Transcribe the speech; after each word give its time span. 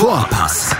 Vorpass, 0.00 0.74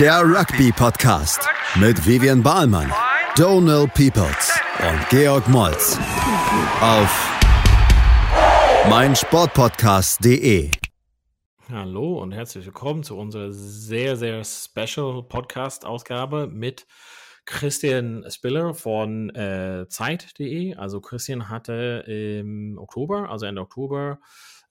der 0.00 0.22
Rugby-Podcast 0.22 1.46
mit 1.74 2.06
Vivian 2.06 2.42
Bahlmann, 2.42 2.90
Donal 3.36 3.86
Peoples 3.86 4.58
und 4.80 5.08
Georg 5.10 5.46
Moltz 5.50 5.98
auf 6.80 7.30
meinsportpodcast.de. 8.88 10.70
Hallo 11.70 12.22
und 12.22 12.32
herzlich 12.32 12.64
willkommen 12.64 13.02
zu 13.02 13.18
unserer 13.18 13.52
sehr, 13.52 14.16
sehr 14.16 14.42
special 14.42 15.22
Podcast-Ausgabe 15.22 16.46
mit 16.46 16.86
Christian 17.44 18.24
Spiller 18.30 18.72
von 18.72 19.28
äh, 19.34 19.84
Zeit.de. 19.90 20.76
Also 20.76 21.02
Christian 21.02 21.50
hatte 21.50 22.04
im 22.06 22.78
Oktober, 22.78 23.28
also 23.28 23.44
Ende 23.44 23.60
Oktober, 23.60 24.18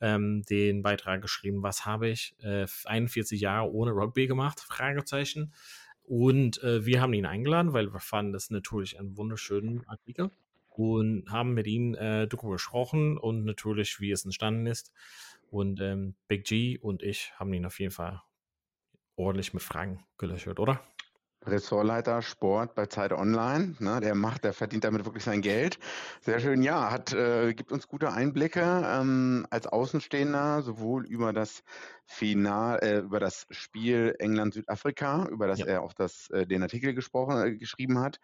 ähm, 0.02 0.44
den 0.50 0.82
Beitrag 0.82 1.22
geschrieben, 1.22 1.64
was 1.64 1.86
habe 1.86 2.10
ich 2.10 2.36
äh, 2.40 2.66
41 2.86 3.40
Jahre 3.40 3.72
ohne 3.72 3.92
Rugby 3.92 4.28
gemacht? 4.28 4.60
Fragezeichen. 4.60 5.54
Und 6.04 6.62
äh, 6.64 6.86
wir 6.86 7.02
haben 7.02 7.14
ihn 7.14 7.26
eingeladen, 7.26 7.74
weil 7.74 7.94
wir 7.94 8.00
fanden 8.00 8.34
das 8.34 8.50
natürlich 8.50 9.00
einen 9.00 9.16
wunderschönen 9.16 9.88
Artikel 9.88 10.32
und 10.70 11.30
haben 11.30 11.54
mit 11.54 11.68
ihm 11.68 11.94
äh, 11.96 12.28
darüber 12.28 12.54
gesprochen 12.54 13.18
und 13.18 13.46
natürlich, 13.46 14.00
wie 14.00 14.12
es 14.12 14.26
entstanden 14.26 14.66
ist. 14.66 14.92
Und 15.50 15.80
ähm, 15.82 16.16
Big 16.28 16.46
G 16.46 16.78
und 16.78 17.04
ich 17.04 17.34
haben 17.36 17.54
ihn 17.54 17.66
auf 17.66 17.80
jeden 17.80 17.92
Fall 17.92 18.22
ordentlich 19.16 19.54
mit 19.54 19.64
Fragen 19.64 20.04
gelöchert, 20.18 20.60
oder? 20.60 20.82
Ressortleiter 21.46 22.22
Sport 22.22 22.76
bei 22.76 22.86
Zeit 22.86 23.14
Online. 23.14 23.76
Ne, 23.80 24.00
der 24.00 24.16
macht, 24.16 24.44
der 24.44 24.54
verdient 24.54 24.84
damit 24.84 25.06
wirklich 25.06 25.24
sein 25.24 25.42
Geld. 25.42 25.80
Sehr 26.22 26.40
schön, 26.40 26.62
ja, 26.62 26.92
hat, 26.92 27.14
äh, 27.14 27.54
gibt 27.54 27.72
uns 27.72 27.88
gute 27.88 28.12
Einblicke 28.14 28.84
ähm, 28.86 29.48
als 29.50 29.68
Außenstehender, 29.68 30.62
sowohl 30.62 31.06
über 31.06 31.34
das 31.34 31.64
Final, 32.06 32.80
äh, 32.84 33.00
über 33.00 33.20
das 33.20 33.48
Spiel 33.50 34.16
England-Südafrika, 34.20 35.26
über 35.28 35.48
das 35.48 35.60
ja. 35.60 35.66
er 35.68 35.82
auch 35.84 35.94
das, 35.94 36.30
äh, 36.30 36.46
den 36.46 36.62
Artikel 36.62 36.94
gesprochen, 36.94 37.38
äh, 37.42 37.56
geschrieben 37.58 38.00
hat. 38.00 38.20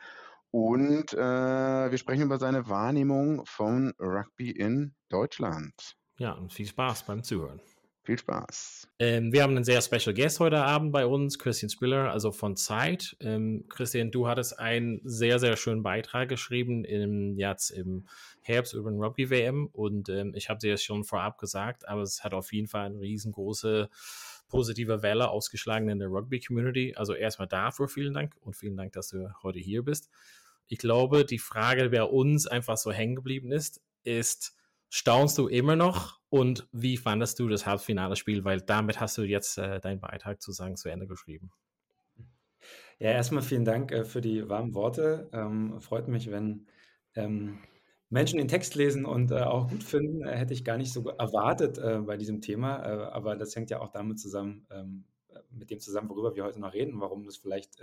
Und 0.52 1.14
äh, 1.14 1.18
wir 1.18 1.98
sprechen 1.98 2.24
über 2.24 2.40
seine 2.40 2.70
Wahrnehmung 2.70 3.46
von 3.46 3.94
Rugby 4.00 4.52
in 4.52 4.96
Deutschland. 5.10 5.96
Ja, 6.20 6.34
und 6.34 6.54
viel 6.54 6.68
Spaß 6.68 7.06
beim 7.06 7.24
Zuhören. 7.24 7.62
Viel 8.08 8.18
Spaß. 8.18 8.88
Ähm, 9.00 9.34
wir 9.34 9.44
haben 9.44 9.58
einen 9.58 9.66
sehr 9.66 9.82
special 9.82 10.14
Guest 10.14 10.40
heute 10.40 10.64
Abend 10.64 10.94
bei 10.94 11.06
uns, 11.06 11.38
Christian 11.38 11.70
Spiller, 11.70 12.10
also 12.10 12.32
von 12.32 12.56
Zeit. 12.56 13.18
Ähm, 13.20 13.66
Christian, 13.68 14.12
du 14.12 14.30
hattest 14.30 14.58
einen 14.58 15.02
sehr, 15.04 15.40
sehr 15.40 15.58
schönen 15.58 15.84
Beitrag 15.84 16.30
geschrieben 16.30 16.86
im, 16.86 17.36
jetzt 17.36 17.70
im 17.70 18.08
Herbst 18.40 18.74
über 18.76 18.92
den 18.92 19.04
Rugby 19.04 19.30
WM 19.30 19.68
und 19.74 20.08
ähm, 20.08 20.32
ich 20.36 20.48
habe 20.48 20.58
dir 20.58 20.72
das 20.72 20.84
schon 20.84 21.04
vorab 21.04 21.38
gesagt, 21.38 21.86
aber 21.86 22.02
es 22.02 22.24
hat 22.24 22.34
auf 22.34 22.54
jeden 22.54 22.70
Fall 22.70 22.86
eine 22.86 23.02
riesengroße 23.02 23.90
positive 24.48 25.02
Welle 25.04 25.28
ausgeschlagen 25.28 25.90
in 25.90 26.00
der 26.00 26.08
Rugby-Community. 26.08 26.94
Also 26.96 27.14
erstmal 27.14 27.50
dafür 27.50 27.90
vielen 27.90 28.14
Dank 28.14 28.38
und 28.40 28.56
vielen 28.56 28.78
Dank, 28.78 28.94
dass 28.94 29.10
du 29.10 29.34
heute 29.44 29.60
hier 29.60 29.84
bist. 29.84 30.10
Ich 30.68 30.78
glaube, 30.78 31.26
die 31.26 31.40
Frage, 31.40 31.92
wer 31.92 32.14
uns 32.14 32.48
einfach 32.48 32.78
so 32.78 32.90
hängen 32.90 33.18
geblieben 33.18 33.52
ist, 33.52 33.82
ist, 34.04 34.57
staunst 34.90 35.38
du 35.38 35.48
immer 35.48 35.76
noch 35.76 36.20
und 36.30 36.68
wie 36.72 36.98
fandest 36.98 37.40
du 37.40 37.48
das 37.48 37.66
Halbfinale-Spiel? 37.66 38.44
Weil 38.44 38.62
damit 38.62 39.00
hast 39.00 39.18
du 39.18 39.24
jetzt 39.24 39.58
äh, 39.58 39.80
deinen 39.80 40.00
Beitrag 40.00 40.42
zu 40.42 40.52
sagen 40.52 40.76
zu 40.76 40.90
Ende 40.90 41.08
geschrieben. 41.08 41.52
Ja, 43.00 43.12
erstmal 43.12 43.44
vielen 43.44 43.66
Dank 43.66 43.92
äh, 43.92 44.04
für 44.04 44.22
die 44.22 44.50
warmen 44.50 44.74
Worte. 44.74 45.30
Ähm, 45.32 45.80
freut 45.82 46.08
mich, 46.08 46.32
wenn 46.32 46.66
ähm, 47.16 47.60
Menschen 48.10 48.38
den 48.38 48.48
Text 48.48 48.76
lesen 48.76 49.06
und 49.06 49.32
äh, 49.32 49.42
auch 49.42 49.70
gut 49.70 49.84
finden. 49.84 50.26
Äh, 50.26 50.36
hätte 50.36 50.54
ich 50.54 50.64
gar 50.64 50.78
nicht 50.78 50.94
so 50.94 51.08
erwartet 51.10 51.78
äh, 51.78 52.00
bei 52.00 52.18
diesem 52.18 52.42
Thema, 52.42 52.84
äh, 52.84 53.12
aber 53.12 53.36
das 53.36 53.56
hängt 53.56 53.70
ja 53.70 53.82
auch 53.82 53.90
damit 53.90 54.20
zusammen, 54.20 54.66
ähm, 54.72 55.04
mit 55.52 55.70
dem 55.70 55.80
zusammen, 55.80 56.10
worüber 56.10 56.36
wir 56.36 56.44
heute 56.44 56.60
noch 56.60 56.74
reden, 56.74 57.00
warum 57.00 57.26
das 57.26 57.38
vielleicht 57.38 57.80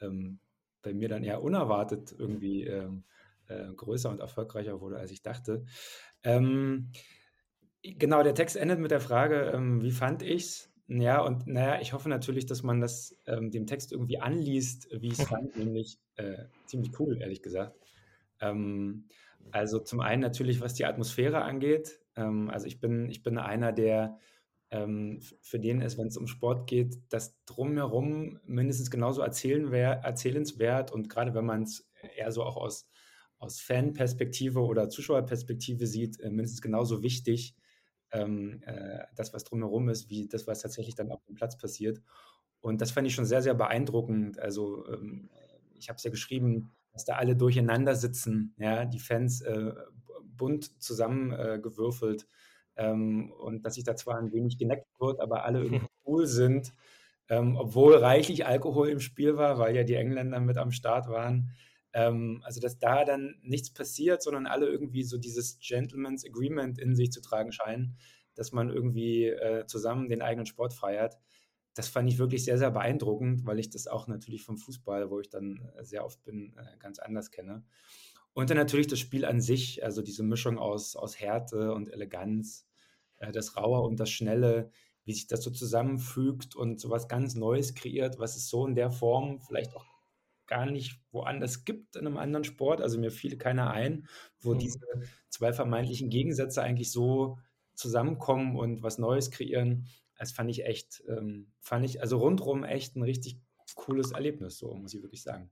ähm, 0.00 0.38
bei 0.82 0.92
mir 0.92 1.08
dann 1.08 1.22
eher 1.22 1.42
unerwartet 1.42 2.14
irgendwie 2.18 2.64
ähm, 2.64 3.04
größer 3.48 4.10
und 4.10 4.20
erfolgreicher 4.20 4.80
wurde, 4.80 4.98
als 4.98 5.10
ich 5.12 5.22
dachte. 5.22 5.64
Ähm, 6.24 6.90
genau, 7.82 8.22
der 8.22 8.34
Text 8.34 8.56
endet 8.56 8.80
mit 8.80 8.90
der 8.90 9.00
Frage, 9.00 9.52
ähm, 9.54 9.82
wie 9.82 9.92
fand 9.92 10.22
ich's? 10.22 10.70
Ja, 10.86 11.20
und 11.20 11.46
naja, 11.46 11.80
ich 11.80 11.92
hoffe 11.92 12.08
natürlich, 12.08 12.44
dass 12.46 12.62
man 12.62 12.80
das 12.80 13.16
ähm, 13.26 13.50
dem 13.50 13.66
Text 13.66 13.92
irgendwie 13.92 14.18
anliest, 14.20 14.88
wie 14.90 15.08
ich 15.08 15.18
es 15.18 15.26
fand, 15.26 15.56
nämlich 15.56 15.98
äh, 16.16 16.44
ziemlich 16.66 16.98
cool, 16.98 17.20
ehrlich 17.20 17.42
gesagt. 17.42 17.78
Ähm, 18.40 19.08
also 19.50 19.78
zum 19.78 20.00
einen 20.00 20.20
natürlich, 20.20 20.60
was 20.60 20.74
die 20.74 20.84
Atmosphäre 20.84 21.42
angeht. 21.42 22.00
Ähm, 22.16 22.50
also 22.50 22.66
ich 22.66 22.80
bin, 22.80 23.08
ich 23.08 23.22
bin 23.22 23.38
einer, 23.38 23.72
der 23.72 24.18
ähm, 24.70 25.20
für 25.40 25.58
den 25.58 25.80
es, 25.80 25.96
wenn 25.96 26.08
es 26.08 26.16
um 26.16 26.26
Sport 26.26 26.66
geht, 26.66 26.98
das 27.08 27.42
drumherum 27.46 28.40
mindestens 28.44 28.90
genauso 28.90 29.22
erzählen 29.22 29.70
wär, 29.70 30.00
erzählenswert 30.00 30.92
und 30.92 31.08
gerade 31.08 31.34
wenn 31.34 31.44
man 31.44 31.62
es 31.62 31.90
eher 32.16 32.32
so 32.32 32.42
auch 32.42 32.56
aus 32.56 32.88
aus 33.38 33.60
Fanperspektive 33.60 34.60
oder 34.60 34.88
Zuschauerperspektive 34.88 35.86
sieht, 35.86 36.20
äh, 36.20 36.30
mindestens 36.30 36.62
genauso 36.62 37.02
wichtig, 37.02 37.54
ähm, 38.12 38.62
äh, 38.64 39.04
das, 39.16 39.34
was 39.34 39.44
drumherum 39.44 39.88
ist, 39.88 40.08
wie 40.08 40.28
das, 40.28 40.46
was 40.46 40.60
tatsächlich 40.60 40.94
dann 40.94 41.10
auf 41.10 41.24
dem 41.24 41.34
Platz 41.34 41.58
passiert. 41.58 42.00
Und 42.60 42.80
das 42.80 42.92
fand 42.92 43.06
ich 43.06 43.14
schon 43.14 43.26
sehr, 43.26 43.42
sehr 43.42 43.54
beeindruckend. 43.54 44.38
Also 44.38 44.86
ähm, 44.88 45.28
ich 45.74 45.88
habe 45.88 45.96
es 45.96 46.04
ja 46.04 46.10
geschrieben, 46.10 46.72
dass 46.92 47.04
da 47.04 47.16
alle 47.16 47.36
durcheinander 47.36 47.96
sitzen, 47.96 48.54
ja, 48.56 48.84
die 48.84 49.00
Fans 49.00 49.42
äh, 49.42 49.72
bunt 50.36 50.80
zusammengewürfelt 50.82 52.22
äh, 52.76 52.84
ähm, 52.86 53.32
und 53.32 53.64
dass 53.64 53.74
sich 53.74 53.84
da 53.84 53.96
zwar 53.96 54.18
ein 54.18 54.32
wenig 54.32 54.58
geneckt 54.58 54.86
wird, 54.98 55.20
aber 55.20 55.44
alle 55.44 55.62
irgendwie 55.62 55.86
cool 56.06 56.26
sind, 56.26 56.72
ähm, 57.28 57.56
obwohl 57.56 57.96
reichlich 57.96 58.46
Alkohol 58.46 58.88
im 58.88 59.00
Spiel 59.00 59.36
war, 59.36 59.58
weil 59.58 59.74
ja 59.76 59.84
die 59.84 59.94
Engländer 59.94 60.40
mit 60.40 60.56
am 60.56 60.72
Start 60.72 61.08
waren. 61.08 61.50
Ähm, 61.94 62.42
also, 62.44 62.60
dass 62.60 62.78
da 62.78 63.04
dann 63.04 63.36
nichts 63.42 63.72
passiert, 63.72 64.22
sondern 64.22 64.46
alle 64.46 64.66
irgendwie 64.66 65.04
so 65.04 65.16
dieses 65.16 65.58
Gentleman's 65.60 66.26
Agreement 66.26 66.78
in 66.78 66.96
sich 66.96 67.12
zu 67.12 67.20
tragen 67.22 67.52
scheinen, 67.52 67.96
dass 68.34 68.52
man 68.52 68.68
irgendwie 68.68 69.26
äh, 69.28 69.64
zusammen 69.66 70.08
den 70.08 70.20
eigenen 70.20 70.46
Sport 70.46 70.74
feiert. 70.74 71.16
Das 71.74 71.88
fand 71.88 72.08
ich 72.08 72.18
wirklich 72.18 72.44
sehr, 72.44 72.58
sehr 72.58 72.72
beeindruckend, 72.72 73.46
weil 73.46 73.60
ich 73.60 73.70
das 73.70 73.86
auch 73.86 74.08
natürlich 74.08 74.42
vom 74.42 74.58
Fußball, 74.58 75.08
wo 75.10 75.20
ich 75.20 75.30
dann 75.30 75.70
äh, 75.76 75.84
sehr 75.84 76.04
oft 76.04 76.22
bin, 76.24 76.56
äh, 76.56 76.76
ganz 76.78 76.98
anders 76.98 77.30
kenne. 77.30 77.64
Und 78.32 78.50
dann 78.50 78.56
natürlich 78.56 78.88
das 78.88 78.98
Spiel 78.98 79.24
an 79.24 79.40
sich, 79.40 79.84
also 79.84 80.02
diese 80.02 80.24
Mischung 80.24 80.58
aus, 80.58 80.96
aus 80.96 81.20
Härte 81.20 81.72
und 81.72 81.88
Eleganz, 81.88 82.66
äh, 83.18 83.30
das 83.30 83.56
Raue 83.56 83.80
und 83.82 84.00
das 84.00 84.10
Schnelle, 84.10 84.70
wie 85.04 85.12
sich 85.12 85.28
das 85.28 85.42
so 85.42 85.50
zusammenfügt 85.50 86.56
und 86.56 86.80
so 86.80 86.90
was 86.90 87.06
ganz 87.06 87.36
Neues 87.36 87.74
kreiert, 87.74 88.18
was 88.18 88.36
es 88.36 88.48
so 88.48 88.66
in 88.66 88.74
der 88.74 88.90
Form 88.90 89.40
vielleicht 89.40 89.76
auch 89.76 89.93
gar 90.46 90.66
nicht 90.66 91.00
woanders 91.10 91.64
gibt 91.64 91.96
in 91.96 92.06
einem 92.06 92.16
anderen 92.16 92.44
Sport. 92.44 92.80
Also 92.80 92.98
mir 92.98 93.10
fiel 93.10 93.36
keiner 93.36 93.70
ein, 93.70 94.06
wo 94.40 94.54
mhm. 94.54 94.58
diese 94.58 94.80
zwei 95.28 95.52
vermeintlichen 95.52 96.10
Gegensätze 96.10 96.62
eigentlich 96.62 96.90
so 96.90 97.38
zusammenkommen 97.74 98.56
und 98.56 98.82
was 98.82 98.98
Neues 98.98 99.30
kreieren. 99.30 99.86
Das 100.16 100.32
fand 100.32 100.50
ich 100.50 100.64
echt, 100.64 101.02
ähm, 101.08 101.52
fand 101.60 101.84
ich 101.84 102.00
also 102.00 102.18
rundherum 102.18 102.64
echt 102.64 102.96
ein 102.96 103.02
richtig 103.02 103.40
cooles 103.74 104.12
Erlebnis, 104.12 104.58
so 104.58 104.74
muss 104.74 104.94
ich 104.94 105.02
wirklich 105.02 105.22
sagen. 105.22 105.50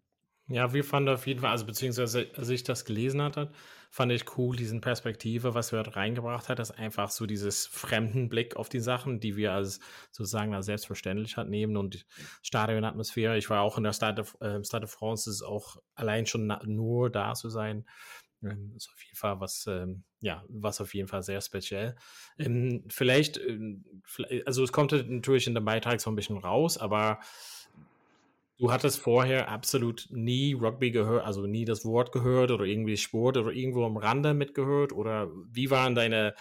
Ja, 0.52 0.74
wir 0.74 0.84
fanden 0.84 1.08
auf 1.08 1.26
jeden 1.26 1.40
Fall, 1.40 1.50
also 1.50 1.64
beziehungsweise 1.64 2.30
als 2.36 2.50
ich 2.50 2.62
das 2.62 2.84
gelesen 2.84 3.22
hatte, 3.22 3.50
fand 3.90 4.12
ich 4.12 4.36
cool, 4.36 4.54
diesen 4.54 4.82
Perspektive, 4.82 5.54
was 5.54 5.70
dort 5.70 5.96
reingebracht 5.96 6.50
hat, 6.50 6.58
ist 6.58 6.72
einfach 6.72 7.10
so 7.10 7.24
dieses 7.24 7.66
fremden 7.66 8.28
Blick 8.28 8.56
auf 8.56 8.68
die 8.68 8.80
Sachen, 8.80 9.18
die 9.18 9.36
wir 9.36 9.52
als 9.52 9.80
sozusagen 10.10 10.54
als 10.54 10.66
selbstverständlich 10.66 11.38
hat 11.38 11.48
nehmen 11.48 11.78
und 11.78 12.04
Stadionatmosphäre. 12.42 13.38
Ich 13.38 13.48
war 13.48 13.62
auch 13.62 13.78
in 13.78 13.84
der 13.84 13.94
Stade, 13.94 14.26
äh, 14.40 14.62
Stade 14.62 14.84
de 14.84 14.88
France, 14.88 15.30
ist 15.30 15.40
auch 15.42 15.78
allein 15.94 16.26
schon 16.26 16.54
nur 16.66 17.08
da 17.08 17.32
zu 17.32 17.48
sein, 17.48 17.86
ähm, 18.42 18.74
ist 18.76 18.90
auf 18.90 19.02
jeden 19.02 19.16
Fall 19.16 19.40
was, 19.40 19.66
ähm, 19.66 20.04
ja, 20.20 20.44
was 20.48 20.82
auf 20.82 20.92
jeden 20.92 21.08
Fall 21.08 21.22
sehr 21.22 21.40
speziell. 21.40 21.96
Ähm, 22.38 22.84
vielleicht, 22.88 23.38
ähm, 23.38 23.84
also 24.44 24.64
es 24.64 24.72
kommt 24.72 24.92
natürlich 24.92 25.46
in 25.46 25.54
dem 25.54 25.64
Beitrag 25.64 25.98
so 26.02 26.10
ein 26.10 26.16
bisschen 26.16 26.36
raus, 26.36 26.76
aber 26.76 27.20
Du 28.62 28.70
hattest 28.70 29.00
vorher 29.00 29.48
absolut 29.48 30.06
nie 30.10 30.54
Rugby 30.54 30.92
gehört, 30.92 31.26
also 31.26 31.48
nie 31.48 31.64
das 31.64 31.84
Wort 31.84 32.12
gehört 32.12 32.52
oder 32.52 32.64
irgendwie 32.64 32.96
Sport 32.96 33.36
oder 33.36 33.50
irgendwo 33.50 33.84
am 33.84 33.96
Rande 33.96 34.34
mitgehört? 34.34 34.92
Oder 34.92 35.32
wie 35.50 35.68
waren 35.72 35.96
deine 35.96 36.34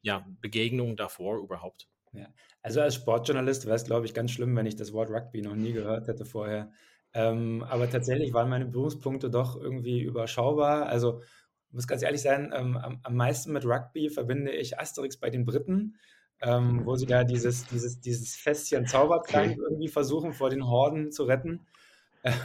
ja, 0.00 0.24
Begegnungen 0.40 0.94
davor 0.94 1.38
überhaupt? 1.38 1.88
Ja. 2.12 2.28
Also 2.62 2.80
als 2.80 2.94
Sportjournalist 2.94 3.66
wäre 3.66 3.74
es, 3.74 3.82
glaube 3.82 4.06
ich, 4.06 4.14
ganz 4.14 4.30
schlimm, 4.30 4.54
wenn 4.54 4.66
ich 4.66 4.76
das 4.76 4.92
Wort 4.92 5.10
Rugby 5.10 5.42
noch 5.42 5.56
nie 5.56 5.72
gehört 5.72 6.06
hätte 6.06 6.24
vorher. 6.24 6.70
Ähm, 7.12 7.64
aber 7.68 7.90
tatsächlich 7.90 8.32
waren 8.32 8.50
meine 8.50 8.66
Berührungspunkte 8.66 9.28
doch 9.28 9.60
irgendwie 9.60 10.00
überschaubar. 10.00 10.86
Also 10.86 11.22
muss 11.72 11.88
ganz 11.88 12.04
ehrlich 12.04 12.22
sein, 12.22 12.52
ähm, 12.54 12.76
am, 12.76 13.00
am 13.02 13.16
meisten 13.16 13.52
mit 13.52 13.64
Rugby 13.64 14.10
verbinde 14.10 14.52
ich 14.52 14.78
Asterix 14.78 15.16
bei 15.16 15.28
den 15.28 15.44
Briten 15.44 15.96
ähm, 16.44 16.84
wo 16.84 16.94
sie 16.96 17.06
da 17.06 17.24
dieses, 17.24 17.66
dieses, 17.66 18.00
dieses 18.00 18.36
Fässchen 18.36 18.86
Zaubertrank 18.86 19.52
okay. 19.52 19.60
irgendwie 19.60 19.88
versuchen, 19.88 20.32
vor 20.32 20.50
den 20.50 20.66
Horden 20.66 21.10
zu 21.10 21.24
retten. 21.24 21.66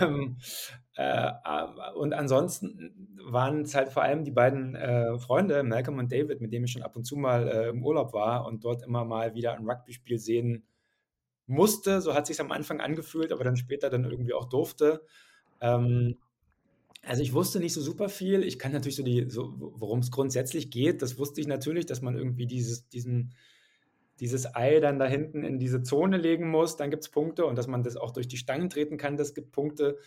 Ähm, 0.02 0.38
äh, 0.96 1.32
und 1.96 2.14
ansonsten 2.14 3.18
waren 3.24 3.62
es 3.62 3.76
halt 3.76 3.90
vor 3.94 4.04
allem 4.04 4.26
die 4.26 4.32
beiden 4.32 4.76
äh, 4.76 5.18
Freunde, 5.20 5.64
Malcolm 5.64 6.00
und 6.00 6.12
David, 6.12 6.42
mit 6.42 6.52
denen 6.52 6.66
ich 6.66 6.72
schon 6.72 6.84
ab 6.84 6.96
und 6.96 7.06
zu 7.06 7.16
mal 7.16 7.48
äh, 7.48 7.70
im 7.70 7.84
Urlaub 7.84 8.14
war 8.14 8.46
und 8.46 8.64
dort 8.66 8.84
immer 8.84 9.06
mal 9.06 9.36
wieder 9.36 9.54
ein 9.54 9.70
Rugby-Spiel 9.70 10.18
sehen 10.18 10.64
musste, 11.48 12.02
so 12.02 12.14
hat 12.14 12.28
sich 12.28 12.40
am 12.42 12.52
Anfang 12.52 12.82
angefühlt, 12.82 13.32
aber 13.32 13.44
dann 13.44 13.56
später 13.56 13.90
dann 13.90 14.06
irgendwie 14.06 14.34
auch 14.34 14.50
durfte. 14.50 15.02
Ähm, 15.62 16.18
also 17.04 17.24
ich 17.24 17.34
wusste 17.34 17.60
nicht 17.60 17.74
so 17.74 17.82
super 17.82 18.10
viel. 18.10 18.44
Ich 18.44 18.60
kann 18.60 18.72
natürlich 18.72 18.98
so 18.98 19.04
die, 19.04 19.30
so, 19.30 19.54
worum 19.58 20.00
es 20.00 20.12
grundsätzlich 20.12 20.70
geht, 20.70 21.02
das 21.02 21.18
wusste 21.18 21.42
ich 21.42 21.48
natürlich, 21.48 21.86
dass 21.86 22.02
man 22.02 22.18
irgendwie 22.18 22.46
dieses, 22.46 22.90
diesen, 22.90 23.34
dieses 24.20 24.56
Ei 24.56 24.80
dann 24.80 25.00
da 25.00 25.06
hinten 25.06 25.44
in 25.44 25.60
diese 25.60 25.84
Zone 25.84 26.18
legen 26.18 26.50
muss, 26.50 26.78
dann 26.78 26.90
gibt 26.90 27.04
es 27.04 27.10
Punkte 27.10 27.46
und 27.46 27.58
dass 27.58 27.68
man 27.68 27.84
das 27.84 27.98
auch 27.98 28.12
durch 28.12 28.28
die 28.28 28.38
Stangen 28.38 28.70
treten 28.70 28.98
kann, 28.98 29.18
das 29.18 29.34
gibt 29.34 29.52
Punkte. 29.52 29.98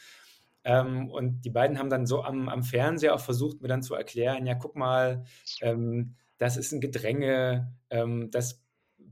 Ähm, 0.65 1.11
und 1.11 1.43
die 1.43 1.51
beiden 1.51 1.79
haben 1.79 1.91
dann 1.91 2.07
so 2.07 2.23
am, 2.23 2.49
am, 2.49 2.63
Fernseher 2.63 3.15
auch 3.15 3.21
versucht, 3.21 3.61
mir 3.61 3.69
dann 3.69 3.83
zu 3.83 3.95
erklären, 3.95 4.47
ja, 4.47 4.55
guck 4.55 4.77
mal, 4.77 5.25
ähm, 5.61 6.15
das 6.39 6.57
ist 6.57 6.73
ein 6.73 6.81
Gedränge, 6.81 7.73
ähm, 7.91 8.31
das 8.31 8.63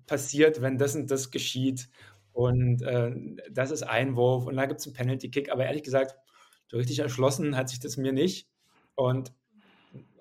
passiert, 0.06 0.62
wenn 0.62 0.78
das 0.78 0.94
und 0.94 1.10
das 1.10 1.30
geschieht. 1.30 1.88
Und 2.32 2.82
äh, 2.82 3.12
das 3.50 3.70
ist 3.70 3.82
Einwurf 3.82 4.46
und 4.46 4.56
da 4.56 4.66
gibt 4.66 4.80
es 4.80 4.86
einen 4.86 4.94
Penalty-Kick. 4.94 5.50
Aber 5.50 5.64
ehrlich 5.66 5.82
gesagt, 5.82 6.16
so 6.68 6.76
richtig 6.76 7.00
erschlossen 7.00 7.56
hat 7.56 7.68
sich 7.68 7.80
das 7.80 7.96
mir 7.96 8.12
nicht. 8.12 8.48
Und 8.94 9.32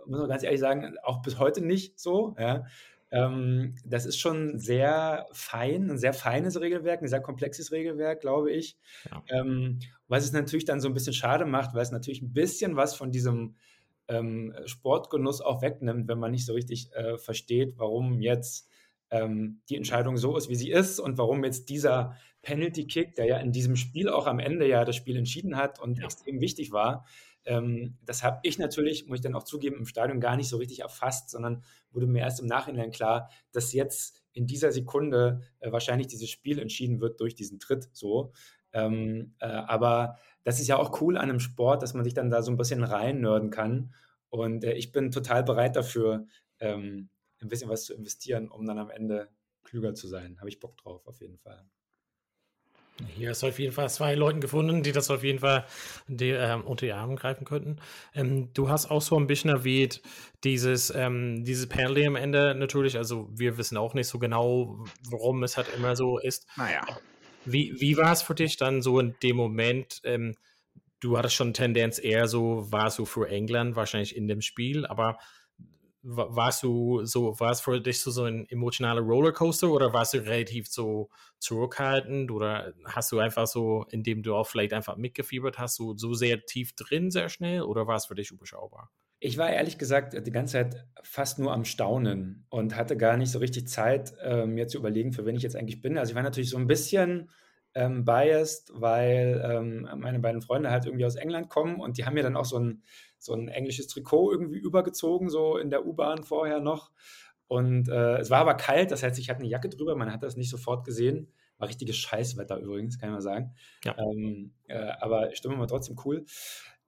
muss 0.06 0.20
man 0.20 0.30
ganz 0.30 0.44
ehrlich 0.44 0.60
sagen, 0.60 0.96
auch 1.04 1.22
bis 1.22 1.38
heute 1.38 1.62
nicht 1.62 2.00
so. 2.00 2.36
Ja. 2.40 2.66
Ähm, 3.12 3.76
das 3.86 4.06
ist 4.06 4.20
schon 4.20 4.60
sehr 4.60 5.28
fein, 5.32 5.90
ein 5.90 5.98
sehr 5.98 6.14
feines 6.14 6.60
Regelwerk, 6.60 7.02
ein 7.02 7.08
sehr 7.08 7.22
komplexes 7.22 7.72
Regelwerk, 7.72 8.22
glaube 8.22 8.52
ich. 8.52 8.78
Ja. 9.10 9.24
Ähm, 9.30 9.80
was 10.08 10.26
es 10.26 10.32
natürlich 10.32 10.66
dann 10.66 10.80
so 10.80 10.88
ein 10.88 10.94
bisschen 10.94 11.14
schade 11.14 11.46
macht, 11.46 11.74
weil 11.74 11.82
es 11.82 11.92
natürlich 11.92 12.22
ein 12.22 12.34
bisschen 12.34 12.76
was 12.76 12.96
von 12.96 13.12
diesem 13.12 13.56
ähm, 14.08 14.54
Sportgenuss 14.66 15.42
auch 15.42 15.62
wegnimmt, 15.62 16.08
wenn 16.08 16.20
man 16.20 16.32
nicht 16.32 16.46
so 16.46 16.54
richtig 16.54 16.92
äh, 16.94 17.18
versteht, 17.18 17.76
warum 17.78 18.22
jetzt 18.22 18.70
ähm, 19.12 19.62
die 19.70 19.76
Entscheidung 19.76 20.18
so 20.18 20.38
ist, 20.38 20.50
wie 20.50 20.56
sie 20.56 20.72
ist 20.72 21.00
und 21.00 21.18
warum 21.18 21.44
jetzt 21.44 21.70
dieser 21.70 22.16
Penalty-Kick, 22.42 23.16
der 23.16 23.26
ja 23.26 23.38
in 23.38 23.52
diesem 23.52 23.76
Spiel 23.76 24.10
auch 24.10 24.28
am 24.28 24.40
Ende 24.40 24.68
ja 24.68 24.86
das 24.86 24.96
Spiel 24.96 25.18
entschieden 25.18 25.58
hat 25.58 25.80
und 25.80 25.98
ja. 25.98 26.06
extrem 26.06 26.42
wichtig 26.42 26.72
war, 26.72 27.06
ähm, 27.46 27.98
das 28.06 28.24
habe 28.24 28.40
ich 28.44 28.60
natürlich, 28.60 29.08
muss 29.08 29.20
ich 29.20 29.24
dann 29.24 29.36
auch 29.36 29.44
zugeben, 29.44 29.78
im 29.78 29.86
Stadion 29.86 30.20
gar 30.20 30.36
nicht 30.36 30.50
so 30.50 30.58
richtig 30.58 30.82
erfasst, 30.82 31.30
sondern 31.30 31.64
wurde 31.92 32.08
mir 32.08 32.20
erst 32.20 32.40
im 32.40 32.48
Nachhinein 32.48 32.92
klar, 32.92 33.30
dass 33.52 33.74
jetzt 33.74 34.22
in 34.34 34.48
dieser 34.48 34.72
Sekunde 34.72 35.42
äh, 35.60 35.72
wahrscheinlich 35.72 36.08
dieses 36.08 36.30
Spiel 36.30 36.60
entschieden 36.60 37.02
wird 37.02 37.20
durch 37.20 37.36
diesen 37.36 37.60
Tritt 37.60 37.90
so. 37.94 38.34
Ähm, 38.72 39.34
äh, 39.40 39.48
aber 39.48 40.18
das 40.44 40.60
ist 40.60 40.68
ja 40.68 40.78
auch 40.78 41.02
cool 41.02 41.18
an 41.18 41.30
einem 41.30 41.40
Sport, 41.40 41.82
dass 41.82 41.94
man 41.94 42.04
sich 42.04 42.14
dann 42.14 42.30
da 42.30 42.42
so 42.42 42.52
ein 42.52 42.58
bisschen 42.58 42.84
rein 42.84 43.22
nörden 43.22 43.50
kann. 43.50 43.94
Und 44.30 44.64
äh, 44.64 44.74
ich 44.74 44.92
bin 44.92 45.12
total 45.12 45.44
bereit 45.44 45.76
dafür, 45.76 46.28
ähm, 46.60 47.10
ein 47.42 47.50
bisschen 47.50 47.70
was 47.70 47.86
zu 47.86 47.94
investieren, 47.94 48.50
um 48.50 48.66
dann 48.66 48.78
am 48.78 48.90
Ende 48.90 49.30
klüger 49.64 49.94
zu 49.96 50.08
sein. 50.08 50.38
Habe 50.40 50.50
ich 50.50 50.60
Bock 50.60 50.78
drauf, 50.78 51.08
auf 51.08 51.22
jeden 51.22 51.38
Fall. 51.38 51.66
Hier 53.08 53.32
ist 53.32 53.44
auf 53.44 53.60
jeden 53.60 53.72
Fall 53.72 53.90
zwei 53.90 54.16
Leute 54.16 54.40
gefunden, 54.40 54.84
die 54.84 54.92
das 54.92 55.10
auf 55.10 55.24
jeden 55.24 55.40
Fall 55.40 55.66
die, 56.08 56.30
ähm, 56.30 56.62
unter 56.62 56.86
die 56.86 56.94
Arme 56.94 57.16
greifen 57.16 57.46
könnten. 57.46 57.78
Ähm, 58.14 58.54
du 58.54 58.70
hast 58.70 58.92
auch 58.92 59.02
so 59.02 59.18
ein 59.18 59.28
bisschen 59.28 59.50
erwähnt, 59.50 60.02
dieses, 60.44 60.94
ähm, 60.96 61.44
dieses 61.44 61.68
Penalty 61.68 62.06
am 62.06 62.16
Ende 62.16 62.56
natürlich, 62.56 62.98
also 62.98 63.30
wir 63.32 63.58
wissen 63.58 63.78
auch 63.78 63.94
nicht 63.94 64.08
so 64.08 64.20
genau, 64.20 64.84
warum 65.10 65.44
es 65.44 65.58
halt 65.58 65.68
immer 65.76 65.96
so 65.96 66.18
ist. 66.18 66.48
Naja. 66.58 66.86
Wie, 67.46 67.74
wie 67.80 67.98
war 67.98 68.12
es 68.12 68.22
für 68.22 68.36
dich 68.36 68.58
dann 68.58 68.82
so 68.82 69.00
in 69.00 69.16
dem 69.24 69.36
Moment? 69.36 70.02
Ähm, 70.04 70.36
du 71.00 71.18
hattest 71.18 71.36
schon 71.36 71.54
Tendenz 71.54 72.00
eher 72.00 72.28
so, 72.28 72.72
war 72.72 72.92
so 72.92 73.06
für 73.06 73.30
England 73.30 73.76
wahrscheinlich 73.76 74.16
in 74.16 74.28
dem 74.28 74.42
Spiel, 74.42 74.86
aber 74.86 75.18
warst 76.02 76.64
du 76.64 77.06
so, 77.06 77.40
war 77.40 77.52
es 77.52 77.62
für 77.62 77.82
dich 77.82 78.02
so, 78.02 78.24
ein 78.24 78.48
emotionaler 78.50 79.02
Rollercoaster 79.02 79.70
oder 79.70 79.94
warst 79.94 80.14
du 80.14 80.20
relativ 80.20 80.68
so 80.68 81.10
zurückhaltend 81.40 82.32
oder 82.32 82.74
hast 82.86 83.12
du 83.12 83.20
einfach 83.20 83.48
so, 83.48 83.86
indem 83.92 84.24
du 84.24 84.36
auch 84.36 84.48
vielleicht 84.48 84.74
einfach 84.74 84.98
mitgefiebert 84.98 85.58
hast, 85.60 85.76
so, 85.76 85.96
so 85.98 86.14
sehr 86.14 86.46
tief 86.46 86.74
drin 86.76 87.12
sehr 87.12 87.30
schnell 87.30 87.62
oder 87.64 87.88
war 87.88 87.98
es 87.98 88.06
für 88.06 88.16
dich 88.16 88.32
überschaubar? 88.32 88.92
Ich 89.22 89.38
war 89.38 89.50
ehrlich 89.50 89.78
gesagt 89.78 90.16
die 90.26 90.32
ganze 90.32 90.54
Zeit 90.54 90.88
fast 91.04 91.40
nur 91.40 91.52
am 91.52 91.66
Staunen 91.66 92.46
und 92.50 92.78
hatte 92.78 92.96
gar 92.96 93.18
nicht 93.18 93.32
so 93.32 93.40
richtig 93.40 93.68
Zeit, 93.68 94.14
äh, 94.22 94.46
mir 94.46 94.68
zu 94.68 94.78
überlegen, 94.78 95.12
für 95.12 95.26
wen 95.26 95.36
ich 95.36 95.44
jetzt 95.44 95.58
eigentlich 95.58 95.82
bin. 95.82 95.98
Also 95.98 96.12
ich 96.12 96.16
war 96.16 96.24
natürlich 96.24 96.50
so 96.50 96.58
ein 96.58 96.68
bisschen 96.68 97.30
ähm, 97.76 98.06
biased, 98.06 98.72
weil 98.74 99.42
ähm, 99.44 99.90
meine 99.98 100.20
beiden 100.20 100.42
Freunde 100.42 100.72
halt 100.72 100.86
irgendwie 100.86 101.06
aus 101.06 101.16
England 101.16 101.50
kommen 101.50 101.82
und 101.82 101.98
die 101.98 102.06
haben 102.06 102.14
mir 102.14 102.24
dann 102.24 102.38
auch 102.38 102.46
so 102.46 102.58
ein 102.58 102.84
so 103.20 103.34
ein 103.34 103.48
englisches 103.50 103.88
Trikot 103.88 104.32
irgendwie 104.32 104.58
übergezogen, 104.58 105.30
so 105.30 105.58
in 105.58 105.70
der 105.70 105.86
U-Bahn 105.86 106.24
vorher 106.24 106.60
noch. 106.60 106.92
Und 107.48 107.90
äh, 107.90 108.18
es 108.18 108.30
war 108.30 108.40
aber 108.40 108.54
kalt, 108.56 108.92
das 108.92 109.04
heißt, 109.04 109.20
ich 109.20 109.30
hatte 109.30 109.40
eine 109.40 109.50
Jacke 109.50 109.70
drüber, 109.70 109.96
man 109.96 110.12
hat 110.12 110.24
das 110.24 110.38
nicht 110.38 110.50
sofort 110.50 110.86
gesehen. 110.86 111.32
War 111.58 111.68
richtiges 111.68 111.98
Scheißwetter 111.98 112.58
übrigens, 112.58 112.98
kann 112.98 113.10
ich 113.10 113.14
mal 113.16 113.22
sagen. 113.22 113.56
Ja. 113.84 113.98
Ähm, 113.98 114.54
äh, 114.68 114.92
aber 115.00 115.36
Stimme 115.36 115.60
war 115.60 115.68
trotzdem 115.68 115.98
cool. 116.06 116.26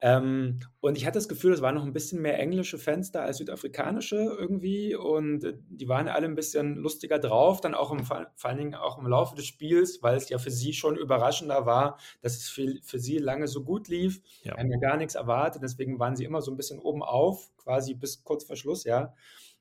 Ähm, 0.03 0.59
und 0.79 0.97
ich 0.97 1.05
hatte 1.05 1.19
das 1.19 1.29
Gefühl, 1.29 1.53
es 1.53 1.61
waren 1.61 1.75
noch 1.75 1.85
ein 1.85 1.93
bisschen 1.93 2.23
mehr 2.23 2.39
englische 2.39 2.79
Fans 2.79 3.11
da 3.11 3.21
als 3.21 3.37
südafrikanische 3.37 4.15
irgendwie. 4.15 4.95
Und 4.95 5.43
äh, 5.43 5.53
die 5.69 5.87
waren 5.87 6.07
alle 6.07 6.25
ein 6.25 6.33
bisschen 6.33 6.75
lustiger 6.75 7.19
drauf, 7.19 7.61
dann 7.61 7.75
auch 7.75 7.91
im, 7.91 8.03
vor 8.03 8.25
allen 8.41 8.57
Dingen 8.57 8.73
auch 8.73 8.97
im 8.97 9.05
Laufe 9.05 9.35
des 9.35 9.45
Spiels, 9.45 10.01
weil 10.01 10.17
es 10.17 10.27
ja 10.29 10.39
für 10.39 10.49
sie 10.49 10.73
schon 10.73 10.97
überraschender 10.97 11.67
war, 11.67 11.99
dass 12.21 12.35
es 12.35 12.49
für, 12.49 12.79
für 12.81 12.97
sie 12.97 13.19
lange 13.19 13.47
so 13.47 13.63
gut 13.63 13.87
lief. 13.89 14.21
Ja. 14.43 14.57
haben 14.57 14.71
ja 14.71 14.79
gar 14.79 14.97
nichts 14.97 15.13
erwartet, 15.13 15.61
deswegen 15.61 15.99
waren 15.99 16.15
sie 16.15 16.25
immer 16.25 16.41
so 16.41 16.49
ein 16.49 16.57
bisschen 16.57 16.79
oben 16.79 17.03
auf, 17.03 17.51
quasi 17.57 17.93
bis 17.93 18.23
kurz 18.23 18.43
vor 18.43 18.55
Schluss, 18.55 18.83
ja. 18.83 19.13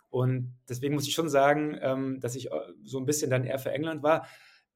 Und 0.09 0.57
deswegen 0.69 0.95
muss 0.95 1.07
ich 1.07 1.15
schon 1.15 1.29
sagen, 1.29 1.79
ähm, 1.83 2.19
dass 2.21 2.35
ich 2.35 2.51
äh, 2.51 2.61
so 2.83 2.99
ein 2.99 3.07
bisschen 3.07 3.31
dann 3.31 3.45
eher 3.45 3.59
für 3.59 3.71
England 3.71 4.03
war 4.03 4.27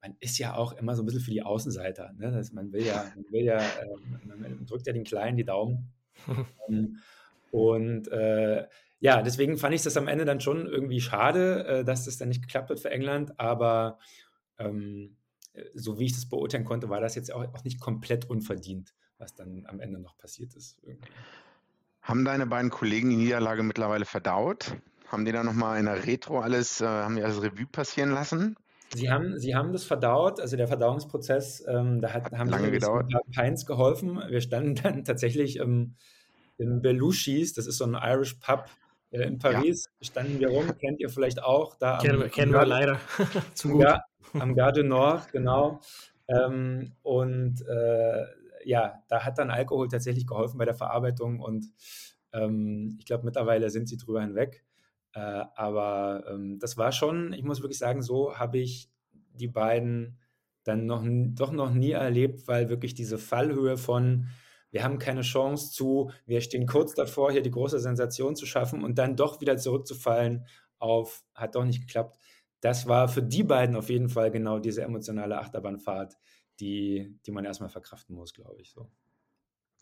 man 0.05 0.15
ist 0.19 0.37
ja 0.37 0.55
auch 0.55 0.73
immer 0.73 0.95
so 0.95 1.01
ein 1.01 1.05
bisschen 1.05 1.21
für 1.21 1.31
die 1.31 1.41
Außenseiter. 1.41 2.13
Ne? 2.17 2.31
Das, 2.31 2.51
man 2.51 2.71
will 2.71 2.83
ja, 2.83 3.11
man 3.15 3.25
will 3.31 3.43
ja, 3.43 3.57
äh, 3.57 4.35
man 4.37 4.65
drückt 4.65 4.85
ja 4.85 4.93
den 4.93 5.03
Kleinen 5.03 5.37
die 5.37 5.45
Daumen. 5.45 5.91
Ähm, 6.67 6.97
und 7.51 8.07
äh, 8.07 8.67
ja, 8.99 9.21
deswegen 9.21 9.57
fand 9.57 9.75
ich 9.75 9.83
das 9.83 9.97
am 9.97 10.07
Ende 10.07 10.25
dann 10.25 10.41
schon 10.41 10.65
irgendwie 10.65 10.99
schade, 10.99 11.65
äh, 11.65 11.83
dass 11.83 12.05
das 12.05 12.17
dann 12.17 12.29
nicht 12.29 12.41
geklappt 12.41 12.69
hat 12.69 12.79
für 12.79 12.89
England. 12.89 13.39
Aber 13.39 13.99
ähm, 14.57 15.17
so 15.73 15.99
wie 15.99 16.05
ich 16.05 16.13
das 16.13 16.27
beurteilen 16.27 16.65
konnte, 16.65 16.89
war 16.89 17.01
das 17.01 17.15
jetzt 17.15 17.31
auch, 17.31 17.43
auch, 17.53 17.63
nicht 17.63 17.79
komplett 17.79 18.29
unverdient, 18.29 18.95
was 19.19 19.35
dann 19.35 19.65
am 19.67 19.79
Ende 19.79 19.99
noch 19.99 20.17
passiert 20.17 20.55
ist. 20.55 20.79
Irgendwie. 20.83 21.09
Haben 22.01 22.25
deine 22.25 22.47
beiden 22.47 22.71
Kollegen 22.71 23.09
die 23.09 23.17
Niederlage 23.17 23.63
mittlerweile 23.63 24.05
verdaut? 24.05 24.75
Haben 25.07 25.25
die 25.25 25.31
da 25.31 25.43
nochmal 25.43 25.79
in 25.79 25.85
der 25.85 26.05
Retro 26.07 26.39
alles, 26.39 26.81
äh, 26.81 26.85
haben 26.85 27.15
die 27.15 27.23
alles 27.23 27.41
Revue 27.41 27.67
passieren 27.67 28.11
lassen? 28.11 28.57
Sie 28.95 29.11
haben, 29.11 29.37
Sie 29.37 29.55
haben 29.55 29.73
das 29.73 29.83
verdaut, 29.83 30.39
also 30.39 30.57
der 30.57 30.67
Verdauungsprozess, 30.67 31.63
ähm, 31.67 32.01
da 32.01 32.13
hat, 32.13 32.31
haben 32.31 32.49
lange 32.49 32.71
gedauert. 32.71 33.11
Peins 33.33 33.65
geholfen. 33.65 34.21
Wir 34.29 34.41
standen 34.41 34.75
dann 34.83 35.03
tatsächlich 35.03 35.57
im, 35.57 35.95
im 36.57 36.81
Belushis, 36.81 37.53
das 37.53 37.67
ist 37.67 37.77
so 37.77 37.85
ein 37.85 37.93
Irish 37.93 38.35
Pub 38.35 38.65
äh, 39.11 39.23
in 39.23 39.37
Paris, 39.37 39.85
ja. 39.99 40.07
standen 40.07 40.39
wir 40.39 40.49
rum, 40.49 40.77
kennt 40.79 40.99
ihr 40.99 41.09
vielleicht 41.09 41.43
auch. 41.43 41.75
Da 41.75 41.99
kennen, 41.99 42.23
am, 42.23 42.31
kennen 42.31 42.55
am 42.55 42.61
wir 42.61 42.65
leider. 42.65 42.99
Zu 43.53 43.69
gut. 43.69 43.83
Ja, 43.83 44.01
am 44.33 44.55
Gare 44.55 44.73
du 44.73 44.83
Nord, 44.83 45.31
genau. 45.31 45.81
Ähm, 46.27 46.93
und 47.03 47.61
äh, 47.67 48.25
ja, 48.63 49.03
da 49.07 49.23
hat 49.23 49.37
dann 49.37 49.51
Alkohol 49.51 49.87
tatsächlich 49.87 50.25
geholfen 50.25 50.57
bei 50.57 50.65
der 50.65 50.73
Verarbeitung 50.73 51.39
und 51.39 51.67
ähm, 52.33 52.97
ich 52.99 53.05
glaube, 53.05 53.25
mittlerweile 53.25 53.69
sind 53.69 53.87
sie 53.87 53.97
drüber 53.97 54.21
hinweg. 54.21 54.63
Äh, 55.15 55.45
aber 55.55 56.25
ähm, 56.29 56.59
das 56.59 56.77
war 56.77 56.91
schon, 56.91 57.33
ich 57.33 57.43
muss 57.43 57.61
wirklich 57.61 57.79
sagen, 57.79 58.01
so 58.01 58.37
habe 58.37 58.59
ich 58.59 58.89
die 59.33 59.47
beiden 59.47 60.19
dann 60.63 60.85
noch, 60.85 61.03
doch 61.05 61.51
noch 61.51 61.71
nie 61.71 61.91
erlebt, 61.91 62.47
weil 62.47 62.69
wirklich 62.69 62.93
diese 62.95 63.17
Fallhöhe 63.17 63.77
von, 63.77 64.27
wir 64.71 64.83
haben 64.83 64.99
keine 64.99 65.21
Chance 65.21 65.71
zu, 65.71 66.11
wir 66.25 66.41
stehen 66.41 66.67
kurz 66.67 66.95
davor, 66.95 67.31
hier 67.31 67.41
die 67.41 67.51
große 67.51 67.79
Sensation 67.79 68.35
zu 68.35 68.45
schaffen 68.45 68.83
und 68.83 68.97
dann 68.97 69.15
doch 69.15 69.39
wieder 69.39 69.57
zurückzufallen 69.57 70.45
auf, 70.79 71.23
hat 71.33 71.55
doch 71.55 71.63
nicht 71.63 71.81
geklappt. 71.81 72.19
Das 72.59 72.87
war 72.87 73.07
für 73.07 73.23
die 73.23 73.43
beiden 73.43 73.75
auf 73.75 73.89
jeden 73.89 74.09
Fall 74.09 74.31
genau 74.31 74.59
diese 74.59 74.81
emotionale 74.81 75.37
Achterbahnfahrt, 75.37 76.17
die, 76.59 77.17
die 77.25 77.31
man 77.31 77.45
erstmal 77.45 77.69
verkraften 77.69 78.15
muss, 78.15 78.33
glaube 78.33 78.61
ich. 78.61 78.71
So. 78.71 78.89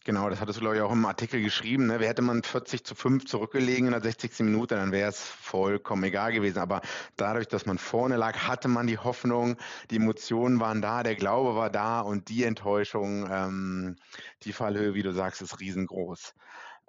Genau, 0.06 0.30
das 0.30 0.42
hattest 0.42 0.58
du, 0.58 0.62
glaube 0.62 0.76
ich, 0.76 0.82
auch 0.82 0.92
im 0.92 1.06
Artikel 1.06 1.42
geschrieben. 1.42 1.88
Ne? 1.88 2.00
Wer 2.02 2.10
hätte 2.10 2.22
man 2.22 2.44
40 2.44 2.84
zu 2.84 2.94
5 2.94 3.26
zurückgelegen 3.26 3.86
in 3.86 3.94
der 3.94 4.02
60. 4.02 4.40
Minute, 4.40 4.76
dann 4.76 4.92
wäre 4.92 5.10
es 5.10 5.22
vollkommen 5.22 6.04
egal 6.04 6.34
gewesen. 6.34 6.60
Aber 6.60 6.82
dadurch, 7.16 7.48
dass 7.48 7.66
man 7.66 7.78
vorne 7.78 8.18
lag, 8.18 8.38
hatte 8.40 8.68
man 8.68 8.86
die 8.86 8.98
Hoffnung, 8.98 9.56
die 9.92 9.96
Emotionen 9.96 10.60
waren 10.60 10.82
da, 10.82 11.04
der 11.04 11.16
Glaube 11.16 11.56
war 11.56 11.70
da 11.70 12.02
und 12.02 12.28
die 12.28 12.44
Enttäuschung, 12.44 13.30
ähm, 13.32 13.96
die 14.44 14.52
Fallhöhe, 14.52 14.94
wie 14.94 15.04
du 15.04 15.14
sagst, 15.14 15.42
ist 15.42 15.62
riesengroß. 15.62 16.34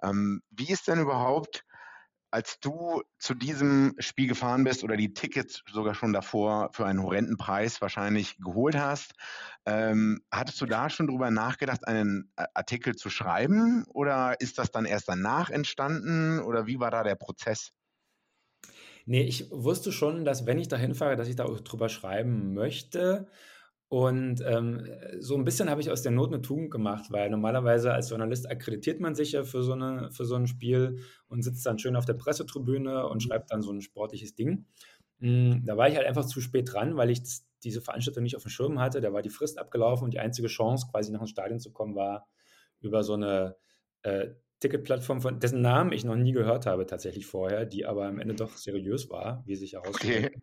Ähm, 0.03 0.41
wie 0.51 0.69
ist 0.69 0.89
denn 0.89 0.99
überhaupt 0.99 1.63
als 2.35 2.59
du 2.59 3.01
zu 3.17 3.33
diesem 3.33 3.95
Spiel 3.97 4.27
gefahren 4.27 4.65
bist 4.65 4.83
oder 4.83 4.97
die 4.97 5.13
Tickets 5.13 5.63
sogar 5.71 5.95
schon 5.95 6.11
davor 6.11 6.69
für 6.73 6.85
einen 6.85 7.01
horrenden 7.01 7.37
Preis 7.37 7.79
wahrscheinlich 7.79 8.37
geholt 8.39 8.75
hast, 8.75 9.13
ähm, 9.65 10.21
hattest 10.29 10.59
du 10.59 10.65
da 10.65 10.89
schon 10.89 11.07
drüber 11.07 11.31
nachgedacht, 11.31 11.87
einen 11.87 12.33
äh, 12.35 12.43
Artikel 12.53 12.97
zu 12.97 13.09
schreiben 13.09 13.85
oder 13.87 14.35
ist 14.41 14.57
das 14.57 14.69
dann 14.69 14.83
erst 14.83 15.07
danach 15.07 15.49
entstanden 15.49 16.39
oder 16.39 16.67
wie 16.67 16.77
war 16.77 16.91
da 16.91 17.03
der 17.03 17.15
Prozess? 17.15 17.71
Nee, 19.05 19.21
ich 19.21 19.49
wusste 19.51 19.93
schon, 19.93 20.25
dass 20.25 20.45
wenn 20.45 20.59
ich 20.59 20.67
da 20.67 20.75
hinfahre, 20.75 21.15
dass 21.15 21.29
ich 21.29 21.37
da 21.37 21.45
auch 21.45 21.61
drüber 21.61 21.87
schreiben 21.87 22.53
möchte. 22.53 23.27
Und 23.87 24.41
ähm, 24.45 24.87
so 25.19 25.35
ein 25.35 25.45
bisschen 25.45 25.69
habe 25.69 25.79
ich 25.79 25.91
aus 25.91 26.01
der 26.01 26.11
Not 26.11 26.33
eine 26.33 26.41
Tugend 26.41 26.71
gemacht, 26.71 27.11
weil 27.11 27.29
normalerweise 27.29 27.93
als 27.93 28.09
Journalist 28.09 28.49
akkreditiert 28.49 28.99
man 28.99 29.13
sich 29.13 29.33
ja 29.33 29.43
für 29.43 29.63
so, 29.63 29.73
eine, 29.73 30.09
für 30.11 30.25
so 30.25 30.35
ein 30.35 30.47
Spiel 30.47 30.99
und 31.27 31.43
sitzt 31.43 31.65
dann 31.65 31.77
schön 31.77 31.95
auf 31.95 32.05
der 32.05 32.15
Pressetribüne 32.15 33.07
und 33.07 33.21
schreibt 33.21 33.51
dann 33.51 33.61
so 33.61 33.71
ein 33.71 33.81
sportliches 33.81 34.33
Ding. 34.33 34.65
Hm, 35.19 35.63
da 35.65 35.77
war 35.77 35.87
ich 35.87 35.95
halt 35.95 36.07
einfach 36.07 36.25
zu 36.25 36.41
spät 36.41 36.73
dran, 36.73 36.97
weil 36.97 37.11
ich 37.11 37.21
diese 37.63 37.81
Veranstaltung 37.81 38.23
nicht 38.23 38.35
auf 38.35 38.43
dem 38.43 38.49
Schirm 38.49 38.79
hatte. 38.79 39.01
Da 39.01 39.13
war 39.13 39.21
die 39.21 39.29
Frist 39.29 39.59
abgelaufen 39.59 40.05
und 40.05 40.13
die 40.13 40.19
einzige 40.19 40.47
Chance, 40.47 40.87
quasi 40.91 41.11
nach 41.11 41.21
ins 41.21 41.29
Stadion 41.29 41.59
zu 41.59 41.71
kommen, 41.71 41.95
war 41.95 42.27
über 42.79 43.03
so 43.03 43.13
eine 43.13 43.55
äh, 44.01 44.29
Ticketplattform, 44.59 45.21
von 45.21 45.39
dessen 45.39 45.61
Namen 45.61 45.91
ich 45.91 46.05
noch 46.05 46.15
nie 46.15 46.31
gehört 46.31 46.65
habe 46.65 46.85
tatsächlich 46.85 47.25
vorher, 47.27 47.65
die 47.65 47.85
aber 47.85 48.07
am 48.07 48.19
Ende 48.19 48.35
doch 48.35 48.55
seriös 48.57 49.09
war, 49.09 49.43
wie 49.45 49.55
sich 49.55 49.73
herausstellt. 49.73 50.27
Okay. 50.27 50.41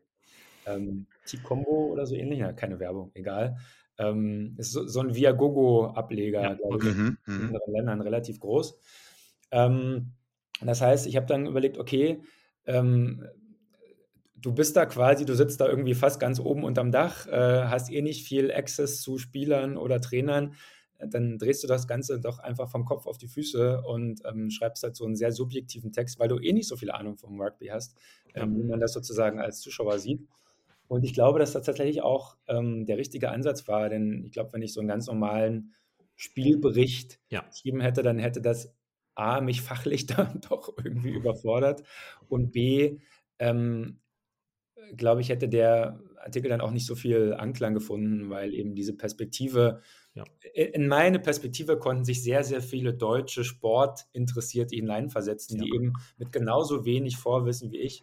Ähm, 0.67 1.07
T-Combo 1.27 1.93
oder 1.93 2.07
so 2.07 2.15
ähnlich, 2.15 2.41
ja, 2.41 2.53
keine 2.53 2.79
Werbung, 2.79 3.11
egal. 3.15 3.57
Ähm, 3.99 4.55
ist 4.59 4.73
so, 4.73 4.87
so 4.87 5.01
ein 5.01 5.15
Viagogo-Ableger, 5.15 6.43
ja, 6.43 6.55
glaube 6.55 6.79
ich, 6.79 6.95
mhm, 6.95 7.19
in 7.27 7.35
mhm. 7.35 7.47
anderen 7.47 7.73
Ländern 7.73 8.01
relativ 8.01 8.41
groß. 8.41 8.79
Ähm, 9.51 10.13
das 10.61 10.81
heißt, 10.81 11.07
ich 11.07 11.17
habe 11.17 11.27
dann 11.27 11.47
überlegt, 11.47 11.79
okay, 11.79 12.23
ähm, 12.67 13.25
du 14.35 14.53
bist 14.53 14.77
da 14.77 14.87
quasi, 14.87 15.25
du 15.25 15.35
sitzt 15.35 15.61
da 15.61 15.69
irgendwie 15.69 15.95
fast 15.95 16.21
ganz 16.21 16.41
oben 16.41 16.65
unterm 16.65 16.91
Dach, 16.91 17.27
äh, 17.27 17.65
hast 17.65 17.91
eh 17.91 18.03
nicht 18.03 18.27
viel 18.27 18.51
Access 18.51 19.03
zu 19.03 19.19
Spielern 19.19 19.77
oder 19.77 20.01
Trainern 20.01 20.55
dann 21.09 21.39
drehst 21.39 21.63
du 21.63 21.69
das 21.69 21.87
Ganze 21.87 22.21
doch 22.21 22.39
einfach 22.39 22.71
vom 22.71 22.85
Kopf 22.85 23.07
auf 23.07 23.19
die 23.19 23.29
Füße 23.29 23.83
und 23.83 24.21
ähm, 24.25 24.51
schreibst 24.51 24.83
halt 24.83 24.97
so 24.97 25.05
einen 25.05 25.17
sehr 25.17 25.33
subjektiven 25.33 25.93
Text, 25.93 26.19
weil 26.19 26.29
du 26.29 26.39
eh 26.39 26.53
nicht 26.53 26.69
so 26.69 26.77
viel 26.77 26.91
Ahnung 26.91 27.17
vom 27.17 27.41
Rugby 27.41 27.69
hast, 27.69 27.97
ähm, 28.35 28.57
wie 28.57 28.65
man 28.65 28.81
das 28.81 28.93
sozusagen 28.93 29.41
als 29.41 29.61
Zuschauer 29.61 29.99
sieht. 29.99 30.27
Und 30.93 31.05
ich 31.05 31.15
glaube, 31.15 31.39
dass 31.39 31.53
das 31.53 31.65
tatsächlich 31.65 32.03
auch 32.03 32.37
ähm, 32.49 32.85
der 32.85 32.99
richtige 32.99 33.31
Ansatz 33.31 33.67
war, 33.67 33.89
denn 33.89 34.25
ich 34.27 34.33
glaube, 34.33 34.53
wenn 34.53 34.61
ich 34.61 34.75
so 34.75 34.81
einen 34.81 34.91
ganz 34.91 35.07
normalen 35.07 35.73
Spielbericht 36.17 37.19
ja. 37.31 37.41
geschrieben 37.49 37.81
hätte, 37.81 38.03
dann 38.03 38.19
hätte 38.19 38.43
das 38.43 38.75
A, 39.15 39.41
mich 39.41 39.63
fachlich 39.63 40.05
dann 40.07 40.43
doch 40.43 40.75
irgendwie 40.77 41.09
überfordert 41.09 41.83
und 42.29 42.53
B, 42.53 42.99
ähm, 43.39 44.01
glaube 44.95 45.23
ich, 45.23 45.31
hätte 45.31 45.49
der 45.49 45.99
Artikel 46.19 46.51
dann 46.51 46.61
auch 46.61 46.73
nicht 46.73 46.85
so 46.85 46.95
viel 46.95 47.33
Anklang 47.33 47.73
gefunden, 47.73 48.29
weil 48.29 48.53
eben 48.53 48.75
diese 48.75 48.95
Perspektive 48.95 49.81
ja. 50.15 50.25
In 50.53 50.89
meine 50.89 51.21
Perspektive 51.21 51.79
konnten 51.79 52.05
sich 52.05 52.23
sehr, 52.23 52.45
sehr 52.45 52.61
viele 52.61 52.93
deutsche 52.93 53.45
Sportinteressierte 53.45 54.77
hineinversetzen, 54.77 55.57
ja. 55.57 55.65
die 55.65 55.75
eben 55.75 55.95
mit 56.19 56.33
genauso 56.33 56.85
wenig 56.85 57.17
Vorwissen 57.17 57.73
wie 57.73 57.79
ich 57.79 58.03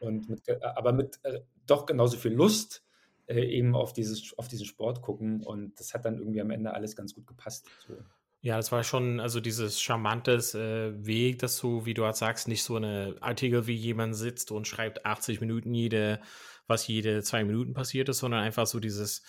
und 0.00 0.30
mit, 0.30 0.40
aber 0.62 0.94
mit 0.94 1.20
äh, 1.22 1.40
doch 1.70 1.86
genauso 1.86 2.16
viel 2.16 2.32
Lust 2.32 2.84
äh, 3.26 3.44
eben 3.44 3.74
auf, 3.74 3.92
dieses, 3.92 4.36
auf 4.38 4.48
diesen 4.48 4.66
Sport 4.66 5.02
gucken. 5.02 5.42
Und 5.42 5.78
das 5.78 5.94
hat 5.94 6.04
dann 6.04 6.18
irgendwie 6.18 6.40
am 6.40 6.50
Ende 6.50 6.74
alles 6.74 6.96
ganz 6.96 7.14
gut 7.14 7.26
gepasst. 7.26 7.66
So. 7.86 7.94
Ja, 8.42 8.56
das 8.56 8.72
war 8.72 8.82
schon, 8.84 9.20
also 9.20 9.40
dieses 9.40 9.80
charmantes 9.80 10.54
äh, 10.54 11.06
Weg, 11.06 11.40
dass 11.40 11.60
du, 11.60 11.84
wie 11.84 11.94
du 11.94 12.04
halt 12.04 12.16
sagst, 12.16 12.48
nicht 12.48 12.62
so 12.62 12.76
eine 12.76 13.16
Artikel 13.20 13.66
wie 13.66 13.74
jemand 13.74 14.16
sitzt 14.16 14.50
und 14.50 14.66
schreibt 14.66 15.04
80 15.04 15.40
Minuten 15.40 15.74
jede, 15.74 16.20
was 16.66 16.86
jede 16.86 17.22
zwei 17.22 17.44
Minuten 17.44 17.74
passiert 17.74 18.08
ist, 18.08 18.18
sondern 18.18 18.42
einfach 18.42 18.66
so 18.66 18.80
dieses, 18.80 19.22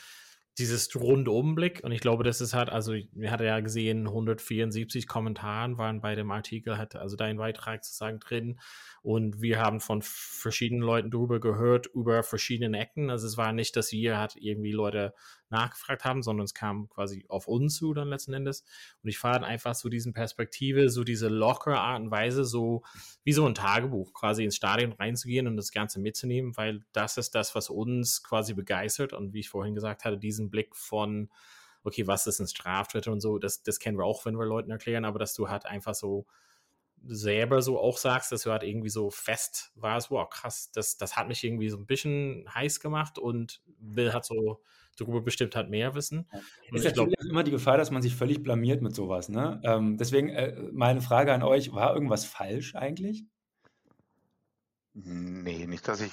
dieses 0.57 0.93
Rundumblick 0.95 1.81
und 1.83 1.91
ich 1.91 2.01
glaube, 2.01 2.23
das 2.23 2.41
ist 2.41 2.53
halt, 2.53 2.69
also 2.69 2.93
wir 3.13 3.31
hatten 3.31 3.43
ja 3.45 3.59
gesehen, 3.61 4.07
174 4.07 5.07
Kommentaren 5.07 5.77
waren 5.77 6.01
bei 6.01 6.13
dem 6.13 6.29
Artikel, 6.29 6.77
hat 6.77 6.95
also 6.95 7.15
dein 7.15 7.37
Beitrag 7.37 7.85
sozusagen 7.85 8.19
drin 8.19 8.59
und 9.01 9.41
wir 9.41 9.59
haben 9.59 9.79
von 9.79 10.01
verschiedenen 10.01 10.81
Leuten 10.81 11.09
darüber 11.09 11.39
gehört, 11.39 11.87
über 11.87 12.21
verschiedene 12.23 12.77
Ecken. 12.79 13.09
Also 13.09 13.27
es 13.27 13.37
war 13.37 13.53
nicht, 13.53 13.75
dass 13.75 13.91
wir 13.91 14.17
halt 14.17 14.35
irgendwie 14.35 14.71
Leute 14.71 15.13
nachgefragt 15.51 16.03
haben, 16.05 16.23
sondern 16.23 16.45
es 16.45 16.53
kam 16.53 16.89
quasi 16.89 17.25
auf 17.27 17.47
uns 17.47 17.75
zu 17.75 17.93
dann 17.93 18.09
letzten 18.09 18.33
Endes. 18.33 18.63
Und 19.03 19.09
ich 19.09 19.17
fand 19.17 19.45
einfach 19.45 19.75
so 19.75 19.89
diesen 19.89 20.13
Perspektive, 20.13 20.89
so 20.89 21.03
diese 21.03 21.27
lockere 21.27 21.79
Art 21.79 22.01
und 22.01 22.11
Weise, 22.11 22.45
so 22.45 22.83
wie 23.23 23.33
so 23.33 23.45
ein 23.45 23.55
Tagebuch, 23.55 24.13
quasi 24.13 24.43
ins 24.43 24.55
Stadion 24.55 24.93
reinzugehen 24.93 25.47
und 25.47 25.57
das 25.57 25.71
Ganze 25.71 25.99
mitzunehmen, 25.99 26.57
weil 26.57 26.83
das 26.93 27.17
ist 27.17 27.35
das, 27.35 27.55
was 27.55 27.69
uns 27.69 28.23
quasi 28.23 28.53
begeistert. 28.53 29.13
Und 29.13 29.33
wie 29.33 29.39
ich 29.39 29.49
vorhin 29.49 29.75
gesagt 29.75 30.05
hatte, 30.05 30.17
diesen 30.17 30.49
Blick 30.49 30.75
von, 30.75 31.29
okay, 31.83 32.07
was 32.07 32.27
ist 32.27 32.39
ein 32.39 32.47
Straftritt 32.47 33.07
und 33.07 33.21
so, 33.21 33.37
das, 33.37 33.63
das 33.63 33.79
kennen 33.79 33.97
wir 33.97 34.05
auch, 34.05 34.25
wenn 34.25 34.37
wir 34.37 34.45
Leuten 34.45 34.71
erklären, 34.71 35.05
aber 35.05 35.19
dass 35.19 35.33
du 35.33 35.49
halt 35.49 35.65
einfach 35.65 35.95
so 35.95 36.25
selber 37.07 37.61
so 37.61 37.79
auch 37.79 37.97
sagst, 37.97 38.31
dass 38.31 38.43
du 38.43 38.51
halt 38.51 38.63
irgendwie 38.63 38.89
so 38.89 39.09
fest 39.09 39.71
warst, 39.75 40.11
wow, 40.11 40.29
krass, 40.29 40.71
das, 40.71 40.97
das 40.97 41.15
hat 41.15 41.27
mich 41.27 41.43
irgendwie 41.43 41.69
so 41.69 41.77
ein 41.77 41.85
bisschen 41.85 42.45
heiß 42.53 42.79
gemacht 42.79 43.17
und 43.17 43.61
will 43.79 44.13
halt 44.13 44.25
so 44.25 44.61
darüber 44.97 45.21
bestimmt 45.21 45.55
halt 45.55 45.69
mehr 45.69 45.95
wissen. 45.95 46.27
Und 46.69 46.77
ist 46.77 46.85
natürlich 46.85 47.15
glaub, 47.17 47.29
immer 47.29 47.43
die 47.43 47.51
Gefahr, 47.51 47.77
dass 47.77 47.91
man 47.91 48.01
sich 48.01 48.15
völlig 48.15 48.43
blamiert 48.43 48.81
mit 48.81 48.95
sowas. 48.95 49.29
Ne? 49.29 49.61
Ähm, 49.63 49.97
deswegen 49.97 50.29
äh, 50.29 50.55
meine 50.71 51.01
Frage 51.01 51.33
an 51.33 51.43
euch, 51.43 51.73
war 51.73 51.93
irgendwas 51.93 52.25
falsch 52.25 52.75
eigentlich? 52.75 53.25
Nee, 54.93 55.67
nicht, 55.67 55.87
dass 55.87 56.01
ich 56.01 56.11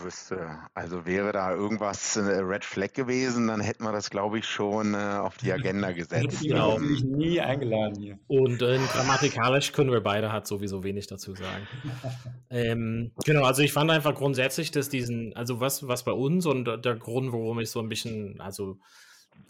wüsste. 0.00 0.58
Also 0.74 1.06
wäre 1.06 1.32
da 1.32 1.52
irgendwas 1.52 2.16
äh, 2.16 2.20
Red 2.20 2.64
Flag 2.64 2.92
gewesen, 2.92 3.48
dann 3.48 3.60
hätten 3.60 3.82
wir 3.82 3.90
das, 3.90 4.10
glaube 4.10 4.38
ich, 4.38 4.46
schon 4.46 4.94
äh, 4.94 4.96
auf 4.96 5.38
die 5.38 5.52
Agenda 5.52 5.90
gesetzt. 5.92 6.38
Ich 6.40 6.52
habe 6.52 6.80
mich 6.80 7.02
nie 7.02 7.40
eingeladen 7.40 7.96
hier. 7.98 8.18
Und 8.28 8.62
äh, 8.62 8.78
grammatikalisch 8.92 9.72
können 9.72 9.90
wir 9.90 10.00
beide 10.00 10.30
halt 10.30 10.46
sowieso 10.46 10.84
wenig 10.84 11.08
dazu 11.08 11.34
sagen. 11.34 11.66
ähm, 12.50 13.10
genau, 13.24 13.42
also 13.42 13.62
ich 13.62 13.72
fand 13.72 13.90
einfach 13.90 14.14
grundsätzlich, 14.14 14.70
dass 14.70 14.88
diesen, 14.88 15.34
also 15.34 15.58
was, 15.58 15.88
was 15.88 16.04
bei 16.04 16.12
uns 16.12 16.46
und 16.46 16.64
der 16.64 16.94
Grund, 16.94 17.32
warum 17.32 17.58
ich 17.58 17.70
so 17.70 17.80
ein 17.80 17.88
bisschen, 17.88 18.40
also 18.40 18.78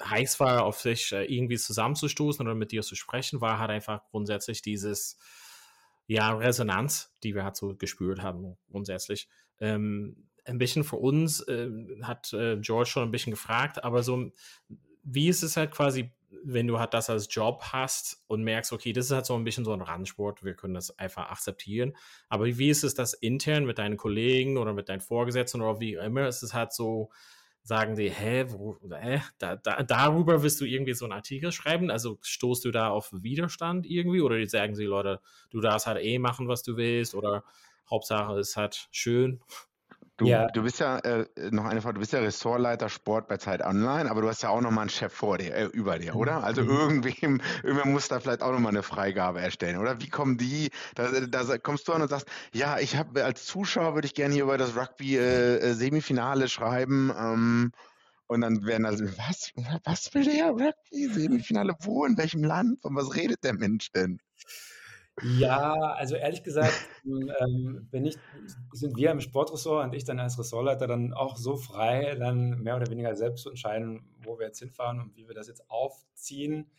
heiß 0.02 0.40
war, 0.40 0.64
auf 0.64 0.80
sich 0.80 1.12
äh, 1.12 1.24
irgendwie 1.24 1.58
zusammenzustoßen 1.58 2.46
oder 2.46 2.54
mit 2.54 2.72
dir 2.72 2.80
zu 2.80 2.94
sprechen, 2.94 3.42
war 3.42 3.58
halt 3.58 3.70
einfach 3.70 4.00
grundsätzlich 4.10 4.62
dieses 4.62 5.18
ja, 6.12 6.32
Resonanz, 6.32 7.12
die 7.22 7.34
wir 7.34 7.44
halt 7.44 7.56
so 7.56 7.74
gespürt 7.74 8.22
haben, 8.22 8.56
grundsätzlich. 8.70 9.28
Ähm, 9.60 10.28
ein 10.44 10.58
bisschen 10.58 10.84
für 10.84 10.96
uns 10.96 11.40
äh, 11.48 11.70
hat 12.02 12.32
äh, 12.32 12.56
George 12.58 12.90
schon 12.90 13.04
ein 13.04 13.10
bisschen 13.10 13.30
gefragt, 13.30 13.82
aber 13.84 14.02
so, 14.02 14.30
wie 15.04 15.28
ist 15.28 15.42
es 15.42 15.56
halt 15.56 15.70
quasi, 15.70 16.10
wenn 16.44 16.66
du 16.66 16.78
halt 16.78 16.94
das 16.94 17.10
als 17.10 17.28
Job 17.30 17.62
hast 17.72 18.24
und 18.26 18.42
merkst, 18.42 18.72
okay, 18.72 18.92
das 18.92 19.06
ist 19.06 19.12
halt 19.12 19.26
so 19.26 19.34
ein 19.36 19.44
bisschen 19.44 19.64
so 19.64 19.72
ein 19.72 19.80
Randsport, 19.80 20.44
wir 20.44 20.54
können 20.54 20.74
das 20.74 20.98
einfach 20.98 21.30
akzeptieren. 21.30 21.96
Aber 22.28 22.46
wie 22.46 22.70
ist 22.70 22.84
es 22.84 22.94
das 22.94 23.14
intern 23.14 23.64
mit 23.64 23.78
deinen 23.78 23.96
Kollegen 23.96 24.58
oder 24.58 24.72
mit 24.72 24.88
deinen 24.88 25.00
Vorgesetzten 25.00 25.60
oder 25.60 25.80
wie 25.80 25.94
immer? 25.94 26.26
Ist 26.26 26.42
es 26.42 26.54
halt 26.54 26.72
so, 26.72 27.10
sagen 27.64 27.94
die, 27.96 28.10
hä, 28.10 28.46
wo, 28.48 28.76
äh, 28.90 29.20
da, 29.38 29.56
da, 29.56 29.82
darüber 29.82 30.42
willst 30.42 30.60
du 30.60 30.64
irgendwie 30.64 30.94
so 30.94 31.04
einen 31.04 31.12
Artikel 31.12 31.52
schreiben? 31.52 31.90
Also 31.90 32.18
stoßt 32.22 32.64
du 32.64 32.70
da 32.70 32.88
auf 32.88 33.10
Widerstand 33.12 33.86
irgendwie? 33.86 34.20
Oder 34.20 34.44
sagen 34.48 34.74
sie, 34.74 34.84
Leute, 34.84 35.20
du 35.50 35.60
darfst 35.60 35.86
halt 35.86 36.02
eh 36.02 36.18
machen, 36.18 36.48
was 36.48 36.62
du 36.62 36.76
willst? 36.76 37.14
Oder 37.14 37.44
Hauptsache 37.88 38.38
ist 38.38 38.56
halt 38.56 38.88
schön? 38.90 39.40
Du, 40.18 40.26
ja. 40.26 40.46
du 40.48 40.62
bist 40.62 40.78
ja, 40.78 40.98
äh, 40.98 41.26
noch 41.50 41.64
eine 41.64 41.80
Frage, 41.80 41.94
du 41.94 42.00
bist 42.00 42.12
ja 42.12 42.20
Ressortleiter 42.20 42.90
Sport 42.90 43.28
bei 43.28 43.38
Zeit 43.38 43.64
Online, 43.64 44.10
aber 44.10 44.20
du 44.20 44.28
hast 44.28 44.42
ja 44.42 44.50
auch 44.50 44.60
nochmal 44.60 44.82
einen 44.82 44.90
Chef 44.90 45.12
vor 45.12 45.38
dir, 45.38 45.54
äh, 45.54 45.64
über 45.64 45.98
dir, 45.98 46.14
oder? 46.14 46.44
Also 46.44 46.62
mhm. 46.62 46.70
irgendwem, 46.70 47.40
irgendwer 47.62 47.86
muss 47.86 48.08
da 48.08 48.20
vielleicht 48.20 48.42
auch 48.42 48.52
nochmal 48.52 48.72
eine 48.72 48.82
Freigabe 48.82 49.40
erstellen, 49.40 49.78
oder? 49.78 50.00
Wie 50.00 50.10
kommen 50.10 50.36
die, 50.36 50.70
da, 50.94 51.08
da 51.10 51.58
kommst 51.58 51.88
du 51.88 51.92
an 51.94 52.02
und 52.02 52.08
sagst, 52.08 52.28
ja, 52.52 52.78
ich 52.78 52.96
habe 52.96 53.24
als 53.24 53.46
Zuschauer 53.46 53.94
würde 53.94 54.06
ich 54.06 54.14
gerne 54.14 54.34
hier 54.34 54.44
über 54.44 54.58
das 54.58 54.76
Rugby-Semifinale 54.76 56.42
äh, 56.42 56.46
äh 56.46 56.48
schreiben, 56.48 57.12
ähm, 57.18 57.72
und 58.26 58.40
dann 58.40 58.64
werden 58.64 58.86
also, 58.86 59.04
was, 59.04 59.52
was 59.84 60.14
will 60.14 60.24
der 60.24 60.50
Rugby-Semifinale? 60.52 61.74
Wo, 61.80 62.04
in 62.06 62.16
welchem 62.16 62.42
Land? 62.42 62.80
Von 62.80 62.94
was 62.96 63.14
redet 63.14 63.44
der 63.44 63.52
Mensch 63.52 63.92
denn? 63.92 64.20
Ja, 65.20 65.74
also 65.74 66.16
ehrlich 66.16 66.42
gesagt, 66.42 66.88
ähm, 67.04 67.86
bin 67.90 68.06
ich, 68.06 68.16
sind 68.72 68.96
wir 68.96 69.10
im 69.10 69.20
Sportressort 69.20 69.84
und 69.84 69.94
ich 69.94 70.04
dann 70.04 70.18
als 70.18 70.38
Ressortleiter 70.38 70.86
dann 70.86 71.12
auch 71.12 71.36
so 71.36 71.56
frei, 71.56 72.16
dann 72.18 72.62
mehr 72.62 72.76
oder 72.76 72.90
weniger 72.90 73.14
selbst 73.14 73.42
zu 73.42 73.50
entscheiden, 73.50 74.08
wo 74.22 74.38
wir 74.38 74.46
jetzt 74.46 74.60
hinfahren 74.60 75.00
und 75.00 75.16
wie 75.16 75.28
wir 75.28 75.34
das 75.34 75.48
jetzt 75.48 75.68
aufziehen. 75.70 76.70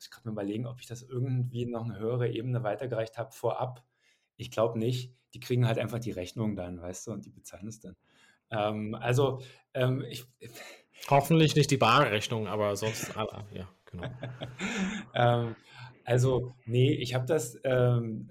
Ich 0.00 0.10
kann 0.10 0.22
mir 0.24 0.32
überlegen, 0.32 0.66
ob 0.66 0.80
ich 0.80 0.86
das 0.86 1.02
irgendwie 1.02 1.66
noch 1.66 1.84
eine 1.84 1.98
höhere 1.98 2.28
Ebene 2.28 2.62
weitergereicht 2.64 3.16
habe 3.16 3.32
vorab. 3.32 3.84
Ich 4.36 4.50
glaube 4.50 4.78
nicht. 4.78 5.14
Die 5.34 5.40
kriegen 5.40 5.66
halt 5.66 5.78
einfach 5.78 5.98
die 5.98 6.10
Rechnung 6.10 6.56
dann, 6.56 6.80
weißt 6.80 7.06
du, 7.06 7.12
und 7.12 7.26
die 7.26 7.30
bezahlen 7.30 7.68
es 7.68 7.80
dann. 7.80 7.96
Ähm, 8.50 8.94
also, 8.94 9.42
ähm, 9.74 10.04
ich. 10.08 10.24
Hoffentlich 11.08 11.54
nicht 11.54 11.70
die 11.70 11.76
Barrechnung, 11.76 12.48
aber 12.48 12.74
sonst, 12.76 13.14
ja, 13.52 13.68
genau. 13.84 14.08
ähm, 15.14 15.54
also, 16.08 16.54
nee, 16.64 16.94
ich 16.94 17.14
habe 17.14 17.26
das, 17.26 17.58
ähm, 17.64 18.30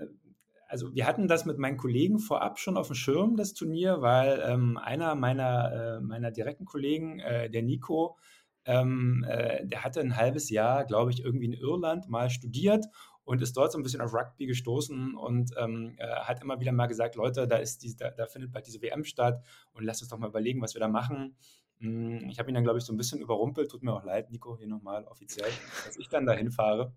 also 0.68 0.96
wir 0.96 1.06
hatten 1.06 1.28
das 1.28 1.46
mit 1.46 1.60
meinen 1.60 1.78
Kollegen 1.78 2.18
vorab 2.18 2.58
schon 2.58 2.76
auf 2.76 2.88
dem 2.88 2.96
Schirm, 2.96 3.38
das 3.38 3.54
Turnier, 3.54 4.02
weil 4.02 4.44
ähm, 4.48 4.78
einer 4.78 5.14
meiner, 5.14 5.98
äh, 5.98 6.02
meiner 6.02 6.32
direkten 6.32 6.66
Kollegen, 6.66 7.20
äh, 7.20 7.52
der 7.52 7.62
Nico, 7.62 8.18
ähm, 8.66 9.24
äh, 9.30 9.64
der 9.68 9.84
hatte 9.84 10.00
ein 10.00 10.16
halbes 10.16 10.50
Jahr, 10.50 10.86
glaube 10.86 11.12
ich, 11.12 11.24
irgendwie 11.24 11.46
in 11.46 11.54
Irland 11.54 12.10
mal 12.10 12.32
studiert 12.32 12.88
und 13.26 13.44
ist 13.44 13.56
dort 13.56 13.72
so 13.72 13.78
ein 13.78 13.84
bisschen 13.84 14.02
auf 14.02 14.12
Rugby 14.12 14.48
gestoßen 14.48 15.14
und 15.14 15.52
ähm, 15.60 15.94
äh, 16.00 16.08
hat 16.08 16.42
immer 16.42 16.60
wieder 16.60 16.72
mal 16.72 16.88
gesagt, 16.88 17.16
Leute, 17.16 17.48
da, 17.48 17.58
ist 17.58 17.84
die, 17.84 17.96
da, 17.96 18.10
da 18.10 18.26
findet 18.26 18.52
bald 18.52 18.66
diese 18.66 18.82
WM 18.82 19.04
statt 19.04 19.46
und 19.74 19.84
lasst 19.84 20.02
uns 20.02 20.10
doch 20.10 20.18
mal 20.18 20.30
überlegen, 20.30 20.64
was 20.64 20.74
wir 20.74 20.80
da 20.82 20.88
machen. 20.88 21.36
Hm, 21.78 22.28
ich 22.28 22.40
habe 22.40 22.50
ihn 22.50 22.56
dann, 22.56 22.64
glaube 22.64 22.80
ich, 22.80 22.86
so 22.86 22.92
ein 22.92 22.98
bisschen 22.98 23.22
überrumpelt. 23.22 23.70
Tut 23.70 23.84
mir 23.84 23.94
auch 23.94 24.04
leid, 24.04 24.32
Nico, 24.32 24.58
hier 24.58 24.68
nochmal 24.68 25.06
offiziell, 25.06 25.52
dass 25.86 25.96
ich 25.96 26.10
dann 26.10 26.26
dahin 26.26 26.50
fahre. 26.50 26.92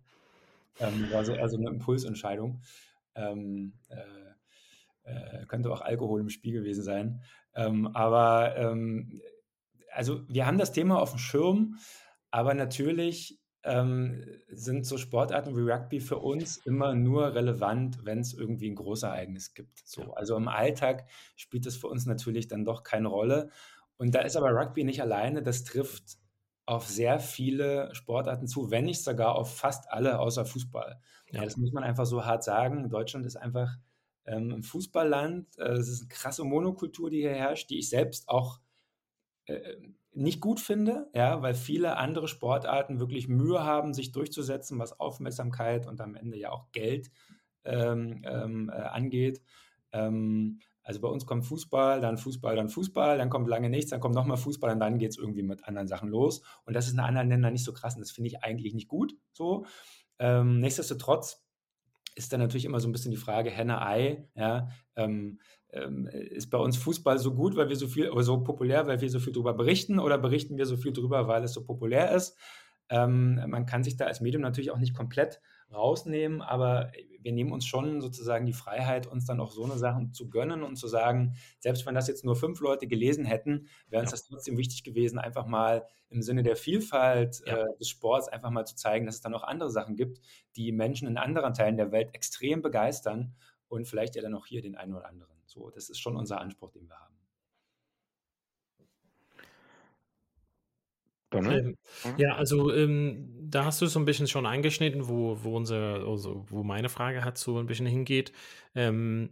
Ähm, 0.78 1.10
war 1.10 1.24
so 1.24 1.32
eher 1.32 1.48
so 1.48 1.56
eine 1.56 1.68
Impulsentscheidung. 1.68 2.62
Ähm, 3.14 3.74
äh, 3.88 4.30
äh, 5.04 5.46
könnte 5.46 5.70
auch 5.70 5.80
Alkohol 5.80 6.20
im 6.20 6.30
Spiel 6.30 6.52
gewesen 6.52 6.82
sein. 6.82 7.22
Ähm, 7.54 7.88
aber 7.94 8.56
ähm, 8.56 9.20
also 9.92 10.22
wir 10.28 10.46
haben 10.46 10.58
das 10.58 10.72
Thema 10.72 11.00
auf 11.00 11.10
dem 11.10 11.18
Schirm, 11.18 11.76
aber 12.30 12.54
natürlich 12.54 13.40
ähm, 13.62 14.24
sind 14.48 14.86
so 14.86 14.96
Sportarten 14.96 15.56
wie 15.56 15.70
Rugby 15.70 16.00
für 16.00 16.18
uns 16.18 16.56
immer 16.58 16.94
nur 16.94 17.34
relevant, 17.34 18.04
wenn 18.04 18.20
es 18.20 18.32
irgendwie 18.32 18.70
ein 18.70 18.76
Großereignis 18.76 19.52
gibt. 19.54 19.86
So, 19.86 20.14
also 20.14 20.36
im 20.36 20.48
Alltag 20.48 21.06
spielt 21.36 21.66
das 21.66 21.76
für 21.76 21.88
uns 21.88 22.06
natürlich 22.06 22.48
dann 22.48 22.64
doch 22.64 22.82
keine 22.82 23.08
Rolle. 23.08 23.50
Und 23.98 24.14
da 24.14 24.20
ist 24.20 24.36
aber 24.36 24.52
Rugby 24.52 24.84
nicht 24.84 25.02
alleine. 25.02 25.42
Das 25.42 25.64
trifft 25.64 26.19
auf 26.70 26.86
sehr 26.86 27.18
viele 27.18 27.92
Sportarten 27.96 28.46
zu, 28.46 28.70
wenn 28.70 28.84
nicht 28.84 29.02
sogar 29.02 29.34
auf 29.34 29.56
fast 29.56 29.90
alle 29.90 30.20
außer 30.20 30.44
Fußball. 30.44 31.00
Ja. 31.32 31.42
das 31.44 31.56
muss 31.56 31.72
man 31.72 31.82
einfach 31.82 32.06
so 32.06 32.24
hart 32.24 32.44
sagen. 32.44 32.88
Deutschland 32.88 33.26
ist 33.26 33.34
einfach 33.34 33.76
ähm, 34.24 34.52
ein 34.52 34.62
Fußballland. 34.62 35.58
Äh, 35.58 35.72
es 35.72 35.88
ist 35.88 36.02
eine 36.02 36.08
krasse 36.08 36.44
Monokultur, 36.44 37.10
die 37.10 37.22
hier 37.22 37.34
herrscht, 37.34 37.70
die 37.70 37.78
ich 37.80 37.88
selbst 37.88 38.28
auch 38.28 38.60
äh, 39.46 39.78
nicht 40.12 40.40
gut 40.40 40.60
finde, 40.60 41.10
ja, 41.12 41.42
weil 41.42 41.54
viele 41.54 41.96
andere 41.96 42.28
Sportarten 42.28 43.00
wirklich 43.00 43.26
Mühe 43.26 43.64
haben, 43.64 43.92
sich 43.92 44.12
durchzusetzen, 44.12 44.78
was 44.78 45.00
Aufmerksamkeit 45.00 45.88
und 45.88 46.00
am 46.00 46.14
Ende 46.14 46.38
ja 46.38 46.52
auch 46.52 46.70
Geld 46.70 47.10
ähm, 47.64 48.22
ähm, 48.24 48.68
äh, 48.68 48.80
angeht. 48.80 49.42
Ähm, 49.90 50.60
also 50.82 51.00
bei 51.00 51.08
uns 51.08 51.26
kommt 51.26 51.44
Fußball, 51.44 52.00
dann 52.00 52.18
Fußball, 52.18 52.56
dann 52.56 52.68
Fußball, 52.68 53.18
dann 53.18 53.30
kommt 53.30 53.48
lange 53.48 53.70
nichts, 53.70 53.90
dann 53.90 54.00
kommt 54.00 54.14
nochmal 54.14 54.36
Fußball 54.36 54.72
und 54.72 54.80
dann 54.80 54.98
geht 54.98 55.10
es 55.10 55.18
irgendwie 55.18 55.42
mit 55.42 55.64
anderen 55.64 55.88
Sachen 55.88 56.08
los. 56.08 56.42
Und 56.64 56.74
das 56.74 56.86
ist 56.86 56.94
in 56.94 57.00
anderen 57.00 57.28
Ländern 57.28 57.52
nicht 57.52 57.64
so 57.64 57.72
krass 57.72 57.94
und 57.94 58.00
das 58.00 58.10
finde 58.10 58.28
ich 58.28 58.42
eigentlich 58.42 58.74
nicht 58.74 58.88
gut 58.88 59.14
so. 59.32 59.66
Ähm, 60.18 60.60
nichtsdestotrotz 60.60 61.44
ist 62.14 62.32
dann 62.32 62.40
natürlich 62.40 62.64
immer 62.64 62.80
so 62.80 62.88
ein 62.88 62.92
bisschen 62.92 63.10
die 63.10 63.16
Frage 63.16 63.50
Henne-Ei, 63.50 64.28
ja, 64.34 64.68
ähm, 64.96 65.38
ähm, 65.72 66.06
ist 66.08 66.50
bei 66.50 66.58
uns 66.58 66.76
Fußball 66.76 67.18
so 67.18 67.34
gut, 67.34 67.56
weil 67.56 67.68
wir 67.68 67.76
so 67.76 67.86
viel, 67.86 68.10
oder 68.10 68.22
so 68.22 68.42
populär, 68.42 68.86
weil 68.86 69.00
wir 69.00 69.10
so 69.10 69.20
viel 69.20 69.32
darüber 69.32 69.54
berichten 69.54 69.98
oder 69.98 70.18
berichten 70.18 70.58
wir 70.58 70.66
so 70.66 70.76
viel 70.76 70.92
darüber, 70.92 71.28
weil 71.28 71.44
es 71.44 71.52
so 71.52 71.64
populär 71.64 72.12
ist? 72.12 72.36
Ähm, 72.88 73.40
man 73.46 73.66
kann 73.66 73.84
sich 73.84 73.96
da 73.96 74.06
als 74.06 74.20
Medium 74.20 74.42
natürlich 74.42 74.72
auch 74.72 74.78
nicht 74.78 74.94
komplett 74.94 75.40
rausnehmen, 75.72 76.42
aber 76.42 76.92
wir 77.22 77.32
nehmen 77.32 77.52
uns 77.52 77.66
schon 77.66 78.00
sozusagen 78.00 78.46
die 78.46 78.52
Freiheit, 78.52 79.06
uns 79.06 79.26
dann 79.26 79.40
auch 79.40 79.50
so 79.50 79.64
eine 79.64 79.78
Sachen 79.78 80.12
zu 80.12 80.30
gönnen 80.30 80.62
und 80.62 80.76
zu 80.76 80.88
sagen, 80.88 81.36
selbst 81.58 81.86
wenn 81.86 81.94
das 81.94 82.08
jetzt 82.08 82.24
nur 82.24 82.36
fünf 82.36 82.60
Leute 82.60 82.86
gelesen 82.86 83.24
hätten, 83.24 83.68
wäre 83.88 84.02
uns 84.02 84.10
ja. 84.10 84.16
das 84.16 84.24
trotzdem 84.24 84.56
wichtig 84.56 84.84
gewesen, 84.84 85.18
einfach 85.18 85.46
mal 85.46 85.86
im 86.08 86.22
Sinne 86.22 86.42
der 86.42 86.56
Vielfalt 86.56 87.42
ja. 87.46 87.58
äh, 87.58 87.76
des 87.78 87.88
Sports 87.88 88.28
einfach 88.28 88.50
mal 88.50 88.64
zu 88.64 88.74
zeigen, 88.74 89.06
dass 89.06 89.16
es 89.16 89.20
dann 89.20 89.34
auch 89.34 89.44
andere 89.44 89.70
Sachen 89.70 89.96
gibt, 89.96 90.20
die 90.56 90.72
Menschen 90.72 91.06
in 91.06 91.16
anderen 91.16 91.54
Teilen 91.54 91.76
der 91.76 91.92
Welt 91.92 92.14
extrem 92.14 92.62
begeistern 92.62 93.34
und 93.68 93.86
vielleicht 93.86 94.16
ja 94.16 94.22
dann 94.22 94.34
auch 94.34 94.46
hier 94.46 94.62
den 94.62 94.76
einen 94.76 94.94
oder 94.94 95.06
anderen. 95.06 95.36
So, 95.46 95.70
das 95.70 95.90
ist 95.90 96.00
schon 96.00 96.16
unser 96.16 96.40
Anspruch, 96.40 96.70
den 96.70 96.88
wir 96.88 96.98
haben. 96.98 97.19
Ähm, 101.32 101.76
ja, 102.16 102.34
also 102.34 102.72
ähm, 102.72 103.28
da 103.42 103.64
hast 103.64 103.80
du 103.80 103.86
so 103.86 103.98
ein 103.98 104.04
bisschen 104.04 104.26
schon 104.26 104.46
angeschnitten, 104.46 105.08
wo, 105.08 105.42
wo 105.42 105.56
unsere, 105.56 106.06
also 106.06 106.44
wo 106.48 106.62
meine 106.62 106.88
Frage 106.88 107.24
hat 107.24 107.38
so 107.38 107.58
ein 107.58 107.66
bisschen 107.66 107.86
hingeht. 107.86 108.32
Ähm, 108.74 109.30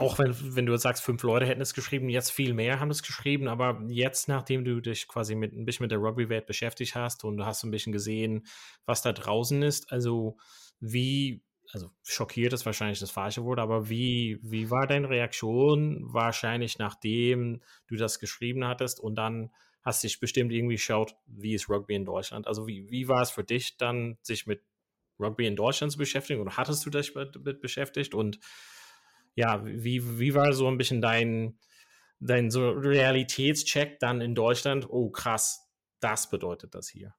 auch 0.00 0.18
wenn, 0.18 0.34
wenn 0.56 0.66
du 0.66 0.76
sagst, 0.78 1.04
fünf 1.04 1.22
Leute 1.22 1.44
hätten 1.44 1.60
es 1.60 1.74
geschrieben, 1.74 2.08
jetzt 2.08 2.30
viel 2.30 2.54
mehr 2.54 2.80
haben 2.80 2.90
es 2.90 3.02
geschrieben, 3.02 3.48
aber 3.48 3.82
jetzt, 3.88 4.28
nachdem 4.28 4.64
du 4.64 4.80
dich 4.80 5.06
quasi 5.08 5.34
mit, 5.34 5.52
ein 5.52 5.66
bisschen 5.66 5.84
mit 5.84 5.90
der 5.90 5.98
Rugby-Welt 5.98 6.46
beschäftigt 6.46 6.94
hast 6.94 7.22
und 7.24 7.36
du 7.36 7.44
hast 7.44 7.64
ein 7.64 7.70
bisschen 7.70 7.92
gesehen, 7.92 8.46
was 8.86 9.02
da 9.02 9.12
draußen 9.12 9.62
ist, 9.62 9.92
also 9.92 10.38
wie, 10.80 11.42
also 11.72 11.90
schockiert 12.02 12.52
ist 12.54 12.64
wahrscheinlich 12.64 12.98
das 12.98 13.10
falsche 13.10 13.44
Wort, 13.44 13.58
aber 13.58 13.90
wie, 13.90 14.38
wie 14.42 14.70
war 14.70 14.86
deine 14.86 15.10
Reaktion? 15.10 16.00
Wahrscheinlich 16.02 16.78
nachdem 16.78 17.60
du 17.86 17.96
das 17.96 18.18
geschrieben 18.20 18.64
hattest 18.64 19.00
und 19.00 19.16
dann 19.16 19.50
hast 19.82 20.02
dich 20.02 20.20
bestimmt 20.20 20.52
irgendwie 20.52 20.74
geschaut, 20.74 21.16
wie 21.26 21.54
ist 21.54 21.68
Rugby 21.68 21.94
in 21.94 22.04
Deutschland? 22.04 22.46
Also 22.46 22.66
wie, 22.66 22.90
wie 22.90 23.08
war 23.08 23.22
es 23.22 23.30
für 23.30 23.44
dich 23.44 23.76
dann, 23.76 24.18
sich 24.22 24.46
mit 24.46 24.62
Rugby 25.18 25.46
in 25.46 25.56
Deutschland 25.56 25.92
zu 25.92 25.98
beschäftigen 25.98 26.40
oder 26.40 26.56
hattest 26.56 26.84
du 26.84 26.90
dich 26.90 27.14
mit, 27.14 27.44
mit 27.44 27.60
beschäftigt 27.60 28.14
und 28.14 28.38
ja, 29.34 29.64
wie, 29.64 30.18
wie 30.18 30.34
war 30.34 30.52
so 30.52 30.66
ein 30.68 30.76
bisschen 30.76 31.00
dein, 31.00 31.58
dein 32.18 32.50
so 32.50 32.70
Realitätscheck 32.70 33.98
dann 34.00 34.20
in 34.20 34.34
Deutschland? 34.34 34.88
Oh 34.90 35.10
krass, 35.10 35.70
das 36.00 36.28
bedeutet 36.28 36.74
das 36.74 36.88
hier. 36.88 37.14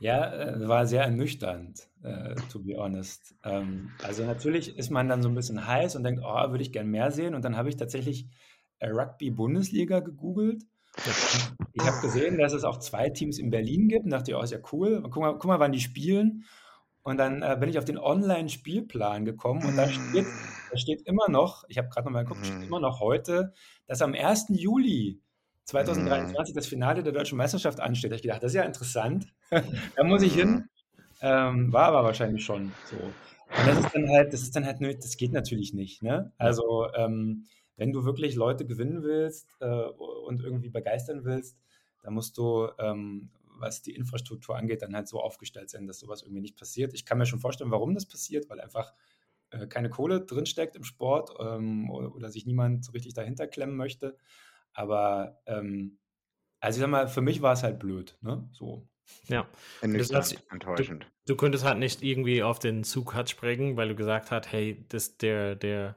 Ja, 0.00 0.32
äh, 0.32 0.66
war 0.66 0.86
sehr 0.86 1.02
ernüchternd, 1.02 1.86
äh, 2.02 2.34
to 2.50 2.60
be 2.60 2.74
honest. 2.76 3.34
Ähm, 3.44 3.90
also 4.02 4.24
natürlich 4.24 4.78
ist 4.78 4.90
man 4.90 5.08
dann 5.08 5.22
so 5.22 5.28
ein 5.28 5.34
bisschen 5.34 5.66
heiß 5.66 5.94
und 5.94 6.04
denkt, 6.04 6.22
oh, 6.24 6.50
würde 6.50 6.62
ich 6.62 6.72
gern 6.72 6.88
mehr 6.88 7.10
sehen. 7.10 7.34
Und 7.34 7.44
dann 7.44 7.56
habe 7.56 7.68
ich 7.68 7.76
tatsächlich 7.76 8.26
äh, 8.78 8.88
Rugby-Bundesliga 8.88 10.00
gegoogelt 10.00 10.64
ich 11.72 11.86
habe 11.86 12.00
gesehen, 12.00 12.38
dass 12.38 12.52
es 12.52 12.64
auch 12.64 12.78
zwei 12.78 13.10
Teams 13.10 13.38
in 13.38 13.50
Berlin 13.50 13.88
gibt 13.88 14.04
und 14.04 14.10
dachte, 14.10 14.36
oh, 14.36 14.42
ist 14.42 14.52
ja 14.52 14.58
cool. 14.72 15.02
Guck 15.02 15.16
mal, 15.16 15.32
guck 15.32 15.46
mal 15.46 15.60
wann 15.60 15.72
die 15.72 15.80
spielen. 15.80 16.44
Und 17.02 17.16
dann 17.16 17.42
äh, 17.42 17.56
bin 17.58 17.68
ich 17.68 17.78
auf 17.78 17.84
den 17.84 17.98
Online-Spielplan 17.98 19.24
gekommen 19.24 19.64
und 19.64 19.76
da 19.76 19.88
steht, 19.88 20.26
da 20.70 20.76
steht 20.76 21.02
immer 21.06 21.30
noch, 21.30 21.64
ich 21.68 21.78
habe 21.78 21.88
gerade 21.88 22.06
noch 22.06 22.12
mal 22.12 22.24
geguckt, 22.24 22.44
steht 22.44 22.62
immer 22.62 22.80
noch 22.80 23.00
heute, 23.00 23.54
dass 23.86 24.02
am 24.02 24.12
1. 24.12 24.46
Juli 24.50 25.18
2023 25.64 26.54
das 26.54 26.66
Finale 26.66 27.02
der 27.02 27.12
deutschen 27.12 27.38
Meisterschaft 27.38 27.80
ansteht. 27.80 28.10
Da 28.10 28.16
ich 28.16 28.22
gedacht, 28.22 28.42
das 28.42 28.52
ist 28.52 28.56
ja 28.56 28.64
interessant. 28.64 29.32
da 29.50 30.04
muss 30.04 30.22
ich 30.22 30.34
hin. 30.34 30.68
Ähm, 31.22 31.72
war 31.72 31.86
aber 31.86 32.04
wahrscheinlich 32.04 32.44
schon 32.44 32.72
so. 32.84 32.96
Und 32.96 33.66
das 33.66 33.78
ist 33.78 33.94
dann 33.94 34.08
halt, 34.08 34.32
das 34.32 34.42
ist 34.42 34.56
dann 34.56 34.64
halt, 34.64 34.80
das 34.80 35.16
geht 35.16 35.32
natürlich 35.32 35.72
nicht. 35.74 36.02
Ne? 36.02 36.32
Also 36.38 36.86
ähm, 36.94 37.46
wenn 37.80 37.92
du 37.92 38.04
wirklich 38.04 38.34
Leute 38.34 38.66
gewinnen 38.66 39.02
willst 39.02 39.56
äh, 39.60 39.66
und 39.66 40.42
irgendwie 40.42 40.68
begeistern 40.68 41.24
willst, 41.24 41.58
dann 42.02 42.12
musst 42.12 42.36
du, 42.36 42.68
ähm, 42.78 43.30
was 43.58 43.80
die 43.80 43.94
Infrastruktur 43.94 44.54
angeht, 44.54 44.82
dann 44.82 44.94
halt 44.94 45.08
so 45.08 45.18
aufgestellt 45.18 45.70
sein, 45.70 45.86
dass 45.86 45.98
sowas 45.98 46.20
irgendwie 46.20 46.42
nicht 46.42 46.58
passiert. 46.58 46.92
Ich 46.92 47.06
kann 47.06 47.16
mir 47.16 47.24
schon 47.24 47.40
vorstellen, 47.40 47.70
warum 47.70 47.94
das 47.94 48.04
passiert, 48.04 48.50
weil 48.50 48.60
einfach 48.60 48.92
äh, 49.48 49.66
keine 49.66 49.88
Kohle 49.88 50.20
drinsteckt 50.20 50.76
im 50.76 50.84
Sport 50.84 51.30
ähm, 51.40 51.88
oder, 51.90 52.14
oder, 52.14 52.30
sich 52.30 52.44
niemand 52.44 52.84
so 52.84 52.92
richtig 52.92 53.14
dahinter 53.14 53.46
klemmen 53.46 53.76
möchte. 53.76 54.14
Aber 54.74 55.40
ähm, 55.46 55.98
also 56.60 56.76
ich 56.76 56.80
sag 56.82 56.90
mal, 56.90 57.08
für 57.08 57.22
mich 57.22 57.40
war 57.40 57.54
es 57.54 57.62
halt 57.62 57.78
blöd, 57.78 58.18
ne? 58.20 58.46
So. 58.52 58.86
Ja, 59.28 59.48
das 59.80 60.12
heißt, 60.12 60.36
enttäuschend. 60.50 61.04
Du, 61.24 61.32
du, 61.32 61.36
könntest 61.38 61.64
halt 61.64 61.78
nicht 61.78 62.02
irgendwie 62.02 62.42
auf 62.42 62.58
den 62.58 62.84
Zug 62.84 63.14
hat 63.14 63.30
springen, 63.30 63.78
weil 63.78 63.88
du 63.88 63.94
gesagt 63.96 64.30
hast, 64.30 64.52
hey, 64.52 64.84
das 64.90 65.16
der 65.16 65.56
der 65.56 65.96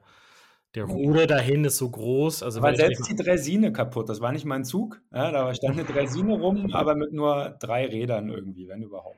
der 0.74 0.84
Ruder 0.84 1.26
dahin 1.26 1.64
ist 1.64 1.76
so 1.76 1.88
groß. 1.88 2.42
Also 2.42 2.60
war 2.60 2.74
selbst 2.74 3.08
die 3.08 3.14
Dresine 3.14 3.72
kaputt. 3.72 4.08
Das 4.08 4.20
war 4.20 4.32
nicht 4.32 4.44
mein 4.44 4.64
Zug. 4.64 5.00
Ja, 5.12 5.30
da 5.30 5.54
stand 5.54 5.78
eine 5.78 5.84
Dresine 5.84 6.34
rum, 6.34 6.70
aber 6.72 6.94
mit 6.96 7.12
nur 7.12 7.56
drei 7.60 7.86
Rädern 7.86 8.28
irgendwie, 8.28 8.68
wenn 8.68 8.82
überhaupt. 8.82 9.16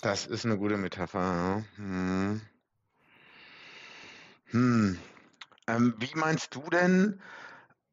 Das 0.00 0.26
ist 0.26 0.46
eine 0.46 0.56
gute 0.56 0.76
Metapher. 0.76 1.18
Ja. 1.18 1.62
Hm. 1.76 2.40
Hm. 4.50 4.98
Ähm, 5.66 5.94
wie 5.98 6.14
meinst 6.14 6.54
du 6.54 6.62
denn, 6.70 7.20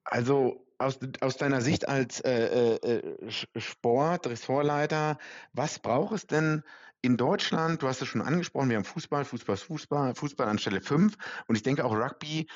also 0.06 0.66
aus, 0.78 1.00
aus 1.20 1.36
deiner 1.36 1.60
Sicht 1.60 1.90
als 1.90 2.22
äh, 2.22 2.76
äh, 2.76 3.00
äh 3.00 3.32
Sport, 3.58 4.28
Ressortleiter, 4.28 5.18
was 5.52 5.80
braucht 5.80 6.14
es 6.14 6.28
denn 6.28 6.64
in 7.06 7.18
Deutschland, 7.18 7.84
du 7.84 7.88
hast 7.88 8.02
es 8.02 8.08
schon 8.08 8.24
angesprochen, 8.24 8.70
wir 8.70 8.78
haben 8.78 8.84
Fußball, 8.84 9.26
Fußball, 9.26 9.58
Fußball, 9.58 10.16
Fußball 10.16 10.48
an 10.48 10.58
Stelle 10.58 10.82
5 10.82 11.16
und 11.48 11.56
ich 11.56 11.62
denke 11.62 11.86
auch 11.86 11.94
Rugby 11.94 12.48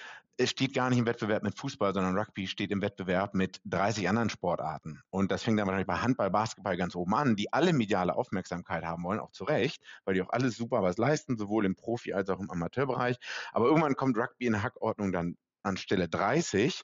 steht 0.41 0.73
gar 0.73 0.89
nicht 0.89 0.97
im 0.97 1.05
Wettbewerb 1.05 1.43
mit 1.43 1.55
Fußball, 1.59 1.93
sondern 1.93 2.17
Rugby 2.17 2.47
steht 2.47 2.71
im 2.71 2.81
Wettbewerb 2.81 3.35
mit 3.35 3.59
30 3.65 4.09
anderen 4.09 4.29
Sportarten. 4.29 5.01
Und 5.11 5.31
das 5.31 5.43
fängt 5.43 5.59
dann 5.59 5.67
wahrscheinlich 5.67 5.85
bei 5.85 5.97
Handball, 5.97 6.31
Basketball 6.31 6.77
ganz 6.77 6.95
oben 6.95 7.13
an, 7.13 7.35
die 7.35 7.51
alle 7.53 7.73
mediale 7.73 8.15
Aufmerksamkeit 8.15 8.85
haben 8.85 9.03
wollen, 9.03 9.19
auch 9.19 9.31
zu 9.31 9.43
Recht, 9.43 9.83
weil 10.05 10.15
die 10.15 10.21
auch 10.21 10.29
alles 10.29 10.55
super 10.55 10.81
was 10.81 10.97
leisten, 10.97 11.37
sowohl 11.37 11.65
im 11.65 11.75
Profi- 11.75 12.13
als 12.13 12.29
auch 12.29 12.39
im 12.39 12.49
Amateurbereich. 12.49 13.17
Aber 13.51 13.65
irgendwann 13.65 13.95
kommt 13.95 14.17
Rugby 14.17 14.47
in 14.47 14.63
Hackordnung 14.63 15.11
dann 15.11 15.35
an 15.61 15.77
Stelle 15.77 16.07
30. 16.07 16.81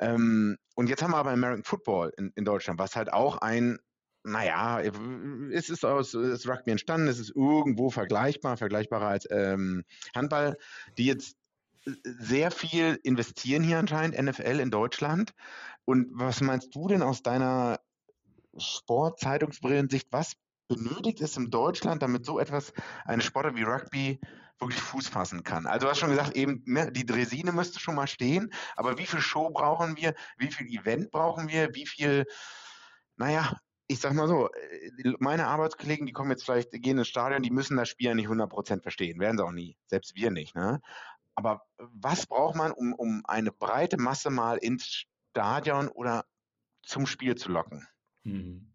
Ähm, 0.00 0.58
und 0.74 0.88
jetzt 0.88 1.02
haben 1.02 1.12
wir 1.12 1.18
aber 1.18 1.30
American 1.30 1.64
Football 1.64 2.12
in, 2.16 2.32
in 2.34 2.44
Deutschland, 2.44 2.78
was 2.78 2.96
halt 2.96 3.12
auch 3.12 3.38
ein 3.38 3.78
naja, 4.22 4.80
es 4.80 5.70
ist 5.70 5.84
aus 5.84 6.12
das 6.12 6.46
Rugby 6.46 6.72
entstanden, 6.72 7.08
es 7.08 7.18
ist 7.18 7.34
irgendwo 7.34 7.90
vergleichbar, 7.90 8.56
vergleichbarer 8.56 9.08
als 9.08 9.26
ähm, 9.30 9.84
Handball, 10.14 10.56
die 10.98 11.06
jetzt 11.06 11.36
äh, 11.86 11.92
sehr 12.04 12.50
viel 12.50 12.98
investieren 13.02 13.62
hier 13.62 13.78
anscheinend, 13.78 14.20
NFL 14.20 14.60
in 14.60 14.70
Deutschland. 14.70 15.32
Und 15.84 16.08
was 16.12 16.40
meinst 16.40 16.74
du 16.74 16.88
denn 16.88 17.02
aus 17.02 17.22
deiner 17.22 17.80
Sport-Zeitungsbrillensicht, 18.56 20.08
was 20.10 20.34
benötigt 20.68 21.20
es 21.20 21.36
in 21.36 21.50
Deutschland, 21.50 22.02
damit 22.02 22.24
so 22.24 22.38
etwas, 22.38 22.72
eine 23.04 23.22
Sportart 23.22 23.56
wie 23.56 23.64
Rugby 23.64 24.20
wirklich 24.60 24.80
Fuß 24.80 25.08
fassen 25.08 25.42
kann. 25.42 25.66
Also 25.66 25.86
du 25.86 25.90
hast 25.90 25.98
schon 25.98 26.10
gesagt, 26.10 26.36
eben 26.36 26.62
ne, 26.66 26.92
die 26.92 27.06
Dresine 27.06 27.50
müsste 27.50 27.80
schon 27.80 27.94
mal 27.94 28.06
stehen, 28.06 28.52
aber 28.76 28.98
wie 28.98 29.06
viel 29.06 29.20
Show 29.20 29.50
brauchen 29.50 29.96
wir, 29.96 30.14
wie 30.36 30.48
viel 30.48 30.66
Event 30.66 31.10
brauchen 31.10 31.48
wir, 31.48 31.74
wie 31.74 31.86
viel, 31.86 32.26
naja, 33.16 33.56
ich 33.90 33.98
sag 33.98 34.14
mal 34.14 34.28
so, 34.28 34.48
äh, 34.48 35.14
meine 35.18 35.48
Arbeitskollegen, 35.48 36.06
die 36.06 36.12
kommen 36.12 36.30
jetzt 36.30 36.44
vielleicht, 36.44 36.70
gehen 36.70 36.98
ins 36.98 37.08
Stadion, 37.08 37.42
die 37.42 37.50
müssen 37.50 37.76
das 37.76 37.88
Spiel 37.88 38.06
ja 38.06 38.14
nicht 38.14 38.28
100% 38.28 38.82
verstehen, 38.82 39.18
werden 39.18 39.36
sie 39.36 39.44
auch 39.44 39.50
nie, 39.50 39.76
selbst 39.86 40.14
wir 40.14 40.30
nicht. 40.30 40.54
Ne? 40.54 40.80
Aber 41.34 41.62
was 41.76 42.26
braucht 42.26 42.54
man, 42.54 42.70
um, 42.70 42.92
um 42.94 43.22
eine 43.24 43.50
breite 43.50 43.96
Masse 43.96 44.30
mal 44.30 44.58
ins 44.58 45.06
Stadion 45.32 45.88
oder 45.88 46.24
zum 46.82 47.06
Spiel 47.06 47.34
zu 47.34 47.50
locken? 47.50 47.86
Mhm. 48.22 48.72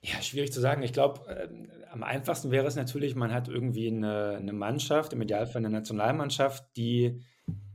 Ja, 0.00 0.20
schwierig 0.22 0.52
zu 0.52 0.60
sagen. 0.60 0.82
Ich 0.82 0.92
glaube, 0.92 1.26
äh, 1.28 1.48
am 1.90 2.02
einfachsten 2.02 2.50
wäre 2.50 2.66
es 2.66 2.74
natürlich, 2.74 3.14
man 3.14 3.32
hat 3.32 3.48
irgendwie 3.48 3.88
eine, 3.88 4.36
eine 4.38 4.52
Mannschaft, 4.52 5.12
im 5.12 5.22
Idealfall 5.22 5.58
eine 5.64 5.70
Nationalmannschaft, 5.70 6.64
die 6.76 7.22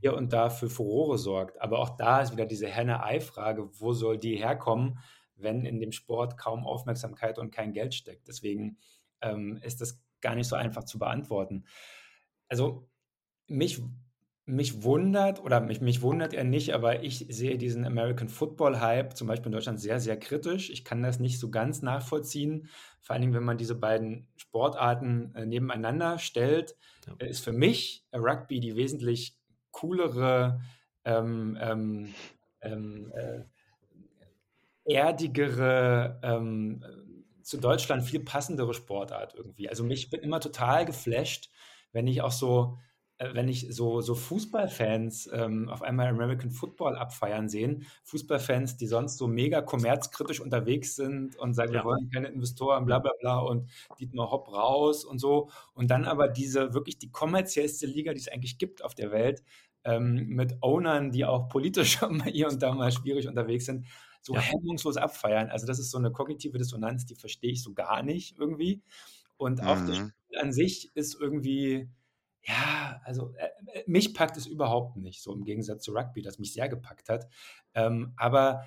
hier 0.00 0.14
und 0.14 0.34
da 0.34 0.50
für 0.50 0.68
Furore 0.68 1.16
sorgt. 1.16 1.60
Aber 1.62 1.78
auch 1.78 1.96
da 1.96 2.20
ist 2.20 2.32
wieder 2.32 2.46
diese 2.46 2.66
Henne-Ei-Frage, 2.66 3.70
wo 3.80 3.94
soll 3.94 4.18
die 4.18 4.36
herkommen, 4.36 4.98
wenn 5.42 5.64
in 5.64 5.80
dem 5.80 5.92
Sport 5.92 6.36
kaum 6.38 6.66
Aufmerksamkeit 6.66 7.38
und 7.38 7.50
kein 7.50 7.72
Geld 7.72 7.94
steckt. 7.94 8.28
Deswegen 8.28 8.78
ähm, 9.20 9.58
ist 9.62 9.80
das 9.80 10.00
gar 10.20 10.34
nicht 10.34 10.48
so 10.48 10.56
einfach 10.56 10.84
zu 10.84 10.98
beantworten. 10.98 11.64
Also 12.48 12.88
mich 13.48 13.82
mich 14.44 14.82
wundert, 14.82 15.40
oder 15.42 15.60
mich, 15.60 15.80
mich 15.80 16.02
wundert 16.02 16.34
er 16.34 16.42
nicht, 16.42 16.74
aber 16.74 17.04
ich 17.04 17.26
sehe 17.28 17.58
diesen 17.58 17.84
American 17.84 18.28
Football 18.28 18.80
Hype 18.80 19.16
zum 19.16 19.28
Beispiel 19.28 19.46
in 19.46 19.52
Deutschland 19.52 19.80
sehr, 19.80 20.00
sehr 20.00 20.18
kritisch. 20.18 20.68
Ich 20.70 20.84
kann 20.84 21.02
das 21.02 21.20
nicht 21.20 21.38
so 21.38 21.50
ganz 21.50 21.80
nachvollziehen. 21.80 22.68
Vor 23.00 23.14
allen 23.14 23.22
Dingen, 23.22 23.34
wenn 23.34 23.44
man 23.44 23.56
diese 23.56 23.76
beiden 23.76 24.26
Sportarten 24.36 25.32
äh, 25.36 25.46
nebeneinander 25.46 26.18
stellt, 26.18 26.76
ja. 27.06 27.14
Äh, 27.18 27.30
ist 27.30 27.44
für 27.44 27.52
mich 27.52 28.04
Rugby 28.12 28.58
die 28.58 28.74
wesentlich 28.74 29.36
coolere, 29.70 30.60
ähm, 31.04 31.56
ähm, 31.60 32.14
ähm, 32.60 33.12
äh, 33.14 33.44
erdigere, 34.92 36.20
ähm, 36.22 36.84
zu 37.42 37.58
Deutschland 37.58 38.04
viel 38.04 38.20
passendere 38.20 38.74
Sportart 38.74 39.34
irgendwie. 39.34 39.68
Also 39.68 39.84
mich 39.84 40.10
bin 40.10 40.20
immer 40.20 40.40
total 40.40 40.84
geflasht, 40.84 41.50
wenn 41.92 42.06
ich 42.06 42.22
auch 42.22 42.30
so 42.30 42.78
äh, 43.22 43.34
wenn 43.34 43.48
ich 43.48 43.68
so, 43.70 44.00
so 44.00 44.14
Fußballfans 44.14 45.30
ähm, 45.32 45.68
auf 45.68 45.82
einmal 45.82 46.08
American 46.08 46.50
Football 46.50 46.96
abfeiern 46.96 47.48
sehen, 47.48 47.86
Fußballfans, 48.04 48.76
die 48.76 48.86
sonst 48.86 49.18
so 49.18 49.28
mega 49.28 49.62
kommerzkritisch 49.62 50.40
unterwegs 50.40 50.96
sind 50.96 51.36
und 51.36 51.54
sagen, 51.54 51.72
ja. 51.72 51.80
wir 51.80 51.84
wollen 51.84 52.10
keine 52.12 52.28
Investoren, 52.28 52.84
bla 52.84 52.98
bla 52.98 53.12
bla 53.20 53.38
und 53.38 53.70
Dietmar 54.00 54.30
Hopp 54.30 54.52
raus 54.52 55.04
und 55.04 55.18
so. 55.18 55.50
Und 55.74 55.90
dann 55.90 56.04
aber 56.04 56.28
diese 56.28 56.74
wirklich 56.74 56.98
die 56.98 57.10
kommerziellste 57.10 57.86
Liga, 57.86 58.12
die 58.12 58.20
es 58.20 58.28
eigentlich 58.28 58.58
gibt 58.58 58.84
auf 58.84 58.94
der 58.94 59.12
Welt, 59.12 59.42
ähm, 59.84 60.28
mit 60.28 60.56
Ownern, 60.60 61.10
die 61.10 61.24
auch 61.24 61.48
politisch 61.48 62.00
hier 62.26 62.48
und 62.48 62.62
da 62.62 62.72
mal 62.72 62.92
schwierig 62.92 63.28
unterwegs 63.28 63.66
sind, 63.66 63.86
so 64.22 64.34
ja. 64.34 64.40
hemmungslos 64.40 64.96
abfeiern. 64.96 65.50
Also 65.50 65.66
das 65.66 65.78
ist 65.78 65.90
so 65.90 65.98
eine 65.98 66.10
kognitive 66.10 66.56
Dissonanz, 66.56 67.04
die 67.04 67.16
verstehe 67.16 67.52
ich 67.52 67.62
so 67.62 67.74
gar 67.74 68.02
nicht 68.02 68.38
irgendwie. 68.38 68.82
Und 69.36 69.60
mhm. 69.60 69.66
auch 69.66 69.86
das 69.86 69.96
Spiel 69.96 70.38
an 70.38 70.52
sich 70.52 70.90
ist 70.94 71.20
irgendwie 71.20 71.90
ja, 72.44 73.00
also 73.04 73.32
äh, 73.36 73.78
äh, 73.78 73.84
mich 73.86 74.14
packt 74.14 74.36
es 74.36 74.46
überhaupt 74.46 74.96
nicht, 74.96 75.22
so 75.22 75.32
im 75.32 75.44
Gegensatz 75.44 75.84
zu 75.84 75.92
Rugby, 75.92 76.22
das 76.22 76.38
mich 76.38 76.52
sehr 76.52 76.68
gepackt 76.68 77.08
hat. 77.08 77.28
Ähm, 77.74 78.14
aber 78.16 78.64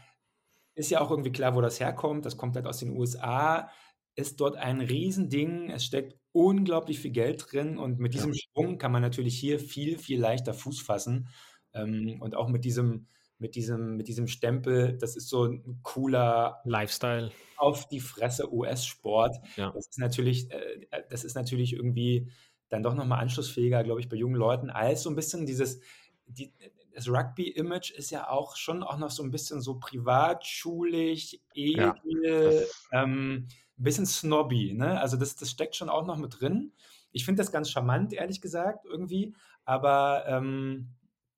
ist 0.76 0.92
ja 0.92 1.02
auch 1.02 1.12
irgendwie 1.12 1.32
klar, 1.32 1.56
wo 1.56 1.62
das 1.62 1.80
herkommt. 1.80 2.26
Das 2.26 2.38
kommt 2.38 2.56
halt 2.56 2.68
aus 2.68 2.80
den 2.80 2.96
USA, 2.98 3.70
ist 4.16 4.40
dort 4.40 4.56
ein 4.56 4.82
Riesending. 4.82 5.70
Es 5.72 5.86
steckt 5.86 6.18
unglaublich 6.32 7.00
viel 7.00 7.12
Geld 7.12 7.46
drin 7.52 7.78
und 7.78 8.00
mit 8.00 8.14
diesem 8.14 8.34
ja. 8.34 8.40
Schwung 8.40 8.78
kann 8.78 8.92
man 8.92 9.02
natürlich 9.02 9.38
hier 9.38 9.60
viel, 9.60 9.98
viel 9.98 10.20
leichter 10.20 10.54
Fuß 10.54 10.82
fassen. 10.82 11.28
Ähm, 11.74 12.18
und 12.22 12.36
auch 12.36 12.48
mit 12.48 12.64
diesem, 12.64 13.08
mit 13.38 13.56
diesem, 13.56 13.98
mit 13.98 14.08
diesem 14.08 14.28
Stempel, 14.28 14.98
das 14.98 15.16
ist 15.16 15.30
so 15.30 15.46
ein 15.46 15.80
cooler 15.84 16.62
Lifestyle. 16.64 17.32
Auf 17.58 17.88
die 17.88 18.00
Fresse 18.00 18.54
US-Sport. 18.54 19.38
Ja. 19.58 19.72
Das 19.72 19.88
ist 19.88 20.00
natürlich, 20.00 20.50
äh, 20.52 20.86
das 21.10 21.24
ist 21.24 21.36
natürlich 21.36 21.74
irgendwie 21.74 22.32
dann 22.70 22.84
doch 22.84 22.96
nochmal 22.96 23.20
anschlussfähiger, 23.20 23.84
glaube 23.84 24.00
ich, 24.00 24.10
bei 24.10 24.16
jungen 24.16 24.36
Leuten, 24.36 24.70
als 24.70 25.04
so 25.04 25.10
ein 25.10 25.16
bisschen 25.16 25.46
dieses, 25.46 25.82
die, 26.26 26.52
das 26.94 27.10
Rugby-Image 27.10 27.92
ist 27.92 28.10
ja 28.10 28.30
auch 28.30 28.56
schon 28.56 28.82
auch 28.82 28.98
noch 28.98 29.12
so 29.12 29.22
ein 29.22 29.32
bisschen 29.32 29.62
so 29.62 29.76
privatschulig, 29.80 31.42
edel, 31.54 32.66
ja. 32.92 33.04
ähm, 33.04 33.48
ein 33.78 33.84
bisschen 33.84 34.06
snobby, 34.06 34.74
ne? 34.74 35.00
Also 35.00 35.18
das, 35.18 35.36
das 35.36 35.52
steckt 35.52 35.76
schon 35.76 35.90
auch 35.90 36.06
noch 36.06 36.18
mit 36.18 36.40
drin. 36.40 36.72
Ich 37.12 37.26
finde 37.26 37.42
das 37.42 37.52
ganz 37.52 37.70
charmant, 37.70 38.14
ehrlich 38.14 38.42
gesagt, 38.42 38.86
irgendwie, 38.86 39.36
aber 39.66 40.24
ähm, 40.28 40.96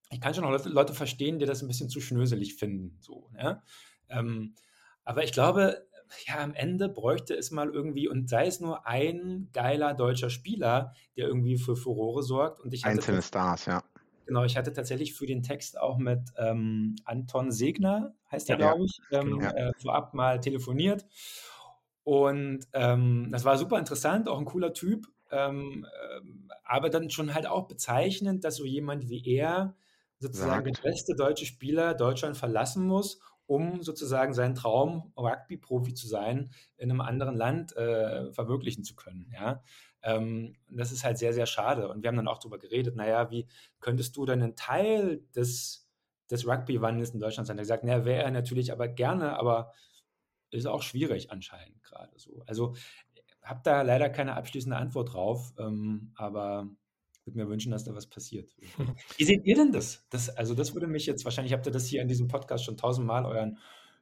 ich 0.09 0.21
kann 0.21 0.33
schon 0.33 0.45
auch 0.45 0.65
Leute, 0.65 0.93
verstehen, 0.93 1.39
die 1.39 1.45
das 1.45 1.61
ein 1.61 1.67
bisschen 1.67 1.89
zu 1.89 2.01
schnöselig 2.01 2.55
finden, 2.55 2.97
so, 2.99 3.29
ne? 3.33 3.61
Ähm, 4.09 4.55
aber 5.03 5.23
ich 5.23 5.31
glaube, 5.31 5.87
ja, 6.25 6.39
am 6.39 6.53
Ende 6.53 6.89
bräuchte 6.89 7.33
es 7.35 7.51
mal 7.51 7.69
irgendwie, 7.69 8.07
und 8.07 8.29
sei 8.29 8.47
es 8.47 8.59
nur 8.59 8.87
ein 8.87 9.49
geiler 9.53 9.93
deutscher 9.93 10.29
Spieler, 10.29 10.93
der 11.15 11.27
irgendwie 11.27 11.57
für 11.57 11.75
Furore 11.75 12.23
sorgt. 12.23 12.61
Und 12.61 12.73
ich 12.73 12.85
Einzelne 12.85 13.21
Stars, 13.21 13.65
ja. 13.65 13.83
Genau, 14.25 14.43
ich 14.43 14.57
hatte 14.57 14.73
tatsächlich 14.73 15.13
für 15.13 15.25
den 15.25 15.41
Text 15.41 15.79
auch 15.79 15.97
mit 15.97 16.19
ähm, 16.37 16.95
Anton 17.05 17.51
Segner, 17.51 18.13
heißt 18.29 18.49
er, 18.49 18.59
ja, 18.59 18.67
glaube 18.73 18.85
ich, 18.85 18.99
ähm, 19.11 19.39
ja. 19.41 19.51
äh, 19.51 19.71
vorab 19.77 20.13
mal 20.13 20.39
telefoniert. 20.39 21.05
Und 22.03 22.67
ähm, 22.73 23.29
das 23.31 23.45
war 23.45 23.57
super 23.57 23.79
interessant, 23.79 24.27
auch 24.27 24.39
ein 24.39 24.45
cooler 24.45 24.73
Typ. 24.73 25.07
Ähm, 25.31 25.85
äh, 25.85 26.21
aber 26.63 26.89
dann 26.89 27.09
schon 27.09 27.33
halt 27.33 27.47
auch 27.47 27.67
bezeichnend, 27.67 28.43
dass 28.43 28.57
so 28.57 28.65
jemand 28.65 29.09
wie 29.09 29.25
er 29.25 29.75
sozusagen 30.19 30.71
der 30.71 30.81
beste 30.81 31.15
deutsche 31.15 31.45
Spieler 31.45 31.93
Deutschland 31.93 32.37
verlassen 32.37 32.85
muss 32.85 33.19
um 33.47 33.81
sozusagen 33.81 34.33
seinen 34.33 34.55
Traum, 34.55 35.13
Rugby-Profi 35.17 35.93
zu 35.93 36.07
sein, 36.07 36.51
in 36.75 36.91
einem 36.91 37.01
anderen 37.01 37.35
Land 37.35 37.75
äh, 37.75 38.31
verwirklichen 38.33 38.83
zu 38.83 38.93
können. 38.95 39.31
Ja? 39.33 39.63
Ähm, 40.03 40.57
das 40.69 40.91
ist 40.91 41.03
halt 41.03 41.17
sehr, 41.17 41.33
sehr 41.33 41.45
schade. 41.45 41.89
Und 41.89 42.03
wir 42.03 42.09
haben 42.09 42.17
dann 42.17 42.27
auch 42.27 42.39
darüber 42.39 42.59
geredet, 42.59 42.95
naja, 42.95 43.31
wie 43.31 43.47
könntest 43.79 44.15
du 44.17 44.25
denn 44.25 44.43
einen 44.43 44.57
Teil 44.57 45.23
des, 45.33 45.89
des 46.29 46.45
Rugby-Wandels 46.45 47.11
in 47.11 47.21
Deutschland 47.21 47.47
sein? 47.47 47.57
Er 47.57 47.61
gesagt, 47.61 47.85
naja, 47.85 48.05
wäre 48.05 48.23
er 48.23 48.31
natürlich 48.31 48.73
aber 48.73 48.89
gerne, 48.89 49.39
aber 49.39 49.71
ist 50.51 50.67
auch 50.67 50.81
schwierig 50.81 51.31
anscheinend 51.31 51.81
gerade 51.83 52.11
so. 52.17 52.43
Also 52.45 52.75
habe 53.41 53.61
da 53.63 53.81
leider 53.81 54.09
keine 54.09 54.35
abschließende 54.35 54.75
Antwort 54.75 55.13
drauf, 55.13 55.53
ähm, 55.57 56.11
aber 56.15 56.67
würde 57.27 57.37
mir 57.37 57.49
wünschen, 57.49 57.71
dass 57.71 57.83
da 57.83 57.93
was 57.93 58.07
passiert. 58.07 58.55
Wie 59.17 59.23
seht 59.23 59.45
ihr 59.45 59.55
denn 59.55 59.71
das? 59.71 60.05
das? 60.09 60.29
Also 60.29 60.53
das 60.53 60.73
würde 60.73 60.87
mich 60.87 61.05
jetzt, 61.05 61.25
wahrscheinlich 61.25 61.53
habt 61.53 61.65
ihr 61.65 61.71
das 61.71 61.85
hier 61.85 62.01
in 62.01 62.07
diesem 62.07 62.27
Podcast 62.27 62.65
schon 62.65 62.77
tausendmal 62.77 63.25
euren 63.25 63.57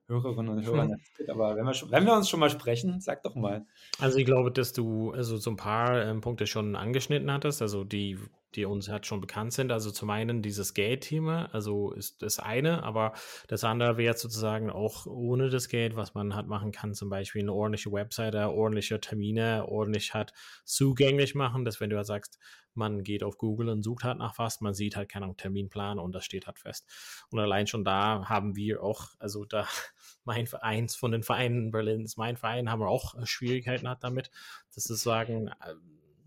Hörerinnen 0.08 0.50
und 0.50 0.66
Hörern 0.66 0.92
erzählt, 1.14 1.30
aber 1.30 1.56
wenn 1.56 1.66
wir, 1.66 1.74
schon, 1.74 1.92
wenn 1.92 2.06
wir 2.06 2.14
uns 2.14 2.30
schon 2.30 2.40
mal 2.40 2.52
sprechen, 2.52 3.02
sag 3.02 3.24
doch 3.24 3.36
mal. 3.36 3.66
Also 4.00 4.20
ich 4.20 4.26
glaube, 4.26 4.52
dass 4.52 4.72
du 4.72 5.12
also 5.12 5.38
so 5.38 5.50
ein 5.50 5.56
paar 5.56 6.06
ähm, 6.06 6.22
Punkte 6.22 6.46
schon 6.46 6.76
angeschnitten 6.76 7.32
hattest, 7.32 7.62
also 7.62 7.84
die, 7.84 8.20
die 8.56 8.66
uns 8.66 8.90
halt 8.90 9.06
schon 9.06 9.22
bekannt 9.22 9.54
sind. 9.54 9.72
Also 9.72 9.92
zum 9.92 10.10
einen 10.10 10.42
dieses 10.42 10.74
Gate-Thema, 10.74 11.50
also 11.54 11.92
ist 11.92 12.22
das 12.22 12.40
eine, 12.40 12.84
aber 12.84 13.14
das 13.48 13.64
andere 13.64 13.98
wäre 13.98 14.18
sozusagen 14.18 14.70
auch 14.70 15.06
ohne 15.06 15.50
das 15.50 15.70
Gate, 15.70 15.96
was 15.96 16.14
man 16.14 16.36
halt 16.36 16.48
machen 16.48 16.72
kann, 16.72 16.94
zum 16.94 17.10
Beispiel 17.10 17.42
eine 17.42 17.54
ordentliche 17.54 17.92
Webseite, 17.92 18.50
ordentliche 18.52 19.00
Termine, 19.00 19.68
ordentlich 19.68 20.14
hat 20.14 20.34
zugänglich 20.64 21.36
machen, 21.36 21.66
dass 21.66 21.80
wenn 21.80 21.90
du 21.90 21.98
halt 21.98 22.08
sagst, 22.08 22.40
man 22.76 23.04
geht 23.04 23.24
auf 23.24 23.38
Google 23.38 23.70
und 23.70 23.84
sucht 23.84 24.04
halt 24.04 24.18
nach 24.18 24.38
was, 24.38 24.62
man 24.62 24.74
sieht 24.74 24.96
halt 24.96 25.10
keinen 25.10 25.38
Terminplan 25.38 26.00
und 26.00 26.14
das 26.14 26.26
steht 26.26 26.46
halt 26.48 26.60
fest. 26.60 26.86
Und 27.30 27.40
allein 27.40 27.68
schon 27.68 27.84
da 27.84 28.28
haben 28.28 28.56
wir 28.56 28.84
auch, 28.84 29.10
also 29.20 29.46
da 29.46 29.68
mein 30.26 30.48
Verein 30.48 30.90
von 30.90 31.12
den 31.12 31.24
Vereinen 31.24 31.66
in 31.66 31.72
Berlin 31.72 32.02
ist 32.02 32.18
mein 32.18 32.38
Verein, 32.38 32.70
haben 32.70 32.82
wir 32.82 32.90
auch 32.90 33.16
äh, 33.16 33.26
Schwierigkeiten 33.26 33.88
hat 33.88 34.04
damit, 34.04 34.30
dass 34.74 34.90
es 34.90 35.02
sagen, 35.02 35.48
äh, 35.48 35.76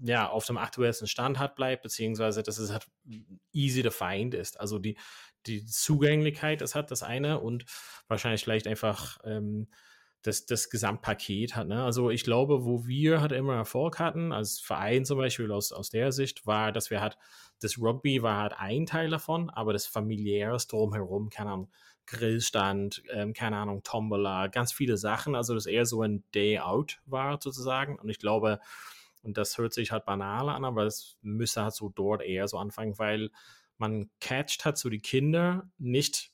ja, 0.00 0.28
auf 0.28 0.46
dem 0.46 0.58
aktuellsten 0.58 1.08
Stand 1.08 1.38
hat 1.38 1.56
bleibt, 1.56 1.82
beziehungsweise 1.82 2.42
dass 2.42 2.58
es 2.58 2.72
halt 2.72 2.86
easy 3.52 3.82
to 3.82 3.90
find 3.90 4.34
ist. 4.34 4.60
Also 4.60 4.78
die, 4.78 4.96
die 5.46 5.64
Zugänglichkeit 5.64 6.62
ist 6.62 6.74
halt 6.74 6.90
das 6.90 7.02
eine 7.02 7.40
und 7.40 7.64
wahrscheinlich 8.06 8.42
vielleicht 8.42 8.66
einfach 8.66 9.18
ähm, 9.24 9.68
das, 10.22 10.46
das 10.46 10.68
Gesamtpaket 10.70 11.56
hat. 11.56 11.68
Ne? 11.68 11.82
Also 11.82 12.10
ich 12.10 12.24
glaube, 12.24 12.64
wo 12.64 12.86
wir 12.86 13.20
halt 13.20 13.32
immer 13.32 13.54
Erfolg 13.54 13.98
hatten, 13.98 14.32
als 14.32 14.60
Verein 14.60 15.04
zum 15.04 15.18
Beispiel 15.18 15.50
aus, 15.52 15.72
aus 15.72 15.90
der 15.90 16.12
Sicht, 16.12 16.46
war, 16.46 16.72
dass 16.72 16.90
wir 16.90 17.00
halt, 17.00 17.16
das 17.60 17.78
Rugby 17.78 18.22
war 18.22 18.40
halt 18.40 18.54
ein 18.56 18.86
Teil 18.86 19.10
davon, 19.10 19.50
aber 19.50 19.72
das 19.72 19.86
familiäres 19.86 20.66
drumherum, 20.66 21.30
keine 21.30 21.50
Ahnung, 21.50 21.70
Grillstand, 22.06 23.02
ähm, 23.10 23.32
keine 23.34 23.58
Ahnung, 23.58 23.82
Tombola, 23.82 24.46
ganz 24.46 24.72
viele 24.72 24.96
Sachen, 24.96 25.34
also 25.34 25.54
das 25.54 25.66
eher 25.66 25.84
so 25.84 26.02
ein 26.02 26.24
Day 26.34 26.58
Out 26.58 27.00
war 27.04 27.38
sozusagen 27.40 27.98
und 27.98 28.08
ich 28.08 28.18
glaube, 28.18 28.60
und 29.22 29.36
das 29.36 29.58
hört 29.58 29.72
sich 29.72 29.92
halt 29.92 30.04
banal 30.04 30.48
an, 30.48 30.64
aber 30.64 30.84
es 30.84 31.18
müsste 31.22 31.62
halt 31.62 31.74
so 31.74 31.88
dort 31.88 32.22
eher 32.22 32.48
so 32.48 32.58
anfangen, 32.58 32.98
weil 32.98 33.30
man 33.76 34.10
catcht 34.20 34.64
hat 34.64 34.78
so 34.78 34.88
die 34.88 35.00
Kinder 35.00 35.70
nicht 35.78 36.32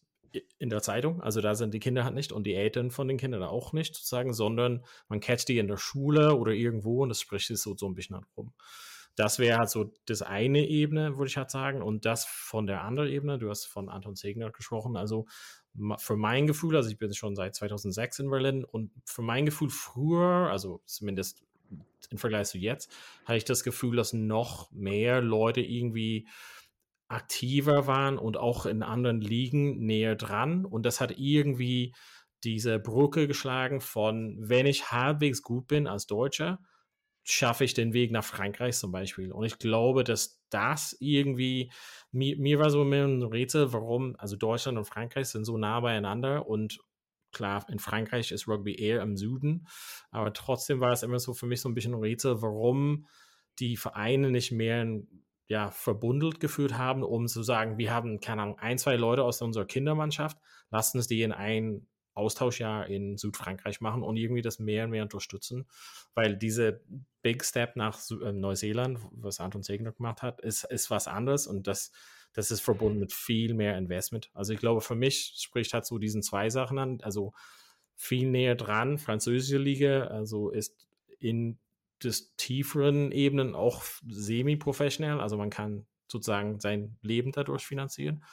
in 0.59 0.69
der 0.69 0.83
Zeitung. 0.83 1.23
Also 1.23 1.41
da 1.41 1.55
sind 1.55 1.75
die 1.75 1.81
Kinder 1.81 2.05
halt 2.05 2.15
nicht 2.15 2.33
und 2.33 2.45
die 2.45 2.55
Eltern 2.55 2.91
von 2.91 3.07
den 3.07 3.19
Kindern 3.19 3.43
auch 3.43 3.73
nicht 3.73 3.95
sozusagen, 3.95 4.33
sondern 4.33 4.85
man 5.09 5.21
catcht 5.21 5.49
die 5.49 5.59
in 5.59 5.69
der 5.69 5.77
Schule 5.77 6.37
oder 6.37 6.53
irgendwo 6.53 7.03
und 7.03 7.09
das 7.09 7.21
spricht 7.21 7.47
sich 7.47 7.59
so, 7.59 7.77
so 7.77 7.87
ein 7.87 7.95
bisschen 7.95 8.17
halt 8.17 8.27
rum. 8.37 8.53
das 9.17 9.39
wäre 9.39 9.59
halt 9.59 9.71
so 9.71 9.93
das 10.07 10.23
eine 10.23 10.67
Ebene, 10.67 11.17
würde 11.17 11.29
ich 11.29 11.37
halt 11.37 11.51
sagen. 11.51 11.83
Und 11.83 12.05
das 12.05 12.25
von 12.25 12.67
der 12.67 12.83
anderen 12.83 13.09
Ebene, 13.09 13.39
du 13.39 13.49
hast 13.49 13.67
von 13.67 13.89
Anton 13.89 14.17
Segner 14.17 14.51
gesprochen, 14.51 14.97
also 14.97 15.27
für 15.99 16.17
mein 16.17 16.47
Gefühl, 16.47 16.77
also 16.77 16.89
ich 16.89 16.99
bin 16.99 17.13
schon 17.15 17.35
seit 17.37 17.55
2006 17.55 18.21
in 18.21 18.31
Berlin 18.31 18.65
und 18.65 18.93
für 19.05 19.23
mein 19.23 19.45
Gefühl 19.45 19.71
früher, 19.71 20.51
also 20.51 20.81
zumindest 20.85 21.45
im 22.11 22.19
Vergleich 22.19 22.49
zu 22.49 22.59
jetzt, 22.59 22.93
hatte 23.25 23.39
ich 23.39 23.45
das 23.45 23.65
Gefühl, 23.65 23.97
dass 23.97 24.13
noch 24.13 24.71
mehr 24.73 25.21
Leute 25.21 25.61
irgendwie 25.61 26.29
aktiver 27.09 27.87
waren 27.87 28.19
und 28.19 28.37
auch 28.37 28.67
in 28.67 28.83
anderen 28.83 29.21
Ligen 29.21 29.85
näher 29.85 30.17
dran. 30.17 30.65
Und 30.65 30.87
das 30.87 31.01
hat 31.01 31.19
irgendwie 31.19 31.95
diese 32.43 32.79
Brücke 32.79 33.27
geschlagen 33.27 33.81
von, 33.81 34.37
wenn 34.39 34.67
ich 34.67 34.91
halbwegs 34.91 35.43
gut 35.43 35.67
bin 35.67 35.87
als 35.87 36.07
Deutscher, 36.07 36.59
schaffe 37.25 37.65
ich 37.65 37.73
den 37.73 37.95
Weg 37.95 38.11
nach 38.11 38.25
Frankreich 38.25 38.77
zum 38.77 38.93
Beispiel. 38.93 39.33
Und 39.33 39.45
ich 39.45 39.59
glaube, 39.59 40.05
dass 40.05 40.43
das 40.51 40.95
irgendwie, 41.01 41.73
mir, 42.13 42.37
mir 42.39 42.59
war 42.59 42.71
so 42.71 42.83
ein 42.83 43.23
Rätsel, 43.23 43.73
warum, 43.73 44.15
also 44.19 44.37
Deutschland 44.37 44.77
und 44.77 44.85
Frankreich 44.85 45.29
sind 45.29 45.45
so 45.45 45.57
nah 45.57 45.81
beieinander 45.81 46.47
und 46.47 46.79
klar, 47.35 47.67
in 47.69 47.79
Frankreich 47.79 48.33
ist 48.33 48.49
Rugby 48.49 48.75
eher 48.75 49.03
im 49.03 49.17
Süden, 49.17 49.67
aber 50.11 50.33
trotzdem 50.33 50.81
war 50.81 50.93
es 50.93 51.03
immer 51.03 51.19
so 51.19 51.35
für 51.35 51.47
mich 51.47 51.61
so 51.61 51.69
ein 51.69 51.75
bisschen 51.75 51.95
ein 51.95 52.01
Rätsel, 52.01 52.41
warum 52.41 53.07
die 53.59 53.77
Vereine 53.77 54.31
nicht 54.31 54.53
mehr 54.53 54.87
ja, 55.47 55.71
verbundelt 55.71 56.41
geführt 56.41 56.79
haben, 56.79 57.03
um 57.03 57.29
zu 57.29 57.43
sagen, 57.43 57.77
wir 57.77 57.93
haben, 57.93 58.21
keine 58.21 58.43
Ahnung, 58.43 58.59
ein, 58.59 58.79
zwei 58.79 58.97
Leute 58.97 59.23
aus 59.23 59.43
unserer 59.43 59.67
Kindermannschaft, 59.67 60.39
lasst 60.71 60.95
uns 60.95 61.07
die 61.07 61.23
in 61.23 61.33
ein 61.33 61.87
Austauschjahr 62.15 62.87
in 62.87 63.19
Südfrankreich 63.19 63.81
machen 63.81 64.03
und 64.03 64.17
irgendwie 64.17 64.43
das 64.43 64.59
mehr 64.59 64.85
und 64.85 64.91
mehr 64.91 65.03
unterstützen, 65.03 65.67
weil 66.15 66.37
diese 66.37 66.81
Big 67.23 67.45
Step 67.45 67.77
nach 67.77 67.99
äh, 68.11 68.33
Neuseeland, 68.33 69.01
was 69.11 69.41
Anton 69.41 69.63
Segner 69.63 69.93
gemacht 69.93 70.23
hat, 70.23 70.41
ist, 70.41 70.65
ist 70.65 70.91
was 70.91 71.09
anderes 71.09 71.47
und 71.47 71.67
das, 71.67 71.91
das 72.35 72.51
ist 72.51 72.61
verbunden 72.61 72.99
mit 72.99 73.13
viel 73.13 73.55
mehr 73.55 73.79
Investment. 73.79 74.31
Also 74.35 74.53
ich 74.53 74.61
glaube, 74.61 74.81
für 74.81 74.95
mich 74.95 75.35
spricht 75.37 75.73
halt 75.73 75.87
so 75.87 75.99
diesen 75.99 76.23
zwei 76.23 76.51
Sachen 76.51 76.79
an, 76.79 77.01
also 77.03 77.33
viel 77.97 78.29
näher 78.29 78.57
dran, 78.57 78.99
französische 78.99 79.59
Liga, 79.59 80.09
also 80.09 80.51
ist 80.51 80.87
in 81.19 81.59
des 82.03 82.35
tieferen 82.37 83.13
Ebenen 83.13 83.55
auch 83.55 83.83
semi-professionell, 84.07 85.21
also 85.21 85.39
man 85.39 85.51
kann 85.51 85.87
sozusagen 86.09 86.61
sein 86.61 86.99
Leben 87.03 87.33
dadurch 87.33 87.65
finanzieren. 87.65 88.25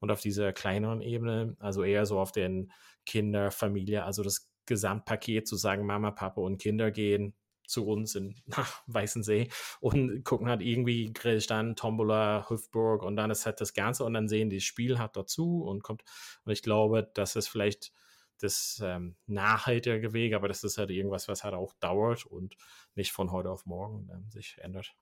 Und 0.00 0.12
auf 0.12 0.20
dieser 0.20 0.52
kleineren 0.52 1.02
Ebene, 1.02 1.56
also 1.58 1.82
eher 1.82 2.06
so 2.06 2.20
auf 2.20 2.30
den 2.30 2.72
Kinder, 3.04 3.50
Familie, 3.50 4.04
also 4.04 4.22
das 4.22 4.48
Gesamtpaket 4.66 5.48
zu 5.48 5.56
sagen, 5.56 5.84
Mama, 5.84 6.12
Papa 6.12 6.40
und 6.40 6.58
Kinder 6.58 6.92
gehen 6.92 7.34
zu 7.68 7.86
uns 7.86 8.14
in 8.14 8.34
nach 8.46 8.82
Weißensee 8.86 9.48
und 9.80 10.24
gucken 10.24 10.48
halt 10.48 10.62
irgendwie 10.62 11.12
Grillstand, 11.12 11.78
Tombola, 11.78 12.46
Hüftburg 12.48 13.02
und 13.02 13.16
dann 13.16 13.30
ist 13.30 13.46
halt 13.46 13.60
das 13.60 13.74
Ganze 13.74 14.04
und 14.04 14.14
dann 14.14 14.28
sehen 14.28 14.50
die 14.50 14.60
Spiel 14.60 14.98
halt 14.98 15.16
dazu 15.16 15.62
und 15.62 15.82
kommt 15.82 16.02
und 16.44 16.52
ich 16.52 16.62
glaube, 16.62 17.10
das 17.14 17.36
ist 17.36 17.48
vielleicht 17.48 17.92
das 18.40 18.80
ähm, 18.84 19.16
nachhaltige 19.26 20.12
Weg, 20.12 20.34
aber 20.34 20.48
das 20.48 20.62
ist 20.64 20.78
halt 20.78 20.90
irgendwas, 20.90 21.28
was 21.28 21.44
halt 21.44 21.54
auch 21.54 21.74
dauert 21.74 22.24
und 22.24 22.56
nicht 22.94 23.12
von 23.12 23.32
heute 23.32 23.50
auf 23.50 23.66
morgen 23.66 24.08
ähm, 24.12 24.30
sich 24.30 24.58
ändert. 24.58 24.94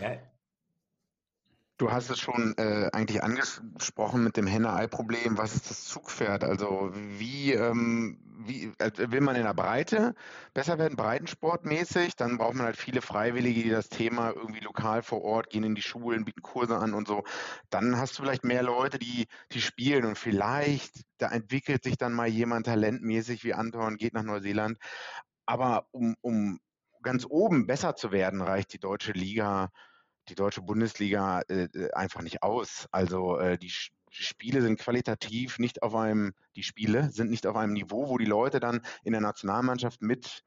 Ja, 0.00 0.18
Du 1.76 1.90
hast 1.90 2.08
es 2.08 2.20
schon 2.20 2.54
äh, 2.56 2.88
eigentlich 2.92 3.24
angesprochen 3.24 4.22
mit 4.22 4.36
dem 4.36 4.46
Henne-Ei-Problem. 4.46 5.36
Was 5.36 5.56
ist 5.56 5.70
das 5.70 5.84
Zugpferd? 5.86 6.44
Also 6.44 6.90
wie, 6.94 7.52
ähm, 7.52 8.20
wie 8.46 8.72
äh, 8.78 9.10
will 9.10 9.20
man 9.20 9.34
in 9.34 9.42
der 9.42 9.54
Breite 9.54 10.14
besser 10.52 10.78
werden, 10.78 10.94
breitensportmäßig? 10.94 12.14
Dann 12.14 12.38
braucht 12.38 12.54
man 12.54 12.66
halt 12.66 12.76
viele 12.76 13.02
Freiwillige, 13.02 13.64
die 13.64 13.70
das 13.70 13.88
Thema 13.88 14.30
irgendwie 14.30 14.60
lokal 14.60 15.02
vor 15.02 15.22
Ort 15.22 15.50
gehen 15.50 15.64
in 15.64 15.74
die 15.74 15.82
Schulen, 15.82 16.24
bieten 16.24 16.42
Kurse 16.42 16.76
an 16.76 16.94
und 16.94 17.08
so. 17.08 17.24
Dann 17.70 17.96
hast 17.98 18.16
du 18.16 18.22
vielleicht 18.22 18.44
mehr 18.44 18.62
Leute, 18.62 19.00
die, 19.00 19.26
die 19.50 19.60
spielen 19.60 20.04
und 20.04 20.16
vielleicht, 20.16 21.02
da 21.18 21.28
entwickelt 21.32 21.82
sich 21.82 21.96
dann 21.98 22.12
mal 22.12 22.28
jemand 22.28 22.66
talentmäßig 22.66 23.42
wie 23.42 23.54
Anton, 23.54 23.96
geht 23.96 24.14
nach 24.14 24.22
Neuseeland. 24.22 24.78
Aber 25.44 25.88
um, 25.90 26.14
um 26.20 26.60
ganz 27.02 27.26
oben 27.28 27.66
besser 27.66 27.96
zu 27.96 28.12
werden, 28.12 28.42
reicht 28.42 28.72
die 28.72 28.78
deutsche 28.78 29.12
Liga 29.12 29.70
die 30.28 30.34
deutsche 30.34 30.62
Bundesliga 30.62 31.40
äh, 31.48 31.64
äh, 31.64 31.92
einfach 31.92 32.22
nicht 32.22 32.42
aus. 32.42 32.86
Also 32.90 33.38
äh, 33.38 33.58
die 33.58 33.72
Spiele 34.10 34.62
sind 34.62 34.78
qualitativ 34.78 35.58
nicht 35.58 35.82
auf 35.82 35.94
einem, 35.94 36.34
die 36.56 36.62
Spiele 36.62 37.10
sind 37.10 37.30
nicht 37.30 37.46
auf 37.46 37.56
einem 37.56 37.72
Niveau, 37.72 38.08
wo 38.08 38.18
die 38.18 38.24
Leute 38.24 38.60
dann 38.60 38.80
in 39.02 39.12
der 39.12 39.20
Nationalmannschaft 39.20 40.02
mit 40.02 40.44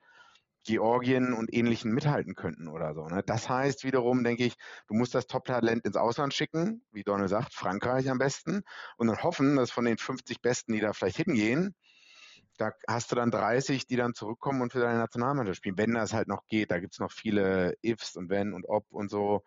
Georgien 0.63 1.33
und 1.33 1.53
Ähnlichen 1.53 1.93
mithalten 1.93 2.35
könnten 2.35 2.67
oder 2.67 2.93
so. 2.93 3.07
Ne? 3.07 3.23
Das 3.25 3.47
heißt 3.47 3.85
wiederum, 3.85 4.23
denke 4.23 4.43
ich, 4.43 4.55
du 4.87 4.95
musst 4.95 5.15
das 5.15 5.27
Top-Talent 5.27 5.85
ins 5.85 5.95
Ausland 5.95 6.33
schicken, 6.33 6.83
wie 6.91 7.03
Donald 7.03 7.29
sagt, 7.29 7.53
Frankreich 7.53 8.09
am 8.09 8.17
besten, 8.17 8.63
und 8.97 9.07
dann 9.07 9.23
hoffen, 9.23 9.55
dass 9.55 9.71
von 9.71 9.85
den 9.85 9.97
50 9.97 10.41
Besten, 10.41 10.73
die 10.73 10.81
da 10.81 10.91
vielleicht 10.91 11.17
hingehen, 11.17 11.73
da 12.57 12.71
hast 12.87 13.11
du 13.11 13.15
dann 13.15 13.31
30, 13.31 13.87
die 13.87 13.95
dann 13.95 14.13
zurückkommen 14.13 14.61
und 14.61 14.71
für 14.71 14.79
deine 14.79 14.99
Nationalmannschaft 14.99 15.57
spielen, 15.57 15.77
wenn 15.77 15.93
das 15.93 16.13
halt 16.13 16.27
noch 16.27 16.45
geht. 16.47 16.71
Da 16.71 16.79
gibt 16.79 16.93
es 16.93 16.99
noch 16.99 17.11
viele 17.11 17.75
Ifs 17.81 18.15
und 18.15 18.29
Wenn 18.29 18.53
und 18.53 18.65
Ob 18.67 18.85
und 18.89 19.09
so. 19.09 19.43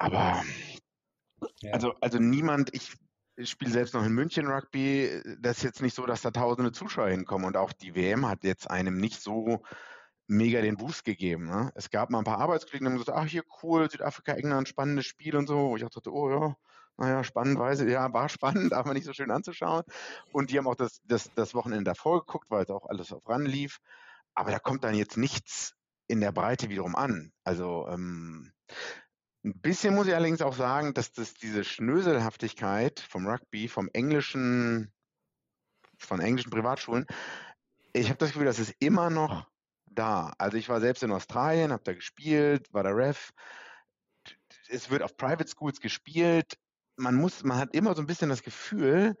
Aber 0.00 0.42
ja. 1.60 1.72
also, 1.72 1.94
also 2.00 2.18
niemand, 2.18 2.74
ich, 2.74 2.96
spiele 3.44 3.70
selbst 3.70 3.92
noch 3.92 4.04
in 4.04 4.12
München 4.12 4.46
Rugby. 4.46 5.22
Das 5.40 5.58
ist 5.58 5.62
jetzt 5.62 5.82
nicht 5.82 5.94
so, 5.94 6.06
dass 6.06 6.22
da 6.22 6.30
tausende 6.30 6.72
Zuschauer 6.72 7.08
hinkommen. 7.08 7.46
Und 7.46 7.58
auch 7.58 7.72
die 7.74 7.94
WM 7.94 8.26
hat 8.26 8.42
jetzt 8.42 8.70
einem 8.70 8.96
nicht 8.96 9.20
so 9.20 9.62
mega 10.26 10.62
den 10.62 10.78
Boost 10.78 11.04
gegeben. 11.04 11.46
Ne? 11.46 11.70
Es 11.74 11.90
gab 11.90 12.08
mal 12.08 12.18
ein 12.18 12.24
paar 12.24 12.38
Arbeitskollegen, 12.38 12.86
die 12.86 12.92
haben 12.92 12.98
gesagt, 12.98 13.18
ach 13.18 13.26
hier 13.26 13.42
cool, 13.62 13.90
Südafrika, 13.90 14.32
England, 14.32 14.68
spannendes 14.68 15.04
Spiel 15.04 15.36
und 15.36 15.46
so. 15.46 15.70
Wo 15.70 15.76
ich 15.76 15.84
auch 15.84 15.90
dachte, 15.90 16.12
oh 16.12 16.30
ja, 16.30 16.56
naja, 16.96 17.22
spannend, 17.22 17.58
weiß 17.58 17.80
ich, 17.80 17.90
ja, 17.90 18.10
war 18.10 18.30
spannend, 18.30 18.72
aber 18.72 18.94
nicht 18.94 19.04
so 19.04 19.12
schön 19.12 19.30
anzuschauen. 19.30 19.82
Und 20.32 20.50
die 20.50 20.56
haben 20.56 20.66
auch 20.66 20.76
das, 20.76 21.02
das, 21.04 21.30
das 21.34 21.54
Wochenende 21.54 21.84
davor 21.84 22.20
geguckt, 22.20 22.46
weil 22.48 22.62
es 22.62 22.70
auch 22.70 22.86
alles 22.86 23.12
auf 23.12 23.28
ran 23.28 23.44
lief. 23.44 23.80
Aber 24.34 24.50
da 24.50 24.58
kommt 24.58 24.82
dann 24.82 24.94
jetzt 24.94 25.18
nichts 25.18 25.74
in 26.06 26.22
der 26.22 26.32
Breite 26.32 26.70
wiederum 26.70 26.96
an. 26.96 27.32
Also 27.44 27.86
ähm, 27.88 28.50
ein 29.44 29.58
bisschen 29.60 29.94
muss 29.94 30.06
ich 30.06 30.14
allerdings 30.14 30.42
auch 30.42 30.54
sagen, 30.54 30.92
dass 30.94 31.12
das 31.12 31.34
diese 31.34 31.64
Schnöselhaftigkeit 31.64 33.00
vom 33.00 33.26
Rugby, 33.26 33.68
vom 33.68 33.88
englischen, 33.92 34.92
von 35.98 36.20
englischen 36.20 36.50
Privatschulen, 36.50 37.06
ich 37.92 38.08
habe 38.08 38.18
das 38.18 38.32
Gefühl, 38.32 38.46
das 38.46 38.58
ist 38.58 38.74
immer 38.78 39.10
noch 39.10 39.48
da. 39.86 40.32
Also 40.38 40.56
ich 40.56 40.68
war 40.68 40.80
selbst 40.80 41.02
in 41.02 41.10
Australien, 41.10 41.72
habe 41.72 41.82
da 41.82 41.92
gespielt, 41.92 42.72
war 42.72 42.82
der 42.82 42.96
Ref. 42.96 43.32
Es 44.68 44.90
wird 44.90 45.02
auf 45.02 45.16
Private 45.16 45.48
Schools 45.48 45.80
gespielt. 45.80 46.56
Man 46.96 47.16
muss, 47.16 47.42
man 47.42 47.58
hat 47.58 47.74
immer 47.74 47.94
so 47.94 48.02
ein 48.02 48.06
bisschen 48.06 48.28
das 48.28 48.42
Gefühl, 48.42 49.16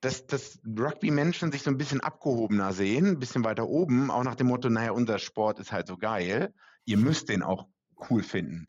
dass, 0.00 0.26
dass 0.26 0.58
Rugby-Menschen 0.66 1.52
sich 1.52 1.62
so 1.62 1.70
ein 1.70 1.78
bisschen 1.78 2.00
abgehobener 2.00 2.72
sehen, 2.72 3.06
ein 3.06 3.18
bisschen 3.18 3.44
weiter 3.44 3.68
oben, 3.68 4.10
auch 4.10 4.24
nach 4.24 4.34
dem 4.34 4.48
Motto, 4.48 4.68
naja, 4.68 4.90
unser 4.90 5.18
Sport 5.18 5.60
ist 5.60 5.72
halt 5.72 5.86
so 5.86 5.96
geil. 5.96 6.52
Ihr 6.84 6.96
müsst 6.96 7.28
den 7.28 7.42
auch 7.42 7.68
cool 8.10 8.22
finden 8.22 8.66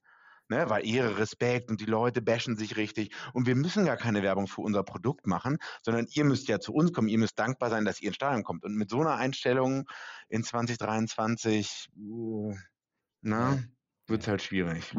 ne? 0.50 0.70
weil 0.70 0.88
Ehre, 0.88 1.18
Respekt 1.18 1.70
und 1.70 1.82
die 1.82 1.86
Leute 1.86 2.22
bashen 2.22 2.58
sich 2.58 2.78
richtig. 2.78 3.16
Und 3.34 3.48
wir 3.48 3.56
müssen 3.56 3.86
gar 3.86 3.98
keine 3.98 4.24
Werbung 4.24 4.48
für 4.48 4.62
unser 4.62 4.84
Produkt 4.84 5.28
machen, 5.28 5.58
sondern 5.82 6.08
ihr 6.12 6.24
müsst 6.24 6.48
ja 6.48 6.60
zu 6.60 6.74
uns 6.74 6.94
kommen, 6.94 7.08
ihr 7.08 7.18
müsst 7.18 7.40
dankbar 7.40 7.70
sein, 7.70 7.86
dass 7.86 8.02
ihr 8.02 8.08
ins 8.08 8.16
Stadion 8.16 8.44
kommt. 8.44 8.64
Und 8.64 8.76
mit 8.76 8.90
so 8.90 9.02
einer 9.02 9.16
Einstellung 9.16 9.88
in 10.30 10.44
2023, 10.44 11.90
uh, 11.98 12.54
na, 13.22 13.60
wird 14.08 14.22
es 14.22 14.28
halt 14.28 14.42
schwierig. 14.42 14.96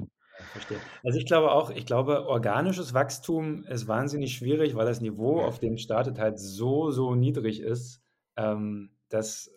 Verstehe. 0.52 0.80
Also 1.02 1.18
ich 1.18 1.26
glaube 1.26 1.50
auch, 1.50 1.70
ich 1.70 1.84
glaube, 1.84 2.26
organisches 2.26 2.94
Wachstum 2.94 3.64
ist 3.64 3.88
wahnsinnig 3.88 4.36
schwierig, 4.36 4.76
weil 4.76 4.86
das 4.86 5.00
Niveau, 5.00 5.40
auf 5.40 5.58
dem 5.58 5.78
startet, 5.78 6.18
halt 6.18 6.38
so, 6.38 6.90
so 6.90 7.14
niedrig 7.14 7.60
ist, 7.60 8.00
ähm, 8.36 8.90
dass 9.08 9.50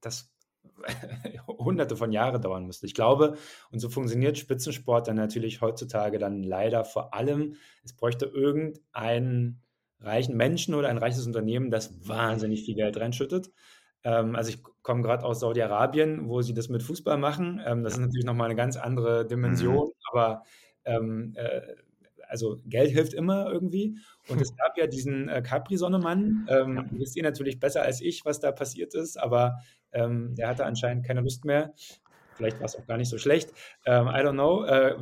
das 0.00 0.30
hunderte 1.46 1.96
von 1.96 2.12
Jahren 2.12 2.40
dauern 2.40 2.66
müsste. 2.66 2.86
Ich 2.86 2.94
glaube, 2.94 3.36
und 3.70 3.78
so 3.78 3.88
funktioniert 3.88 4.38
Spitzensport 4.38 5.08
dann 5.08 5.16
natürlich 5.16 5.60
heutzutage 5.60 6.18
dann 6.18 6.42
leider 6.42 6.84
vor 6.84 7.14
allem, 7.14 7.56
es 7.84 7.92
bräuchte 7.92 8.26
irgendeinen 8.26 9.62
reichen 10.00 10.36
Menschen 10.36 10.74
oder 10.74 10.88
ein 10.88 10.98
reiches 10.98 11.26
Unternehmen, 11.26 11.70
das 11.70 12.08
wahnsinnig 12.08 12.64
viel 12.64 12.74
Geld 12.74 12.98
reinschüttet. 12.98 13.50
Ähm, 14.04 14.36
also 14.36 14.50
ich 14.50 14.62
komme 14.82 15.02
gerade 15.02 15.24
aus 15.24 15.40
Saudi-Arabien, 15.40 16.28
wo 16.28 16.40
sie 16.42 16.54
das 16.54 16.68
mit 16.68 16.82
Fußball 16.82 17.18
machen. 17.18 17.60
Ähm, 17.64 17.82
das 17.82 17.94
ist 17.94 18.00
natürlich 18.00 18.24
nochmal 18.24 18.46
eine 18.46 18.56
ganz 18.56 18.76
andere 18.76 19.26
Dimension, 19.26 19.88
mhm. 19.88 19.92
aber 20.12 20.42
ähm, 20.84 21.32
äh, 21.36 21.60
also 22.28 22.58
Geld 22.66 22.90
hilft 22.90 23.14
immer 23.14 23.50
irgendwie. 23.50 23.98
Und 24.28 24.40
es 24.40 24.54
gab 24.56 24.76
ja 24.76 24.86
diesen 24.86 25.28
äh, 25.28 25.42
Capri-Sonnemann. 25.42 26.46
Ähm, 26.48 26.76
ja. 26.76 26.84
Wisst 26.92 27.16
ihr 27.16 27.22
natürlich 27.22 27.58
besser 27.58 27.82
als 27.82 28.00
ich, 28.00 28.24
was 28.24 28.40
da 28.40 28.52
passiert 28.52 28.94
ist, 28.94 29.18
aber 29.18 29.58
ähm, 29.92 30.34
der 30.34 30.48
hatte 30.48 30.64
anscheinend 30.64 31.06
keine 31.06 31.20
Lust 31.20 31.44
mehr. 31.44 31.72
Vielleicht 32.34 32.60
war 32.60 32.66
es 32.66 32.76
auch 32.76 32.86
gar 32.86 32.96
nicht 32.96 33.08
so 33.08 33.18
schlecht. 33.18 33.50
Ähm, 33.84 34.06
I 34.06 34.20
don't 34.20 34.32
know. 34.32 34.64
Äh, 34.64 34.94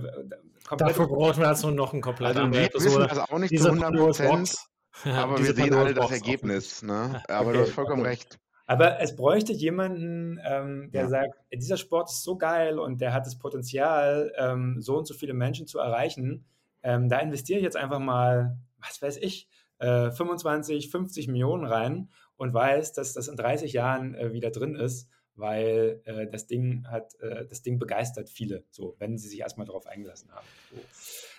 Dafür 0.78 1.06
brauchen 1.06 1.40
wir 1.40 1.48
also 1.48 1.70
noch 1.70 1.92
einen 1.92 2.02
kompletten 2.02 2.38
also 2.38 2.52
wir 2.52 2.72
wissen 2.74 3.00
das 3.08 3.18
auch 3.18 3.38
nicht 3.38 3.56
zu 3.56 3.68
100 3.68 3.94
Prozent. 3.94 4.56
aber 5.04 5.38
wir 5.44 5.54
sehen 5.54 5.74
alle 5.74 5.94
das 5.94 6.10
Ergebnis. 6.10 6.82
Ne? 6.82 7.22
Aber 7.28 7.48
okay. 7.48 7.58
du 7.58 7.62
hast 7.64 7.70
vollkommen 7.72 8.00
okay. 8.00 8.10
recht. 8.10 8.38
Aber 8.66 9.00
es 9.00 9.14
bräuchte 9.14 9.52
jemanden, 9.52 10.40
ähm, 10.44 10.90
der 10.90 11.02
Ja. 11.02 11.08
sagt, 11.08 11.34
dieser 11.52 11.76
Sport 11.76 12.10
ist 12.10 12.24
so 12.24 12.36
geil 12.36 12.78
und 12.78 13.00
der 13.00 13.12
hat 13.12 13.26
das 13.26 13.38
Potenzial, 13.38 14.32
ähm, 14.36 14.78
so 14.80 14.96
und 14.96 15.06
so 15.06 15.14
viele 15.14 15.34
Menschen 15.34 15.68
zu 15.68 15.78
erreichen. 15.78 16.44
Ähm, 16.86 17.08
da 17.08 17.18
investiere 17.18 17.58
ich 17.58 17.64
jetzt 17.64 17.76
einfach 17.76 17.98
mal, 17.98 18.60
was 18.78 19.02
weiß 19.02 19.16
ich, 19.16 19.48
äh, 19.78 20.12
25, 20.12 20.88
50 20.88 21.26
Millionen 21.26 21.66
rein 21.66 22.10
und 22.36 22.54
weiß, 22.54 22.92
dass 22.92 23.12
das 23.12 23.26
in 23.26 23.36
30 23.36 23.72
Jahren 23.72 24.14
äh, 24.14 24.32
wieder 24.32 24.52
drin 24.52 24.76
ist, 24.76 25.10
weil 25.34 26.00
äh, 26.04 26.28
das 26.30 26.46
Ding 26.46 26.86
hat, 26.86 27.18
äh, 27.18 27.44
das 27.44 27.62
Ding 27.62 27.80
begeistert 27.80 28.30
viele, 28.30 28.64
so, 28.70 28.94
wenn 29.00 29.18
sie 29.18 29.28
sich 29.28 29.40
erstmal 29.40 29.66
darauf 29.66 29.88
eingelassen 29.88 30.30
haben. 30.30 30.46
So. 30.70 30.80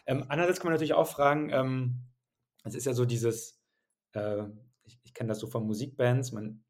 Ähm, 0.06 0.26
andererseits 0.28 0.60
kann 0.60 0.68
man 0.68 0.74
natürlich 0.74 0.96
auch 0.96 1.08
fragen, 1.08 1.50
ähm, 1.50 2.02
es 2.66 2.76
ist 2.76 2.86
ja 2.86 2.94
so 2.94 3.06
dieses, 3.06 3.58
äh, 4.16 4.44
ich, 4.84 5.00
ich 5.06 5.14
kenne 5.14 5.30
das 5.30 5.40
so 5.40 5.48
von 5.48 5.66
Musikbands, 5.66 6.34
man 6.34 6.62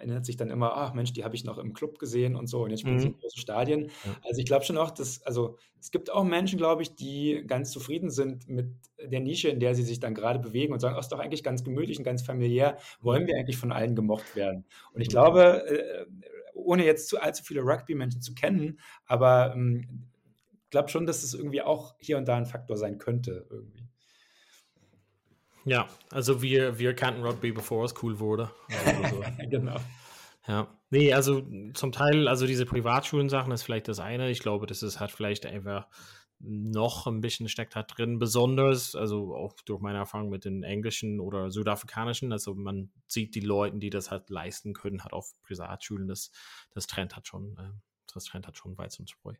erinnert 0.00 0.26
sich 0.26 0.36
dann 0.36 0.50
immer, 0.50 0.76
ach 0.76 0.94
Mensch, 0.94 1.12
die 1.12 1.24
habe 1.24 1.36
ich 1.36 1.44
noch 1.44 1.58
im 1.58 1.72
Club 1.74 1.98
gesehen 1.98 2.36
und 2.36 2.46
so 2.48 2.62
und 2.64 2.70
jetzt 2.70 2.80
spielen 2.80 2.98
sie 2.98 3.08
Mhm. 3.08 3.14
in 3.14 3.20
großen 3.20 3.40
Stadien. 3.40 3.90
Ja. 4.04 4.16
Also 4.22 4.40
ich 4.40 4.46
glaube 4.46 4.64
schon 4.64 4.78
auch, 4.78 4.90
dass, 4.90 5.22
also 5.22 5.58
es 5.80 5.90
gibt 5.90 6.10
auch 6.10 6.24
Menschen, 6.24 6.58
glaube 6.58 6.82
ich, 6.82 6.94
die 6.96 7.44
ganz 7.46 7.70
zufrieden 7.70 8.10
sind 8.10 8.48
mit 8.48 8.68
der 9.02 9.20
Nische, 9.20 9.48
in 9.48 9.60
der 9.60 9.74
sie 9.74 9.82
sich 9.82 10.00
dann 10.00 10.14
gerade 10.14 10.38
bewegen 10.40 10.72
und 10.72 10.80
sagen, 10.80 10.94
ach, 10.96 11.00
ist 11.00 11.12
doch 11.12 11.18
eigentlich 11.20 11.42
ganz 11.44 11.64
gemütlich 11.64 11.98
und 11.98 12.04
ganz 12.04 12.22
familiär, 12.22 12.78
wollen 13.00 13.26
wir 13.26 13.36
eigentlich 13.36 13.56
von 13.58 13.72
allen 13.72 13.94
gemocht 13.94 14.34
werden. 14.34 14.66
Und 14.92 15.00
ich 15.02 15.08
Mhm. 15.08 15.12
glaube, 15.12 15.66
äh, 15.68 16.06
ohne 16.54 16.84
jetzt 16.84 17.08
zu 17.08 17.20
allzu 17.20 17.44
viele 17.44 17.62
Rugby-Menschen 17.62 18.20
zu 18.22 18.34
kennen, 18.34 18.80
aber 19.06 19.52
ähm, 19.54 20.08
ich 20.64 20.70
glaube 20.70 20.88
schon, 20.88 21.06
dass 21.06 21.22
es 21.24 21.34
irgendwie 21.34 21.62
auch 21.62 21.94
hier 21.98 22.16
und 22.18 22.26
da 22.28 22.36
ein 22.36 22.46
Faktor 22.46 22.76
sein 22.76 22.98
könnte 22.98 23.46
irgendwie. 23.50 23.89
Ja, 25.64 25.88
also 26.10 26.42
wir, 26.42 26.78
wir 26.78 26.94
kannten 26.94 27.22
Rugby, 27.22 27.52
bevor 27.52 27.84
es 27.84 27.94
cool 28.02 28.18
wurde. 28.18 28.50
Also 28.68 29.16
so. 29.16 29.24
genau. 29.50 29.76
Ja, 30.46 30.68
nee, 30.90 31.12
also 31.12 31.42
zum 31.74 31.92
Teil, 31.92 32.26
also 32.26 32.46
diese 32.46 32.66
Privatschulen-Sachen 32.66 33.52
ist 33.52 33.62
vielleicht 33.62 33.88
das 33.88 34.00
eine. 34.00 34.30
Ich 34.30 34.40
glaube, 34.40 34.66
das 34.66 34.82
ist 34.82 34.98
halt 34.98 35.10
vielleicht 35.10 35.46
einfach 35.46 35.86
noch 36.40 37.06
ein 37.06 37.20
bisschen 37.20 37.48
steckt 37.48 37.76
halt 37.76 37.96
drin, 37.96 38.18
besonders, 38.18 38.94
also 38.94 39.34
auch 39.36 39.54
durch 39.66 39.80
meine 39.80 39.98
Erfahrung 39.98 40.30
mit 40.30 40.46
den 40.46 40.62
englischen 40.62 41.20
oder 41.20 41.50
südafrikanischen, 41.50 42.32
also 42.32 42.54
man 42.54 42.90
sieht 43.06 43.34
die 43.34 43.40
Leute, 43.40 43.78
die 43.78 43.90
das 43.90 44.10
halt 44.10 44.30
leisten 44.30 44.72
können, 44.72 45.04
hat 45.04 45.12
auf 45.12 45.34
Privatschulen, 45.42 46.08
das, 46.08 46.30
das 46.72 46.86
Trend 46.86 47.14
hat 47.14 47.28
schon, 47.28 47.58
äh, 47.58 47.70
das 48.14 48.24
Trend 48.24 48.46
hat 48.46 48.56
schon 48.56 48.78
weit 48.78 48.92
zum 48.92 49.06
Spreu. 49.06 49.34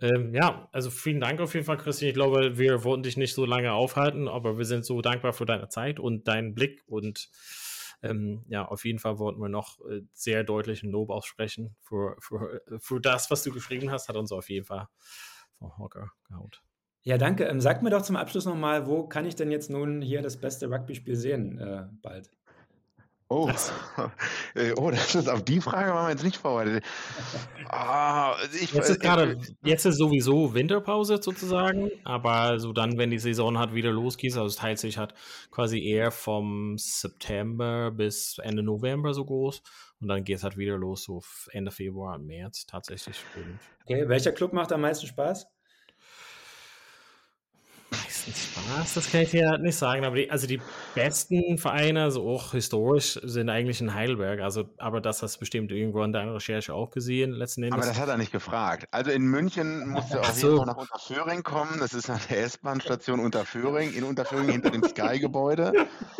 Ähm, 0.00 0.34
ja, 0.34 0.68
also 0.72 0.90
vielen 0.90 1.20
Dank 1.20 1.40
auf 1.40 1.54
jeden 1.54 1.66
Fall, 1.66 1.76
Christian. 1.76 2.08
Ich 2.08 2.14
glaube, 2.14 2.58
wir 2.58 2.84
wollten 2.84 3.04
dich 3.04 3.16
nicht 3.16 3.34
so 3.34 3.44
lange 3.44 3.72
aufhalten, 3.72 4.28
aber 4.28 4.58
wir 4.58 4.64
sind 4.64 4.84
so 4.84 5.00
dankbar 5.00 5.32
für 5.32 5.46
deine 5.46 5.68
Zeit 5.68 6.00
und 6.00 6.26
deinen 6.26 6.54
Blick 6.54 6.82
und 6.86 7.30
ähm, 8.02 8.44
ja, 8.48 8.66
auf 8.66 8.84
jeden 8.84 8.98
Fall 8.98 9.18
wollten 9.18 9.40
wir 9.40 9.48
noch 9.48 9.80
äh, 9.88 10.02
sehr 10.12 10.44
deutlichen 10.44 10.90
Lob 10.90 11.10
aussprechen 11.10 11.74
für, 11.80 12.16
für, 12.20 12.60
für 12.78 13.00
das, 13.00 13.30
was 13.30 13.42
du 13.42 13.52
geschrieben 13.52 13.90
hast, 13.90 14.08
hat 14.08 14.16
uns 14.16 14.30
auf 14.32 14.50
jeden 14.50 14.66
Fall 14.66 14.88
vom 15.58 15.78
Hocker 15.78 16.12
gehaut. 16.28 16.62
Ja, 17.02 17.18
danke. 17.18 17.44
Ähm, 17.44 17.60
sag 17.60 17.82
mir 17.82 17.90
doch 17.90 18.02
zum 18.02 18.16
Abschluss 18.16 18.46
nochmal, 18.46 18.86
wo 18.86 19.06
kann 19.06 19.26
ich 19.26 19.36
denn 19.36 19.50
jetzt 19.50 19.70
nun 19.70 20.02
hier 20.02 20.22
das 20.22 20.38
beste 20.38 20.70
Rugby-Spiel 20.70 21.16
sehen 21.16 21.58
äh, 21.58 21.84
bald? 22.02 22.30
Oh. 23.28 23.50
Äh, 24.54 24.72
oh, 24.76 24.90
das 24.92 25.16
ist 25.16 25.28
auf 25.28 25.44
die 25.44 25.60
Frage 25.60 25.92
waren 25.92 26.06
wir 26.06 26.10
jetzt 26.10 26.22
nicht 26.22 26.36
vorbereitet. 26.36 26.84
Ah, 27.68 28.36
ich, 28.52 28.72
Jetzt 28.72 28.88
ist 28.88 28.98
äh, 28.98 29.00
gerade, 29.00 29.36
jetzt 29.64 29.84
ist 29.84 29.96
sowieso 29.96 30.54
Winterpause 30.54 31.20
sozusagen, 31.20 31.90
aber 32.04 32.60
so 32.60 32.72
dann, 32.72 32.96
wenn 32.98 33.10
die 33.10 33.18
Saison 33.18 33.58
halt 33.58 33.74
wieder 33.74 33.90
losgeht, 33.90 34.32
also 34.34 34.46
es 34.46 34.56
teilt 34.56 34.78
sich 34.78 34.96
halt 34.96 35.12
quasi 35.50 35.82
eher 35.82 36.12
vom 36.12 36.76
September 36.78 37.90
bis 37.90 38.38
Ende 38.38 38.62
November 38.62 39.12
so 39.12 39.24
groß 39.24 39.62
und 40.00 40.08
dann 40.08 40.22
geht 40.22 40.36
es 40.36 40.44
halt 40.44 40.56
wieder 40.56 40.78
los, 40.78 41.02
so 41.02 41.20
Ende 41.50 41.72
Februar 41.72 42.18
März 42.18 42.66
tatsächlich. 42.66 43.16
Okay, 43.84 44.08
welcher 44.08 44.30
Club 44.30 44.52
macht 44.52 44.70
am 44.70 44.82
meisten 44.82 45.08
Spaß? 45.08 45.48
Meistens 48.26 48.44
Spaß, 48.44 48.94
das 48.94 49.10
kann 49.10 49.22
ich 49.22 49.30
dir 49.30 49.58
nicht 49.58 49.76
sagen, 49.76 50.04
aber 50.04 50.16
die, 50.16 50.30
also 50.30 50.46
die 50.46 50.60
besten 50.94 51.58
Vereine, 51.58 52.04
also 52.04 52.28
auch 52.28 52.52
historisch, 52.52 53.18
sind 53.22 53.48
eigentlich 53.48 53.80
in 53.80 53.94
Heidelberg, 53.94 54.40
also 54.40 54.68
aber 54.78 55.00
das 55.00 55.22
hast 55.22 55.36
du 55.36 55.40
bestimmt 55.40 55.72
irgendwo 55.72 56.02
in 56.02 56.12
deiner 56.12 56.34
Recherche 56.34 56.74
auch 56.74 56.90
gesehen, 56.90 57.32
letzten 57.32 57.64
Endes. 57.64 57.78
Aber 57.78 57.86
das 57.86 57.98
hat 57.98 58.08
er 58.08 58.16
nicht 58.16 58.32
gefragt. 58.32 58.88
Also 58.90 59.10
in 59.10 59.22
München 59.22 59.88
musst 59.88 60.12
du 60.12 60.18
Ach 60.18 60.30
auf 60.30 60.34
so. 60.34 60.46
jeden 60.46 60.58
Fall 60.58 60.66
nach 60.66 60.76
Unterföhring 60.76 61.42
kommen. 61.42 61.78
Das 61.78 61.94
ist 61.94 62.10
an 62.10 62.20
der 62.30 62.44
S-Bahn-Station 62.44 63.20
Unterföhring, 63.20 63.92
in 63.92 64.04
Unterföhring 64.04 64.50
hinter 64.50 64.70
dem 64.70 64.82
Sky-Gebäude. 64.82 65.72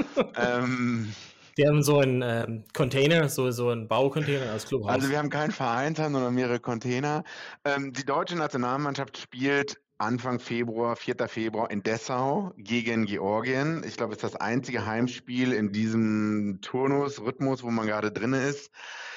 ähm, 0.36 1.12
Die 1.56 1.66
haben 1.66 1.82
so 1.82 2.00
einen 2.00 2.22
ähm, 2.22 2.64
Container, 2.72 3.28
so, 3.28 3.50
so 3.50 3.70
einen 3.70 3.88
Baucontainer 3.88 4.50
als 4.50 4.66
Clubhaus. 4.66 4.90
also 4.90 5.10
wir 5.10 5.18
haben 5.18 5.30
kein 5.30 5.50
Vereinsheim, 5.52 6.12
sondern 6.12 6.34
mehrere 6.34 6.60
Container. 6.60 7.24
Ähm, 7.64 7.92
die 7.92 8.04
deutsche 8.04 8.36
Nationalmannschaft 8.36 9.18
spielt 9.18 9.76
Anfang 9.98 10.40
Februar, 10.40 10.96
4. 10.96 11.28
Februar 11.28 11.70
in 11.70 11.82
Dessau 11.82 12.52
gegen 12.56 13.06
Georgien. 13.06 13.84
Ich 13.86 13.96
glaube, 13.96 14.12
es 14.12 14.22
ist 14.22 14.34
das 14.34 14.40
einzige 14.40 14.86
Heimspiel 14.86 15.52
in 15.52 15.72
diesem 15.72 16.58
Turnus, 16.62 17.20
Rhythmus, 17.20 17.62
wo 17.62 17.70
man 17.70 17.86
gerade 17.86 18.10
drin 18.10 18.32
ist. 18.32 18.70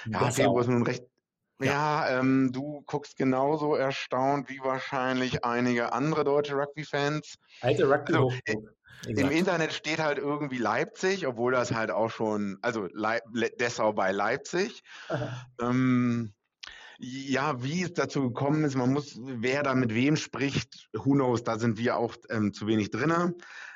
Ja, 0.05 0.19
Dessau. 0.19 0.43
Februar 0.43 0.61
ist 0.61 0.67
nun 0.67 0.83
recht. 0.83 1.03
Ja. 1.59 1.65
Ja, 1.65 2.19
ähm, 2.19 2.51
du 2.53 2.83
guckst 2.85 3.17
genauso 3.17 3.75
erstaunt 3.75 4.47
wie 4.49 4.59
wahrscheinlich 4.59 5.43
einige 5.43 5.91
andere 5.91 6.23
deutsche 6.23 6.55
Rugby-Fans. 6.55 7.35
Alte 7.61 7.89
rugby 7.89 8.13
Also, 8.13 8.31
hochburg 8.31 8.75
Im. 9.07 9.31
Internet 9.31 9.73
steht 9.73 9.99
halt 9.99 10.19
irgendwie 10.19 10.57
Leipzig, 10.57 11.25
obwohl 11.25 11.51
das 11.51 11.73
halt 11.73 11.91
auch 11.91 12.09
schon, 12.09 12.57
also 12.61 12.87
Leip 12.93 13.23
Le 13.33 13.49
Dessau 13.49 13.93
bei 13.93 14.11
Leipzig. 14.11 14.83
Ähm, 15.61 16.33
ja, 16.99 17.63
wie 17.63 17.83
es 17.83 17.93
dazu 17.93 18.21
gekommen 18.21 18.63
ist, 18.63 18.75
man 18.75 18.91
muss, 18.91 19.19
wer 19.19 19.63
da 19.63 19.75
mit 19.75 19.93
wem 19.93 20.15
spricht, 20.15 20.89
who 20.93 21.13
knows, 21.13 21.43
da 21.43 21.59
sind 21.59 21.77
wir 21.77 21.97
auch 21.97 22.15
ähm, 22.29 22.53
zu 22.53 22.67
wenig 22.67 22.89
drinne. 22.89 23.35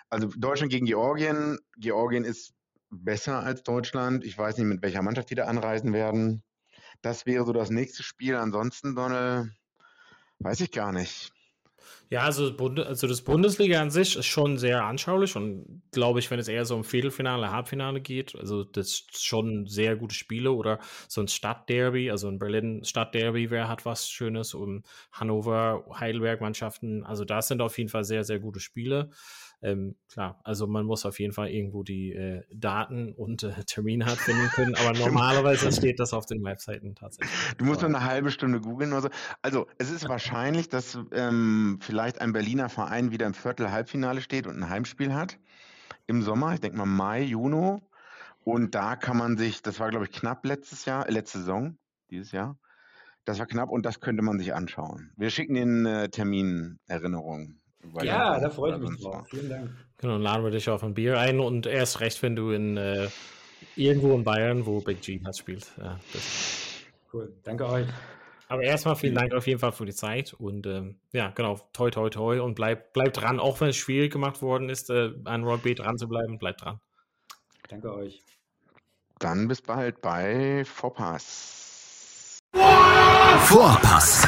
Also 0.09 0.27
Deutschland 0.35 0.71
gegen 0.71 0.85
Georgien. 0.85 1.57
Georgien 1.77 2.25
ist 2.25 2.53
besser 2.89 3.39
als 3.43 3.63
Deutschland. 3.63 4.25
Ich 4.25 4.37
weiß 4.37 4.57
nicht, 4.57 4.67
mit 4.67 4.81
welcher 4.81 5.01
Mannschaft 5.01 5.29
die 5.29 5.35
da 5.35 5.45
anreisen 5.45 5.93
werden. 5.93 6.43
Das 7.01 7.25
wäre 7.25 7.45
so 7.45 7.53
das 7.53 7.69
nächste 7.69 8.03
Spiel. 8.03 8.35
Ansonsten, 8.35 8.95
Donald, 8.95 9.51
weiß 10.39 10.59
ich 10.61 10.71
gar 10.71 10.91
nicht. 10.91 11.31
Ja, 12.09 12.21
also, 12.23 12.53
also 12.57 13.07
das 13.07 13.21
Bundesliga 13.21 13.81
an 13.81 13.89
sich 13.89 14.17
ist 14.17 14.25
schon 14.25 14.57
sehr 14.57 14.83
anschaulich 14.83 15.35
und 15.37 15.81
glaube 15.91 16.19
ich, 16.19 16.29
wenn 16.29 16.39
es 16.39 16.49
eher 16.49 16.65
so 16.65 16.75
um 16.75 16.83
Viertelfinale, 16.83 17.51
Halbfinale 17.51 18.01
geht, 18.01 18.35
also 18.35 18.65
das 18.65 19.05
schon 19.17 19.65
sehr 19.67 19.95
gute 19.95 20.13
Spiele 20.13 20.51
oder 20.51 20.79
so 21.07 21.21
ein 21.21 21.29
Stadtderby, 21.29 22.11
also 22.11 22.27
in 22.27 22.37
Berlin 22.37 22.83
Stadtderby, 22.83 23.49
wer 23.49 23.69
hat 23.69 23.85
was 23.85 24.09
Schönes 24.09 24.53
und 24.53 24.85
Hannover, 25.13 25.85
Heidelberg 25.97 26.41
Mannschaften, 26.41 27.05
also 27.05 27.23
das 27.23 27.47
sind 27.47 27.61
auf 27.61 27.77
jeden 27.77 27.89
Fall 27.89 28.03
sehr, 28.03 28.25
sehr 28.25 28.39
gute 28.39 28.59
Spiele. 28.59 29.09
Ähm, 29.63 29.95
klar, 30.11 30.41
also 30.43 30.65
man 30.65 30.85
muss 30.85 31.05
auf 31.05 31.19
jeden 31.19 31.33
Fall 31.33 31.49
irgendwo 31.49 31.83
die 31.83 32.13
äh, 32.13 32.41
Daten 32.51 33.13
und 33.13 33.43
äh, 33.43 33.63
Termine 33.65 34.05
halt 34.05 34.17
finden 34.17 34.47
können, 34.49 34.73
aber 34.75 34.91
normalerweise 34.97 35.71
steht 35.71 35.99
das 35.99 36.13
auf 36.13 36.25
den 36.25 36.43
Webseiten 36.43 36.95
tatsächlich. 36.95 37.31
Du 37.57 37.65
musst 37.65 37.81
nur 37.81 37.89
eine 37.89 38.03
halbe 38.03 38.31
Stunde 38.31 38.59
googeln 38.59 38.91
oder 38.91 39.03
so. 39.03 39.09
Also 39.43 39.67
es 39.77 39.91
ist 39.91 40.09
wahrscheinlich, 40.09 40.69
dass 40.69 40.97
ähm, 41.11 41.77
vielleicht 41.79 42.21
ein 42.21 42.33
Berliner 42.33 42.69
Verein 42.69 43.11
wieder 43.11 43.27
im 43.27 43.35
Viertel-Halbfinale 43.35 44.21
steht 44.21 44.47
und 44.47 44.57
ein 44.57 44.69
Heimspiel 44.69 45.13
hat 45.13 45.37
im 46.07 46.23
Sommer. 46.23 46.55
Ich 46.55 46.59
denke 46.59 46.77
mal 46.77 46.85
Mai, 46.85 47.21
Juni. 47.21 47.79
Und 48.43 48.73
da 48.73 48.95
kann 48.95 49.17
man 49.17 49.37
sich, 49.37 49.61
das 49.61 49.79
war 49.79 49.91
glaube 49.91 50.05
ich 50.05 50.11
knapp 50.11 50.43
letztes 50.43 50.85
Jahr, 50.85 51.07
äh, 51.07 51.11
letzte 51.11 51.37
Saison, 51.37 51.77
dieses 52.09 52.31
Jahr. 52.31 52.57
Das 53.25 53.37
war 53.37 53.45
knapp 53.45 53.69
und 53.69 53.85
das 53.85 53.99
könnte 53.99 54.23
man 54.23 54.39
sich 54.39 54.55
anschauen. 54.55 55.11
Wir 55.15 55.29
schicken 55.29 55.53
den 55.53 55.85
äh, 55.85 56.09
Terminerinnerung. 56.09 57.43
über 57.43 57.60
Ja, 58.01 58.39
da 58.39 58.49
freue 58.49 58.75
ich 58.75 58.89
mich 58.89 59.01
drauf. 59.01 59.27
Vielen 59.29 59.49
Dank. 59.49 59.71
Genau, 59.97 60.13
dann 60.13 60.21
laden 60.21 60.43
wir 60.43 60.51
dich 60.51 60.69
auf 60.69 60.83
ein 60.83 60.93
Bier 60.93 61.19
ein 61.19 61.39
und 61.39 61.65
erst 61.65 61.99
recht, 61.99 62.21
wenn 62.23 62.35
du 62.35 62.51
in 62.51 62.77
äh, 62.77 63.07
irgendwo 63.75 64.15
in 64.15 64.23
Bayern, 64.23 64.65
wo 64.65 64.81
Big 64.81 65.01
G 65.01 65.21
hat 65.23 65.37
spielt. 65.37 65.71
Ja, 65.77 65.99
das. 66.13 66.85
Cool. 67.13 67.33
Danke 67.43 67.67
euch. 67.67 67.87
Aber 68.47 68.63
erstmal 68.63 68.97
vielen 68.97 69.15
Dank 69.15 69.33
auf 69.33 69.47
jeden 69.47 69.59
Fall 69.59 69.71
für 69.71 69.85
die 69.85 69.93
Zeit 69.93 70.33
und 70.33 70.67
ähm, 70.67 70.99
ja, 71.13 71.29
genau, 71.29 71.57
toi 71.71 71.89
toi 71.89 72.09
toi 72.09 72.41
und 72.41 72.53
bleib, 72.53 72.91
bleib 72.91 73.13
dran, 73.13 73.39
auch 73.39 73.61
wenn 73.61 73.69
es 73.69 73.77
schwierig 73.77 74.11
gemacht 74.11 74.41
worden 74.41 74.67
ist, 74.67 74.89
äh, 74.89 75.11
an 75.23 75.45
Rugby 75.45 75.73
dran 75.73 75.97
zu 75.97 76.09
bleiben, 76.09 76.37
bleib 76.37 76.57
dran. 76.57 76.81
Danke 77.69 77.93
euch. 77.93 78.21
Dann 79.19 79.47
bis 79.47 79.61
bald 79.61 80.01
bei 80.01 80.65
Vorpass. 80.65 82.39
Vorpass, 83.37 84.27